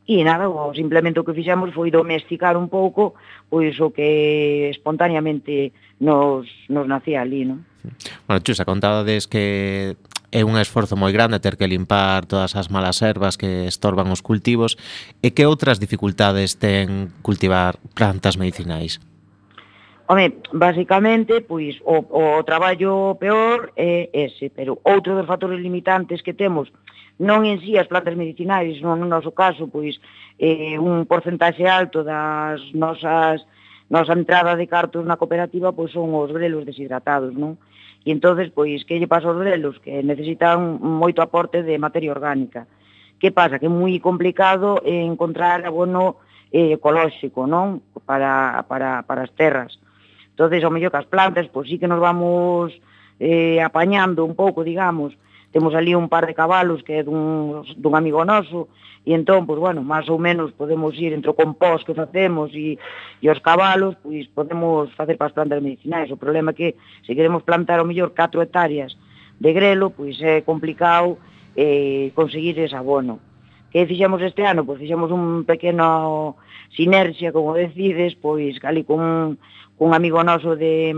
E 0.09 0.23
nada, 0.25 0.49
o, 0.49 0.73
simplemente 0.73 1.21
o 1.21 1.25
que 1.25 1.37
fixemos 1.37 1.69
foi 1.71 1.93
domesticar 1.93 2.57
un 2.57 2.67
pouco 2.67 3.13
pois 3.51 3.77
o 3.79 3.91
que 3.91 4.71
espontaneamente 4.71 5.75
nos, 5.99 6.47
nos 6.71 6.87
nacía 6.87 7.21
ali, 7.21 7.45
non? 7.45 7.67
Bueno, 8.25 8.41
Chusa, 8.41 8.65
contades 8.65 9.27
que 9.27 9.93
é 10.31 10.41
un 10.47 10.55
esforzo 10.55 10.95
moi 10.95 11.11
grande 11.11 11.43
ter 11.43 11.59
que 11.59 11.67
limpar 11.67 12.23
todas 12.23 12.55
as 12.55 12.71
malas 12.71 13.03
ervas 13.03 13.35
que 13.35 13.67
estorban 13.67 14.07
os 14.09 14.23
cultivos 14.23 14.79
e 15.19 15.35
que 15.35 15.43
outras 15.43 15.77
dificultades 15.77 16.55
ten 16.55 17.11
cultivar 17.19 17.75
plantas 17.93 18.39
medicinais? 18.39 19.03
Home, 20.07 20.39
basicamente, 20.51 21.43
pois, 21.43 21.79
o, 21.83 22.03
o 22.03 22.43
traballo 22.43 23.15
peor 23.19 23.71
é 23.75 24.07
ese, 24.11 24.51
pero 24.51 24.79
outro 24.87 25.15
dos 25.15 25.27
factores 25.27 25.59
limitantes 25.59 26.23
que 26.23 26.31
temos 26.35 26.71
non 27.21 27.45
en 27.45 27.61
sí 27.61 27.77
as 27.77 27.85
plantas 27.85 28.17
medicinais, 28.17 28.81
non 28.81 28.97
no 28.97 29.05
noso 29.05 29.29
caso, 29.29 29.69
pois 29.69 30.01
eh, 30.41 30.81
un 30.81 31.05
porcentaxe 31.05 31.69
alto 31.69 32.01
das 32.01 32.57
nosas 32.73 33.45
nosa 33.91 34.17
entrada 34.17 34.57
de 34.57 34.65
cartos 34.65 35.05
na 35.05 35.19
cooperativa 35.21 35.75
pois 35.75 35.93
son 35.93 36.15
os 36.17 36.33
grelos 36.33 36.65
deshidratados, 36.65 37.37
non? 37.37 37.61
E 38.01 38.09
entonces 38.09 38.49
pois 38.49 38.81
que 38.87 38.97
lle 38.97 39.05
pasa 39.05 39.29
aos 39.29 39.37
grelos 39.37 39.77
que 39.83 40.01
necesitan 40.01 40.81
moito 40.81 41.21
aporte 41.21 41.61
de 41.61 41.77
materia 41.77 42.09
orgánica. 42.09 42.65
Que 43.21 43.29
pasa 43.29 43.61
que 43.61 43.69
é 43.69 43.71
moi 43.71 43.93
complicado 44.01 44.81
encontrar 44.81 45.61
abono 45.61 46.17
eh, 46.49 46.73
ecolóxico, 46.73 47.45
non? 47.45 47.85
Para, 48.09 48.65
para, 48.65 49.05
para 49.05 49.29
as 49.29 49.31
terras. 49.37 49.77
Entonces, 50.33 50.65
ao 50.65 50.73
mellor 50.73 50.89
que 50.89 51.05
as 51.05 51.11
plantas, 51.11 51.45
pois 51.53 51.69
sí 51.69 51.77
que 51.77 51.85
nos 51.85 52.01
vamos 52.01 52.73
eh, 53.21 53.61
apañando 53.61 54.25
un 54.25 54.33
pouco, 54.33 54.65
digamos, 54.65 55.13
temos 55.51 55.75
ali 55.75 55.95
un 55.95 56.07
par 56.07 56.25
de 56.25 56.33
cabalos 56.33 56.83
que 56.83 56.99
é 56.99 57.03
dun, 57.03 57.63
dun 57.77 57.93
amigo 57.95 58.23
noso, 58.23 58.71
e 59.03 59.17
entón, 59.17 59.49
pois, 59.49 59.57
bueno, 59.57 59.81
máis 59.81 60.05
ou 60.13 60.21
menos 60.21 60.53
podemos 60.53 60.93
ir 60.93 61.11
entre 61.11 61.33
o 61.33 61.37
compost 61.37 61.83
que 61.85 61.97
facemos 61.97 62.53
e, 62.53 62.77
e 63.17 63.25
os 63.27 63.41
cabalos, 63.41 63.97
pois 63.97 64.29
podemos 64.29 64.93
facer 64.93 65.17
para 65.17 65.27
as 65.27 65.35
plantas 65.35 65.57
medicinais. 65.57 66.13
O 66.13 66.21
problema 66.21 66.53
é 66.53 66.57
que 66.57 66.67
se 67.01 67.17
queremos 67.17 67.41
plantar 67.41 67.81
ao 67.81 67.87
mellor 67.89 68.13
4 68.13 68.41
hectáreas 68.45 68.93
de 69.41 69.49
grelo, 69.53 69.89
pois 69.89 70.21
é 70.21 70.45
complicado 70.45 71.17
eh, 71.57 72.13
conseguir 72.13 72.59
ese 72.61 72.77
abono. 72.77 73.19
Que 73.73 73.89
fixemos 73.89 74.21
este 74.21 74.45
ano? 74.45 74.69
Pois 74.69 74.77
fixemos 74.77 75.09
un 75.09 75.49
pequeno 75.49 76.37
sinerxia, 76.77 77.33
como 77.33 77.57
decides, 77.57 78.13
pois 78.21 78.59
cali 78.61 78.85
con, 78.85 79.41
con 79.81 79.89
un 79.89 79.93
amigo 79.97 80.21
noso 80.23 80.55
de, 80.55 80.93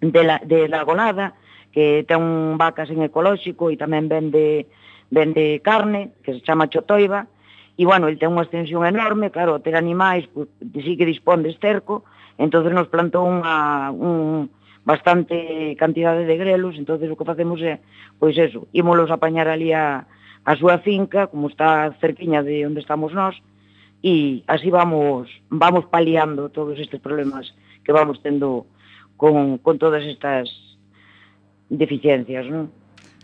de, 0.00 0.22
la, 0.24 0.40
de 0.40 0.64
la 0.64 0.80
Golada, 0.82 1.36
que 1.76 2.08
ten 2.08 2.24
un 2.24 2.56
vacas 2.56 2.88
en 2.88 3.04
ecolóxico 3.04 3.68
e 3.68 3.76
tamén 3.76 4.08
vende, 4.08 4.64
vende 5.12 5.60
carne, 5.60 6.16
que 6.24 6.32
se 6.32 6.40
chama 6.40 6.72
Chotoiba, 6.72 7.28
e, 7.76 7.84
bueno, 7.84 8.08
el 8.08 8.16
ten 8.16 8.32
unha 8.32 8.48
extensión 8.48 8.88
enorme, 8.88 9.28
claro, 9.28 9.60
ter 9.60 9.76
animais, 9.76 10.24
pues, 10.32 10.48
sí 10.72 10.96
que 10.96 11.04
dispón 11.04 11.44
de 11.44 11.52
esterco, 11.52 12.08
entonces 12.40 12.72
nos 12.72 12.88
plantou 12.88 13.28
unha, 13.28 13.92
un, 13.92 14.48
bastante 14.88 15.76
cantidade 15.76 16.24
de 16.24 16.40
grelos, 16.40 16.80
entonces 16.80 17.12
o 17.12 17.16
que 17.20 17.28
facemos 17.28 17.60
é, 17.60 17.84
pois 18.16 18.40
eso, 18.40 18.64
ímolos 18.72 19.12
apañar 19.12 19.44
ali 19.44 19.76
a, 19.76 20.08
a 20.48 20.52
súa 20.56 20.80
finca, 20.80 21.28
como 21.28 21.52
está 21.52 21.92
cerquiña 22.00 22.40
de 22.40 22.64
onde 22.64 22.80
estamos 22.80 23.12
nós, 23.12 23.36
e 24.00 24.40
así 24.48 24.72
vamos 24.72 25.28
vamos 25.52 25.84
paliando 25.92 26.48
todos 26.48 26.80
estes 26.80 27.04
problemas 27.04 27.52
que 27.84 27.92
vamos 27.92 28.24
tendo 28.24 28.64
con, 29.20 29.60
con 29.60 29.76
todas 29.76 30.00
estas 30.08 30.48
deficiencias, 31.70 32.46
non? 32.46 32.70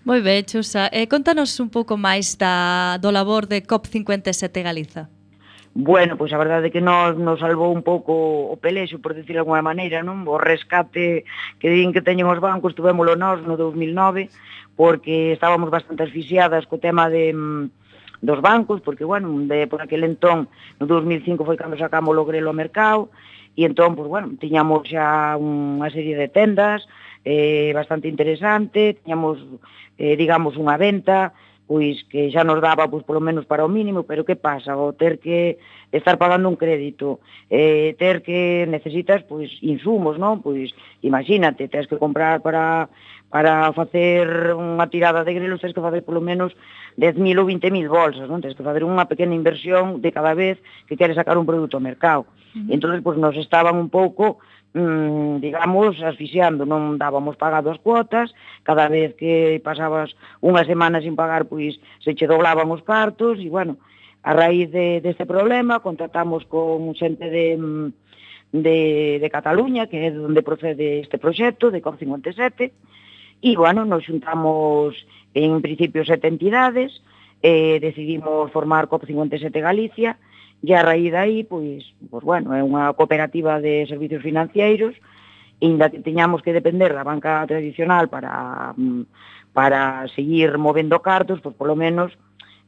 Moi 0.03 0.19
ben, 0.19 0.43
Chusa. 0.43 0.91
Eh, 0.91 1.07
contanos 1.07 1.55
un 1.63 1.71
pouco 1.71 1.95
máis 1.95 2.35
da, 2.35 2.99
do 2.99 3.15
labor 3.15 3.47
de 3.47 3.63
COP57 3.63 4.63
Galiza. 4.63 5.07
Bueno, 5.75 6.19
pois 6.19 6.29
a 6.35 6.43
verdade 6.43 6.69
é 6.69 6.75
que 6.75 6.85
nos, 6.85 7.17
nos 7.17 7.41
salvou 7.41 7.73
un 7.73 7.81
pouco 7.81 8.13
o 8.53 8.57
pelexo, 8.61 9.01
por 9.01 9.17
decirlo 9.17 9.41
de 9.41 9.45
alguma 9.47 9.65
maneira, 9.65 10.05
non? 10.05 10.27
O 10.29 10.37
rescate 10.37 11.25
que 11.57 11.69
din 11.73 11.97
que 11.97 12.05
teñen 12.05 12.29
os 12.29 12.43
bancos, 12.45 12.77
tuvémolo 12.77 13.17
nós 13.17 13.41
no 13.47 13.57
2009, 13.57 14.29
porque 14.77 15.33
estábamos 15.33 15.73
bastante 15.73 16.05
asfixiadas 16.05 16.69
co 16.69 16.77
tema 16.77 17.09
de 17.09 17.33
mm, 17.33 17.73
dos 18.21 18.45
bancos, 18.45 18.85
porque, 18.85 19.09
bueno, 19.09 19.33
de, 19.49 19.65
por 19.67 19.81
aquel 19.81 20.05
entón, 20.05 20.53
no 20.77 20.85
2005 20.85 21.41
foi 21.41 21.57
cando 21.57 21.81
sacamos 21.81 22.13
o 22.13 22.29
grelo 22.29 22.53
ao 22.53 22.59
mercado, 22.59 23.09
e 23.57 23.65
entón, 23.65 23.97
pois, 23.97 24.13
bueno, 24.13 24.37
tiñamos 24.37 24.85
xa 24.85 25.41
unha 25.41 25.89
serie 25.89 26.21
de 26.21 26.29
tendas, 26.29 26.85
eh, 27.25 27.73
bastante 27.75 28.09
interesante, 28.09 28.99
tiñamos, 29.03 29.39
eh, 29.99 30.17
digamos, 30.17 30.59
unha 30.59 30.77
venta, 30.77 31.33
pois 31.67 32.05
que 32.11 32.29
xa 32.29 32.45
nos 32.45 32.61
daba 32.61 32.91
pois 32.91 33.07
polo 33.07 33.23
menos 33.23 33.47
para 33.47 33.65
o 33.65 33.71
mínimo, 33.71 34.03
pero 34.03 34.27
que 34.27 34.37
pasa? 34.37 34.77
O 34.77 34.93
ter 34.93 35.23
que 35.23 35.57
estar 35.89 36.19
pagando 36.19 36.49
un 36.51 36.59
crédito, 36.59 37.21
eh, 37.49 37.95
ter 37.97 38.21
que 38.21 38.67
necesitas 38.69 39.23
pois 39.25 39.49
insumos, 39.63 40.19
non? 40.19 40.43
Pois 40.45 40.75
imagínate, 41.01 41.71
tens 41.73 41.89
que 41.89 41.97
comprar 41.97 42.43
para 42.43 42.93
para 43.33 43.73
facer 43.73 44.53
unha 44.53 44.85
tirada 44.93 45.25
de 45.25 45.33
grelos 45.33 45.65
tens 45.65 45.73
que 45.73 45.81
facer 45.81 46.05
polo 46.05 46.21
menos 46.21 46.53
10.000 47.01 47.41
ou 47.41 47.49
20.000 47.49 47.89
bolsas, 47.89 48.29
non? 48.29 48.45
Tens 48.45 48.53
que 48.53 48.61
facer 48.61 48.85
unha 48.85 49.09
pequena 49.09 49.33
inversión 49.33 50.05
de 50.05 50.13
cada 50.13 50.37
vez 50.37 50.61
que 50.85 51.01
queres 51.01 51.17
sacar 51.17 51.41
un 51.41 51.49
produto 51.49 51.81
ao 51.81 51.87
mercado. 51.87 52.29
Uh 52.53 52.69
-huh. 52.69 52.75
Entón, 52.77 52.93
pois 53.01 53.17
nos 53.17 53.33
estaban 53.41 53.81
un 53.81 53.89
pouco 53.89 54.45
mm, 54.75 55.41
digamos, 55.41 56.01
asfixiando, 56.01 56.65
non 56.65 56.97
dábamos 56.97 57.37
pagado 57.37 57.69
as 57.69 57.81
cuotas, 57.81 58.33
cada 58.65 58.89
vez 58.89 59.13
que 59.15 59.61
pasabas 59.61 60.17
unha 60.41 60.65
semana 60.65 61.05
sin 61.05 61.17
pagar, 61.17 61.45
pois 61.49 61.77
se 62.01 62.17
che 62.17 62.29
doblaban 62.29 62.73
os 62.73 62.81
partos, 62.81 63.37
e, 63.39 63.49
bueno, 63.53 63.77
a 64.25 64.33
raíz 64.33 64.71
de, 64.73 65.01
deste 65.05 65.27
problema 65.29 65.85
contratamos 65.85 66.49
con 66.49 66.95
xente 66.97 67.29
de, 67.29 67.57
mm, 67.59 67.89
de, 68.53 68.79
de 69.21 69.29
Cataluña, 69.29 69.89
que 69.89 70.09
é 70.09 70.11
onde 70.13 70.45
procede 70.45 71.05
este 71.05 71.21
proxecto, 71.21 71.69
de 71.69 71.85
COP57, 71.85 72.73
e, 73.43 73.51
bueno, 73.57 73.85
nos 73.85 74.09
xuntamos 74.09 74.97
en 75.35 75.61
principio 75.61 76.05
sete 76.05 76.29
entidades, 76.29 77.05
eh, 77.43 77.77
decidimos 77.81 78.49
formar 78.53 78.89
COP57 78.89 79.53
Galicia, 79.61 80.17
e, 80.17 80.32
E 80.63 80.71
a 80.75 80.83
raíz 80.87 81.11
dai, 81.11 81.43
pois, 81.43 81.83
pois 82.07 82.23
bueno, 82.23 82.55
é 82.55 82.63
unha 82.63 82.95
cooperativa 82.95 83.59
de 83.59 83.83
servicios 83.91 84.23
financeiros, 84.23 84.95
inda 85.59 85.91
que 85.91 85.99
teñamos 85.99 86.43
que 86.43 86.55
depender 86.55 86.95
da 86.95 87.03
banca 87.03 87.43
tradicional 87.51 88.07
para 88.07 88.75
mm, 88.79 89.03
para 89.53 90.09
seguir 90.15 90.57
movendo 90.57 91.03
cartos, 91.03 91.43
pois 91.43 91.55
polo 91.59 91.77
menos 91.77 92.15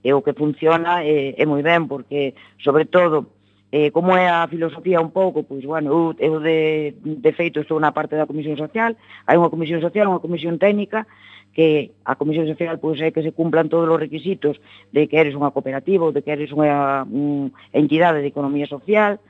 é 0.04 0.12
o 0.12 0.20
que 0.20 0.36
funciona 0.36 1.00
é, 1.06 1.32
é 1.38 1.44
moi 1.46 1.62
ben, 1.62 1.88
porque 1.88 2.34
sobre 2.60 2.84
todo 2.84 3.34
eh, 3.72 3.90
como 3.90 4.14
é 4.14 4.28
a 4.30 4.46
filosofía 4.46 5.00
un 5.00 5.10
pouco, 5.10 5.42
pois, 5.42 5.64
bueno, 5.64 5.90
eu, 5.90 6.02
eu 6.18 6.38
de, 6.38 6.94
de 7.02 7.32
feito 7.32 7.58
estou 7.58 7.80
na 7.80 7.90
parte 7.90 8.14
da 8.14 8.28
comisión 8.28 8.54
social, 8.54 8.94
hai 9.26 9.34
unha 9.34 9.50
comisión 9.50 9.82
social, 9.82 10.06
unha 10.06 10.22
comisión 10.22 10.62
técnica, 10.62 11.08
que 11.54 11.94
a 12.04 12.18
Comisión 12.18 12.50
Social 12.50 12.82
pois, 12.82 12.98
é 13.00 13.14
que 13.14 13.22
se 13.22 13.30
cumplan 13.30 13.70
todos 13.70 13.86
os 13.86 14.02
requisitos 14.02 14.58
de 14.90 15.06
que 15.06 15.16
eres 15.16 15.38
unha 15.38 15.54
cooperativa 15.54 16.02
ou 16.02 16.12
de 16.12 16.20
que 16.20 16.34
eres 16.34 16.50
unha 16.50 17.06
un, 17.06 17.54
entidade 17.70 18.20
de 18.20 18.28
economía 18.34 18.66
social, 18.66 19.22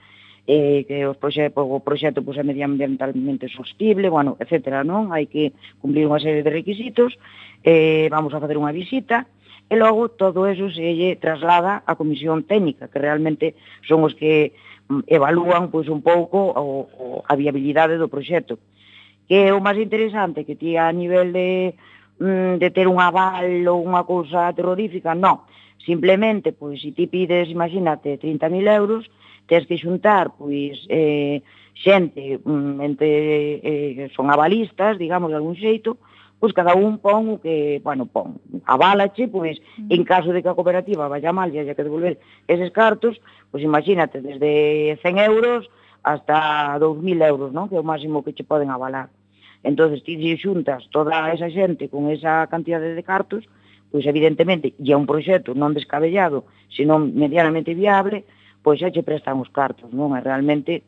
eh, 0.49 0.85
que 0.89 1.05
os 1.05 1.17
proxe, 1.21 1.53
o 1.53 1.81
proxecto 1.85 2.25
pois, 2.25 2.41
é 2.41 2.45
medioambientalmente 2.45 3.53
sostible, 3.53 4.09
bueno, 4.09 4.41
etc. 4.41 4.81
Non? 4.89 5.13
Hai 5.13 5.29
que 5.29 5.53
cumplir 5.85 6.09
unha 6.09 6.21
serie 6.21 6.41
de 6.41 6.53
requisitos, 6.53 7.21
eh, 7.61 8.09
vamos 8.09 8.33
a 8.33 8.41
facer 8.41 8.57
unha 8.57 8.73
visita, 8.73 9.29
e 9.69 9.77
logo 9.77 10.13
todo 10.13 10.45
eso 10.49 10.69
se 10.69 10.85
lle 10.97 11.17
traslada 11.17 11.85
á 11.89 11.97
comisión 11.97 12.45
técnica, 12.45 12.89
que 12.89 13.01
realmente 13.01 13.57
son 13.85 14.05
os 14.05 14.13
que 14.13 14.53
mm, 14.89 15.09
evalúan 15.09 15.73
pois, 15.73 15.89
un 15.89 16.05
pouco 16.05 16.53
o, 16.53 16.89
o, 16.89 17.07
a 17.25 17.33
viabilidade 17.37 17.97
do 17.97 18.13
proxecto. 18.13 18.61
Que 19.25 19.49
é 19.49 19.57
o 19.57 19.65
máis 19.65 19.81
interesante 19.81 20.45
que 20.45 20.57
ti 20.57 20.77
a 20.77 20.93
nivel 20.93 21.33
de 21.33 21.73
mm, 22.19 22.59
de 22.59 22.69
ter 22.71 22.87
un 22.89 23.01
aval 23.01 23.67
ou 23.69 23.83
unha 23.83 24.05
cousa 24.05 24.53
terrorífica, 24.55 25.15
non. 25.15 25.47
Simplemente, 25.85 26.53
pois, 26.53 26.81
se 26.81 26.93
ti 26.97 27.07
pides, 27.07 27.53
imagínate, 27.53 28.17
30.000 28.17 28.65
euros, 28.73 29.05
tens 29.47 29.67
que 29.69 29.77
xuntar, 29.77 30.33
pois, 30.37 30.81
eh, 30.89 31.45
xente, 31.75 32.41
mm, 32.41 32.81
entre, 32.81 33.11
eh, 33.61 34.09
son 34.17 34.31
avalistas, 34.31 34.97
digamos, 34.97 35.31
de 35.31 35.37
algún 35.37 35.57
xeito, 35.57 35.99
pois 36.41 36.53
cada 36.53 36.75
un 36.75 36.99
pon 36.99 37.37
o 37.37 37.41
que, 37.41 37.81
bueno, 37.85 38.05
pon, 38.05 38.37
avalache, 38.69 39.29
pois, 39.29 39.61
mm. 39.79 39.89
en 39.93 40.03
caso 40.05 40.33
de 40.33 40.43
que 40.43 40.51
a 40.51 40.57
cooperativa 40.57 41.09
vaya 41.09 41.33
mal 41.33 41.49
e 41.53 41.61
haya 41.61 41.77
que 41.77 41.87
devolver 41.87 42.21
eses 42.49 42.69
cartos, 42.69 43.21
pois 43.49 43.63
imagínate, 43.65 44.21
desde 44.21 44.99
100 45.01 45.19
euros 45.25 45.69
hasta 46.05 46.77
2.000 46.77 47.25
euros, 47.25 47.49
non? 47.53 47.69
que 47.69 47.77
é 47.77 47.81
o 47.81 47.87
máximo 47.87 48.21
que 48.21 48.37
che 48.37 48.45
poden 48.45 48.69
avalar 48.69 49.09
entonces 49.65 50.05
ti 50.05 50.21
lle 50.21 50.37
xuntas 50.37 50.87
toda 50.93 51.33
esa 51.33 51.49
xente 51.49 51.89
con 51.89 52.13
esa 52.13 52.47
cantidade 52.53 52.95
de 52.95 53.03
cartos, 53.03 53.49
pois 53.91 54.05
evidentemente, 54.05 54.77
e 54.77 54.93
é 54.93 54.97
un 54.97 55.09
proxecto 55.09 55.57
non 55.57 55.73
descabellado, 55.73 56.45
senón 56.69 57.17
medianamente 57.17 57.73
viable, 57.73 58.29
pois 58.61 58.79
xa 58.79 58.93
che 58.93 59.03
prestan 59.03 59.41
os 59.41 59.49
cartos, 59.49 59.89
non? 59.91 60.13
É 60.13 60.21
realmente 60.21 60.85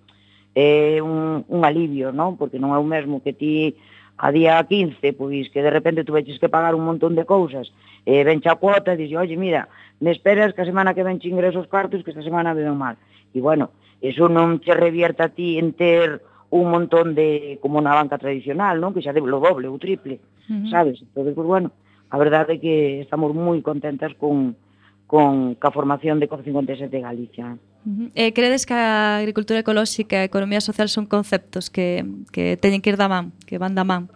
é 0.53 1.01
un, 1.01 1.45
un 1.49 1.61
alivio, 1.65 2.13
non? 2.13 2.37
Porque 2.37 2.61
non 2.61 2.77
é 2.77 2.79
o 2.79 2.87
mesmo 2.87 3.25
que 3.25 3.33
ti 3.33 3.75
a 4.17 4.33
día 4.33 4.61
15, 4.61 5.13
pois 5.17 5.49
que 5.53 5.61
de 5.61 5.73
repente 5.73 6.05
tu 6.05 6.13
veches 6.13 6.41
que 6.41 6.49
pagar 6.53 6.77
un 6.77 6.85
montón 6.85 7.17
de 7.17 7.29
cousas, 7.29 7.73
e 8.05 8.25
ven 8.25 8.45
xa 8.45 8.57
cuota 8.61 8.93
e 8.93 9.01
dixe, 9.01 9.17
oye, 9.17 9.37
mira, 9.37 9.69
me 10.01 10.13
esperas 10.13 10.53
que 10.53 10.63
a 10.63 10.69
semana 10.69 10.93
que 10.93 11.05
ven 11.05 11.21
che 11.21 11.33
ingresos 11.33 11.69
cartos, 11.69 12.05
que 12.05 12.13
esta 12.13 12.25
semana 12.25 12.53
veo 12.53 12.77
mal. 12.77 12.97
E 13.33 13.41
bueno, 13.41 13.73
eso 14.01 14.29
non 14.29 14.61
che 14.61 14.73
revierta 14.73 15.29
a 15.29 15.33
ti 15.33 15.57
en 15.57 15.73
ter 15.73 16.21
un 16.51 16.71
montón 16.71 17.15
de, 17.15 17.59
como 17.61 17.81
na 17.81 17.95
banca 17.95 18.19
tradicional, 18.19 18.79
non? 18.79 18.95
Que 18.95 19.03
xa 19.03 19.13
debe 19.13 19.31
o 19.33 19.43
doble, 19.43 19.67
o 19.67 19.79
triple, 19.79 20.23
uh 20.47 20.55
-huh. 20.55 20.71
sabes? 20.71 21.03
Entón, 21.03 21.35
pues, 21.35 21.47
bueno, 21.47 21.69
a 22.11 22.17
verdade 22.19 22.57
é 22.57 22.61
que 22.63 23.03
estamos 23.03 23.35
moi 23.35 23.59
contentas 23.63 24.15
con, 24.15 24.55
con 25.11 25.59
ca 25.59 25.75
formación 25.75 26.23
de 26.23 26.31
COP57 26.31 26.91
de 26.91 27.01
Galicia. 27.03 27.59
Uh 27.83 27.91
-huh. 27.91 28.09
Eh, 28.15 28.31
credes 28.31 28.67
que 28.67 28.75
a 28.75 29.19
agricultura 29.19 29.61
ecolóxica 29.61 30.23
e 30.23 30.23
a 30.23 30.31
economía 30.31 30.63
social 30.63 30.87
son 30.87 31.07
conceptos 31.07 31.67
que, 31.67 32.07
que 32.31 32.55
teñen 32.57 32.83
que 32.83 32.95
ir 32.95 32.99
da 32.99 33.11
man, 33.11 33.35
que 33.47 33.59
van 33.59 33.75
da 33.75 33.83
man? 33.83 34.07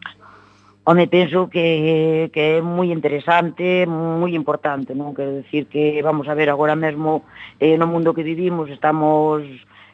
Home, 0.90 1.06
penso 1.06 1.50
que, 1.50 2.30
que 2.32 2.58
é 2.58 2.62
moi 2.64 2.88
interesante, 2.90 3.84
moi 3.86 4.32
importante, 4.32 4.96
non? 4.96 5.12
Quero 5.12 5.38
decir 5.44 5.68
que, 5.68 6.00
vamos 6.00 6.26
a 6.26 6.34
ver, 6.34 6.48
agora 6.48 6.74
mesmo 6.74 7.22
eh, 7.60 7.76
no 7.76 7.86
mundo 7.86 8.16
que 8.16 8.24
vivimos 8.24 8.70
estamos 8.72 9.44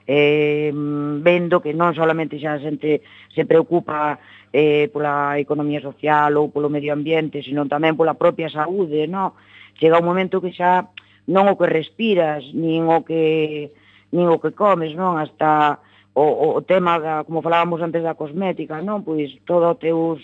eh, 0.06 0.70
vendo 1.20 1.60
que 1.60 1.74
non 1.74 1.92
solamente 1.92 2.38
xa 2.38 2.56
a 2.56 2.62
xente 2.62 3.02
se 3.34 3.42
preocupa 3.42 4.22
eh, 4.54 4.86
pola 4.94 5.34
economía 5.42 5.82
social 5.82 6.38
ou 6.38 6.54
polo 6.54 6.70
medio 6.70 6.94
ambiente, 6.94 7.42
senón 7.42 7.66
tamén 7.66 7.98
pola 7.98 8.14
propia 8.14 8.46
saúde, 8.46 9.10
non? 9.10 9.34
Chega 9.76 10.00
un 10.00 10.06
momento 10.06 10.38
que 10.38 10.54
xa 10.54 10.86
non 11.26 11.50
o 11.50 11.58
que 11.58 11.66
respiras, 11.66 12.46
nin 12.54 12.86
o 12.86 13.02
que 13.02 13.74
nin 14.14 14.30
o 14.30 14.38
que 14.38 14.54
comes, 14.54 14.94
non? 14.94 15.18
Hasta 15.18 15.82
o, 16.14 16.56
o 16.56 16.62
tema, 16.62 16.96
da, 17.02 17.26
como 17.26 17.42
falábamos 17.42 17.82
antes 17.82 18.00
da 18.00 18.14
cosmética, 18.14 18.78
non? 18.80 19.02
Pois 19.02 19.34
todo 19.42 19.74
os 19.74 19.80
teus 19.82 20.18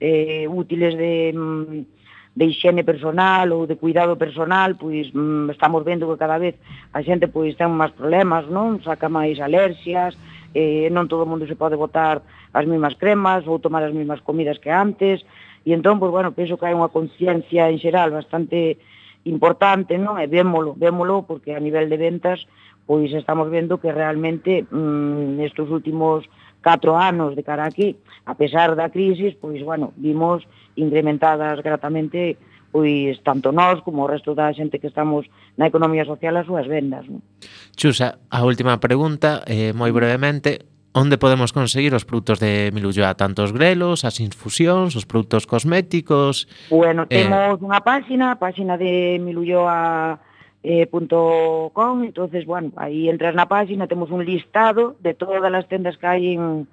eh, 0.00 0.48
útiles 0.48 0.96
de... 0.96 1.36
Mm, 1.36 1.96
de 2.36 2.44
higiene 2.44 2.84
personal 2.84 3.48
ou 3.56 3.64
de 3.64 3.80
cuidado 3.80 4.20
personal, 4.20 4.76
pois 4.76 5.08
mm, 5.08 5.48
estamos 5.56 5.80
vendo 5.88 6.04
que 6.12 6.20
cada 6.20 6.36
vez 6.36 6.60
a 6.92 7.00
xente 7.00 7.32
pois 7.32 7.56
ten 7.56 7.72
máis 7.72 7.96
problemas, 7.96 8.44
non? 8.52 8.76
Saca 8.84 9.08
máis 9.08 9.40
alerxias, 9.40 10.12
eh, 10.52 10.92
non 10.92 11.08
todo 11.08 11.24
o 11.24 11.30
mundo 11.32 11.48
se 11.48 11.56
pode 11.56 11.80
botar 11.80 12.20
as 12.52 12.68
mesmas 12.68 12.92
cremas 13.00 13.48
ou 13.48 13.56
tomar 13.56 13.80
as 13.88 13.96
mesmas 13.96 14.20
comidas 14.20 14.60
que 14.60 14.68
antes, 14.68 15.24
e 15.64 15.72
entón, 15.72 15.96
pois, 15.96 16.12
bueno, 16.12 16.36
penso 16.36 16.60
que 16.60 16.68
hai 16.68 16.76
unha 16.76 16.92
conciencia 16.92 17.72
en 17.72 17.80
xeral 17.80 18.12
bastante 18.12 18.76
importante, 19.24 19.96
non? 19.96 20.20
E 20.20 20.28
vémolo, 20.28 20.76
vémolo, 20.76 21.24
porque 21.24 21.56
a 21.56 21.60
nivel 21.64 21.88
de 21.88 21.96
ventas, 21.96 22.44
pois 22.84 23.08
estamos 23.16 23.48
vendo 23.48 23.80
que 23.80 23.90
realmente 23.90 24.68
mm, 24.68 25.40
nestes 25.40 25.72
últimos 25.72 26.28
catro 26.66 26.98
anos 26.98 27.38
de 27.38 27.46
cara 27.46 27.62
aquí, 27.62 27.94
a 28.26 28.34
pesar 28.34 28.74
da 28.74 28.90
crisis, 28.90 29.38
pois, 29.38 29.62
bueno, 29.62 29.94
vimos 29.94 30.42
incrementadas 30.74 31.62
gratamente 31.62 32.34
pois 32.74 33.22
tanto 33.22 33.54
nós 33.54 33.80
como 33.86 34.04
o 34.04 34.10
resto 34.10 34.34
da 34.34 34.52
xente 34.52 34.82
que 34.82 34.90
estamos 34.90 35.24
na 35.56 35.70
economía 35.70 36.04
social 36.04 36.36
as 36.36 36.44
súas 36.44 36.66
vendas. 36.68 37.06
Non? 37.08 37.24
Chusa, 37.72 38.20
a 38.28 38.44
última 38.44 38.76
pregunta, 38.82 39.46
eh, 39.48 39.72
moi 39.72 39.94
brevemente, 39.94 40.66
onde 40.92 41.16
podemos 41.16 41.56
conseguir 41.56 41.96
os 41.96 42.04
produtos 42.04 42.36
de 42.36 42.68
Milulloa, 42.76 43.16
tanto 43.16 43.46
os 43.46 43.54
grelos, 43.54 44.04
as 44.04 44.20
infusións, 44.20 44.92
os 44.92 45.08
produtos 45.08 45.48
cosméticos... 45.48 46.50
Bueno, 46.68 47.08
eh. 47.08 47.24
temos 47.24 47.56
eh... 47.56 47.64
unha 47.64 47.80
páxina, 47.80 48.34
a 48.34 48.36
páxina 48.36 48.76
de 48.76 49.22
Milulloa 49.24 50.20
eh, 50.66 50.86
punto 50.88 51.70
com, 51.72 52.02
entonces, 52.02 52.44
bueno, 52.44 52.72
aí 52.74 53.08
entras 53.08 53.38
na 53.38 53.46
página, 53.46 53.86
temos 53.86 54.10
un 54.10 54.26
listado 54.26 54.98
de 54.98 55.14
todas 55.14 55.46
as 55.54 55.70
tendas 55.70 55.94
que 55.94 56.10
hai 56.10 56.34
en, 56.34 56.66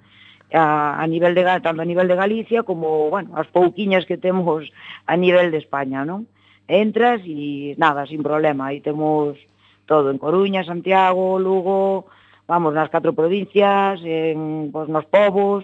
a, 0.50 0.98
a 0.98 1.06
nivel 1.06 1.30
de 1.38 1.46
tanto 1.62 1.78
a 1.78 1.86
nivel 1.86 2.10
de 2.10 2.18
Galicia 2.18 2.66
como, 2.66 3.06
bueno, 3.06 3.38
as 3.38 3.46
pouquiñas 3.54 4.02
que 4.02 4.18
temos 4.18 4.66
a 5.06 5.14
nivel 5.14 5.54
de 5.54 5.62
España, 5.62 6.02
non? 6.02 6.26
Entras 6.66 7.22
e 7.22 7.78
nada, 7.78 8.02
sin 8.10 8.26
problema, 8.26 8.74
aí 8.74 8.82
temos 8.82 9.38
todo 9.86 10.10
en 10.10 10.18
Coruña, 10.18 10.66
Santiago, 10.66 11.38
Lugo, 11.38 12.10
vamos, 12.50 12.74
nas 12.74 12.90
catro 12.90 13.14
provincias, 13.14 14.02
en 14.02 14.74
pois, 14.74 14.90
nos 14.90 15.06
povos, 15.06 15.62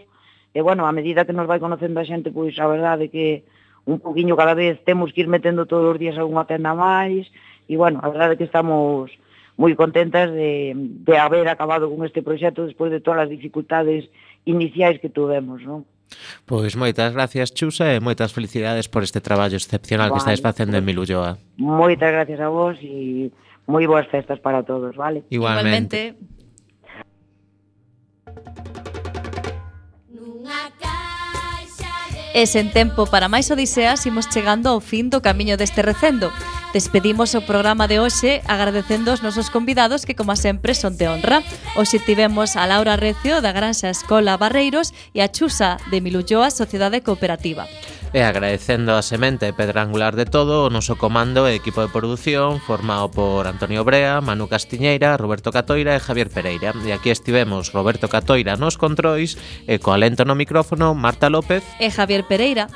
e 0.55 0.63
bueno, 0.63 0.87
a 0.87 0.95
medida 0.95 1.27
que 1.27 1.35
nos 1.35 1.51
vai 1.51 1.59
conocendo 1.59 1.99
a 1.99 2.07
xente, 2.07 2.31
pois 2.31 2.55
a 2.63 2.71
verdade 2.71 3.11
que 3.11 3.43
un 3.91 3.99
poquinho 3.99 4.39
cada 4.39 4.55
vez 4.55 4.79
temos 4.87 5.11
que 5.11 5.27
ir 5.27 5.29
metendo 5.29 5.67
todos 5.67 5.91
os 5.91 5.99
días 5.99 6.15
algunha 6.15 6.47
tenda 6.47 6.79
máis, 6.79 7.27
e, 7.71 7.79
bueno, 7.79 8.03
a 8.03 8.11
verdade 8.11 8.35
é 8.35 8.39
que 8.43 8.51
estamos 8.51 9.15
moi 9.55 9.77
contentas 9.79 10.35
de, 10.35 10.75
de 10.75 11.15
haber 11.15 11.47
acabado 11.47 11.87
con 11.87 12.03
este 12.03 12.19
proxecto 12.19 12.67
despois 12.67 12.91
de 12.91 12.99
todas 12.99 13.29
as 13.29 13.31
dificultades 13.31 14.11
iniciais 14.43 14.99
que 14.99 15.07
tuvemos, 15.07 15.63
non? 15.63 15.87
Pois 16.51 16.75
moitas 16.75 17.15
gracias, 17.15 17.55
Chusa, 17.55 17.95
e 17.95 18.03
moitas 18.03 18.35
felicidades 18.35 18.91
por 18.91 19.07
este 19.07 19.23
traballo 19.23 19.55
excepcional 19.55 20.11
vale. 20.11 20.19
que 20.19 20.23
estáis 20.27 20.43
facendo 20.43 20.75
en 20.75 20.83
Milulloa. 20.83 21.39
Moitas 21.55 22.11
gracias 22.11 22.43
a 22.43 22.51
vos 22.51 22.75
e 22.83 23.31
moi 23.71 23.87
boas 23.87 24.11
festas 24.11 24.43
para 24.43 24.67
todos, 24.67 24.99
vale? 24.99 25.23
Igualmente. 25.31 26.19
Igualmente. 26.19 26.40
E 32.31 32.47
sen 32.47 32.71
tempo 32.71 33.11
para 33.11 33.27
máis 33.27 33.51
odiseas 33.51 34.07
imos 34.07 34.31
chegando 34.31 34.71
ao 34.71 34.79
fin 34.79 35.11
do 35.11 35.19
camiño 35.19 35.59
deste 35.59 35.83
recendo. 35.83 36.31
Despedimos 36.71 37.35
o 37.35 37.43
programa 37.43 37.91
de 37.91 37.99
hoxe 37.99 38.39
agradecendo 38.47 39.11
aos 39.11 39.19
nosos 39.19 39.51
convidados 39.51 40.07
que, 40.07 40.15
como 40.15 40.39
sempre, 40.39 40.79
son 40.79 40.95
de 40.95 41.11
honra. 41.11 41.43
Hoxe 41.75 41.99
tivemos 41.99 42.55
a 42.55 42.71
Laura 42.71 42.95
Recio 42.95 43.43
da 43.43 43.51
Granxa 43.51 43.91
Escola 43.91 44.39
Barreiros 44.39 44.95
e 45.11 45.19
a 45.19 45.27
Chusa 45.27 45.83
de 45.91 45.99
Milulloa 45.99 46.55
Sociedade 46.55 47.03
Cooperativa. 47.03 47.67
E 48.13 48.27
agradecendo 48.27 48.99
a 48.99 49.07
semente 49.07 49.53
pedra 49.55 49.87
angular 49.87 50.19
de 50.19 50.27
todo 50.27 50.67
o 50.67 50.71
noso 50.71 50.99
comando 50.99 51.47
e 51.47 51.55
equipo 51.55 51.79
de 51.79 51.95
produción 51.95 52.59
formado 52.59 53.07
por 53.07 53.47
Antonio 53.47 53.87
Brea, 53.87 54.19
Manu 54.19 54.51
Castiñeira, 54.51 55.15
Roberto 55.15 55.55
Catoira 55.55 55.95
e 55.95 56.03
Javier 56.03 56.27
Pereira. 56.27 56.75
E 56.83 56.91
aquí 56.91 57.15
estivemos 57.15 57.71
Roberto 57.71 58.11
Catoira 58.11 58.59
nos 58.59 58.75
controis 58.75 59.39
e 59.71 59.79
co 59.79 59.95
alento 59.95 60.27
no 60.27 60.35
micrófono 60.35 60.91
Marta 60.91 61.31
López 61.31 61.63
e 61.79 61.87
Javier 61.87 62.27
Pereira 62.27 62.67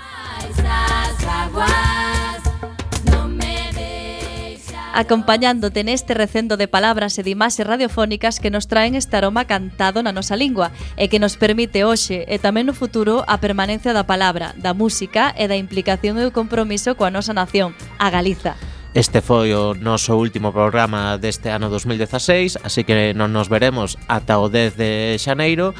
acompañándote 4.94 5.82
neste 5.82 6.14
recendo 6.14 6.54
de 6.54 6.70
palabras 6.70 7.18
e 7.18 7.26
de 7.26 7.34
imaxes 7.34 7.66
radiofónicas 7.66 8.38
que 8.38 8.54
nos 8.54 8.70
traen 8.70 8.94
este 8.94 9.18
aroma 9.18 9.50
cantado 9.50 10.00
na 10.06 10.14
nosa 10.14 10.38
lingua 10.38 10.70
e 10.94 11.10
que 11.10 11.18
nos 11.18 11.34
permite 11.34 11.82
hoxe 11.82 12.22
e 12.30 12.38
tamén 12.38 12.70
no 12.70 12.78
futuro 12.78 13.26
a 13.26 13.42
permanencia 13.42 13.90
da 13.90 14.06
palabra, 14.06 14.54
da 14.54 14.70
música 14.72 15.34
e 15.34 15.50
da 15.50 15.58
implicación 15.58 16.16
e 16.22 16.24
o 16.24 16.32
compromiso 16.32 16.94
coa 16.94 17.10
nosa 17.10 17.34
nación, 17.34 17.74
a 17.98 18.08
Galiza. 18.08 18.54
Este 18.94 19.18
foi 19.18 19.50
o 19.50 19.74
noso 19.74 20.14
último 20.14 20.54
programa 20.54 21.18
deste 21.18 21.50
ano 21.50 21.66
2016, 21.66 22.62
así 22.62 22.86
que 22.86 23.10
non 23.10 23.34
nos 23.34 23.50
veremos 23.50 23.98
ata 24.06 24.38
o 24.38 24.46
10 24.46 24.78
de 24.78 25.18
xaneiro. 25.18 25.74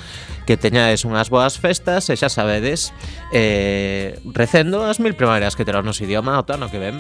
Que 0.51 0.59
teñades 0.59 1.07
unhas 1.07 1.31
boas 1.31 1.55
festas 1.55 2.11
e 2.11 2.19
xa 2.19 2.27
sabedes, 2.27 2.91
eh, 3.31 4.19
recendo 4.27 4.83
as 4.83 4.99
mil 4.99 5.15
primaverias 5.15 5.55
que 5.55 5.63
terá 5.63 5.79
o 5.79 5.87
noso 5.87 6.03
idioma 6.03 6.43
o 6.43 6.43
ano 6.43 6.67
que 6.67 6.83
ven. 6.83 6.99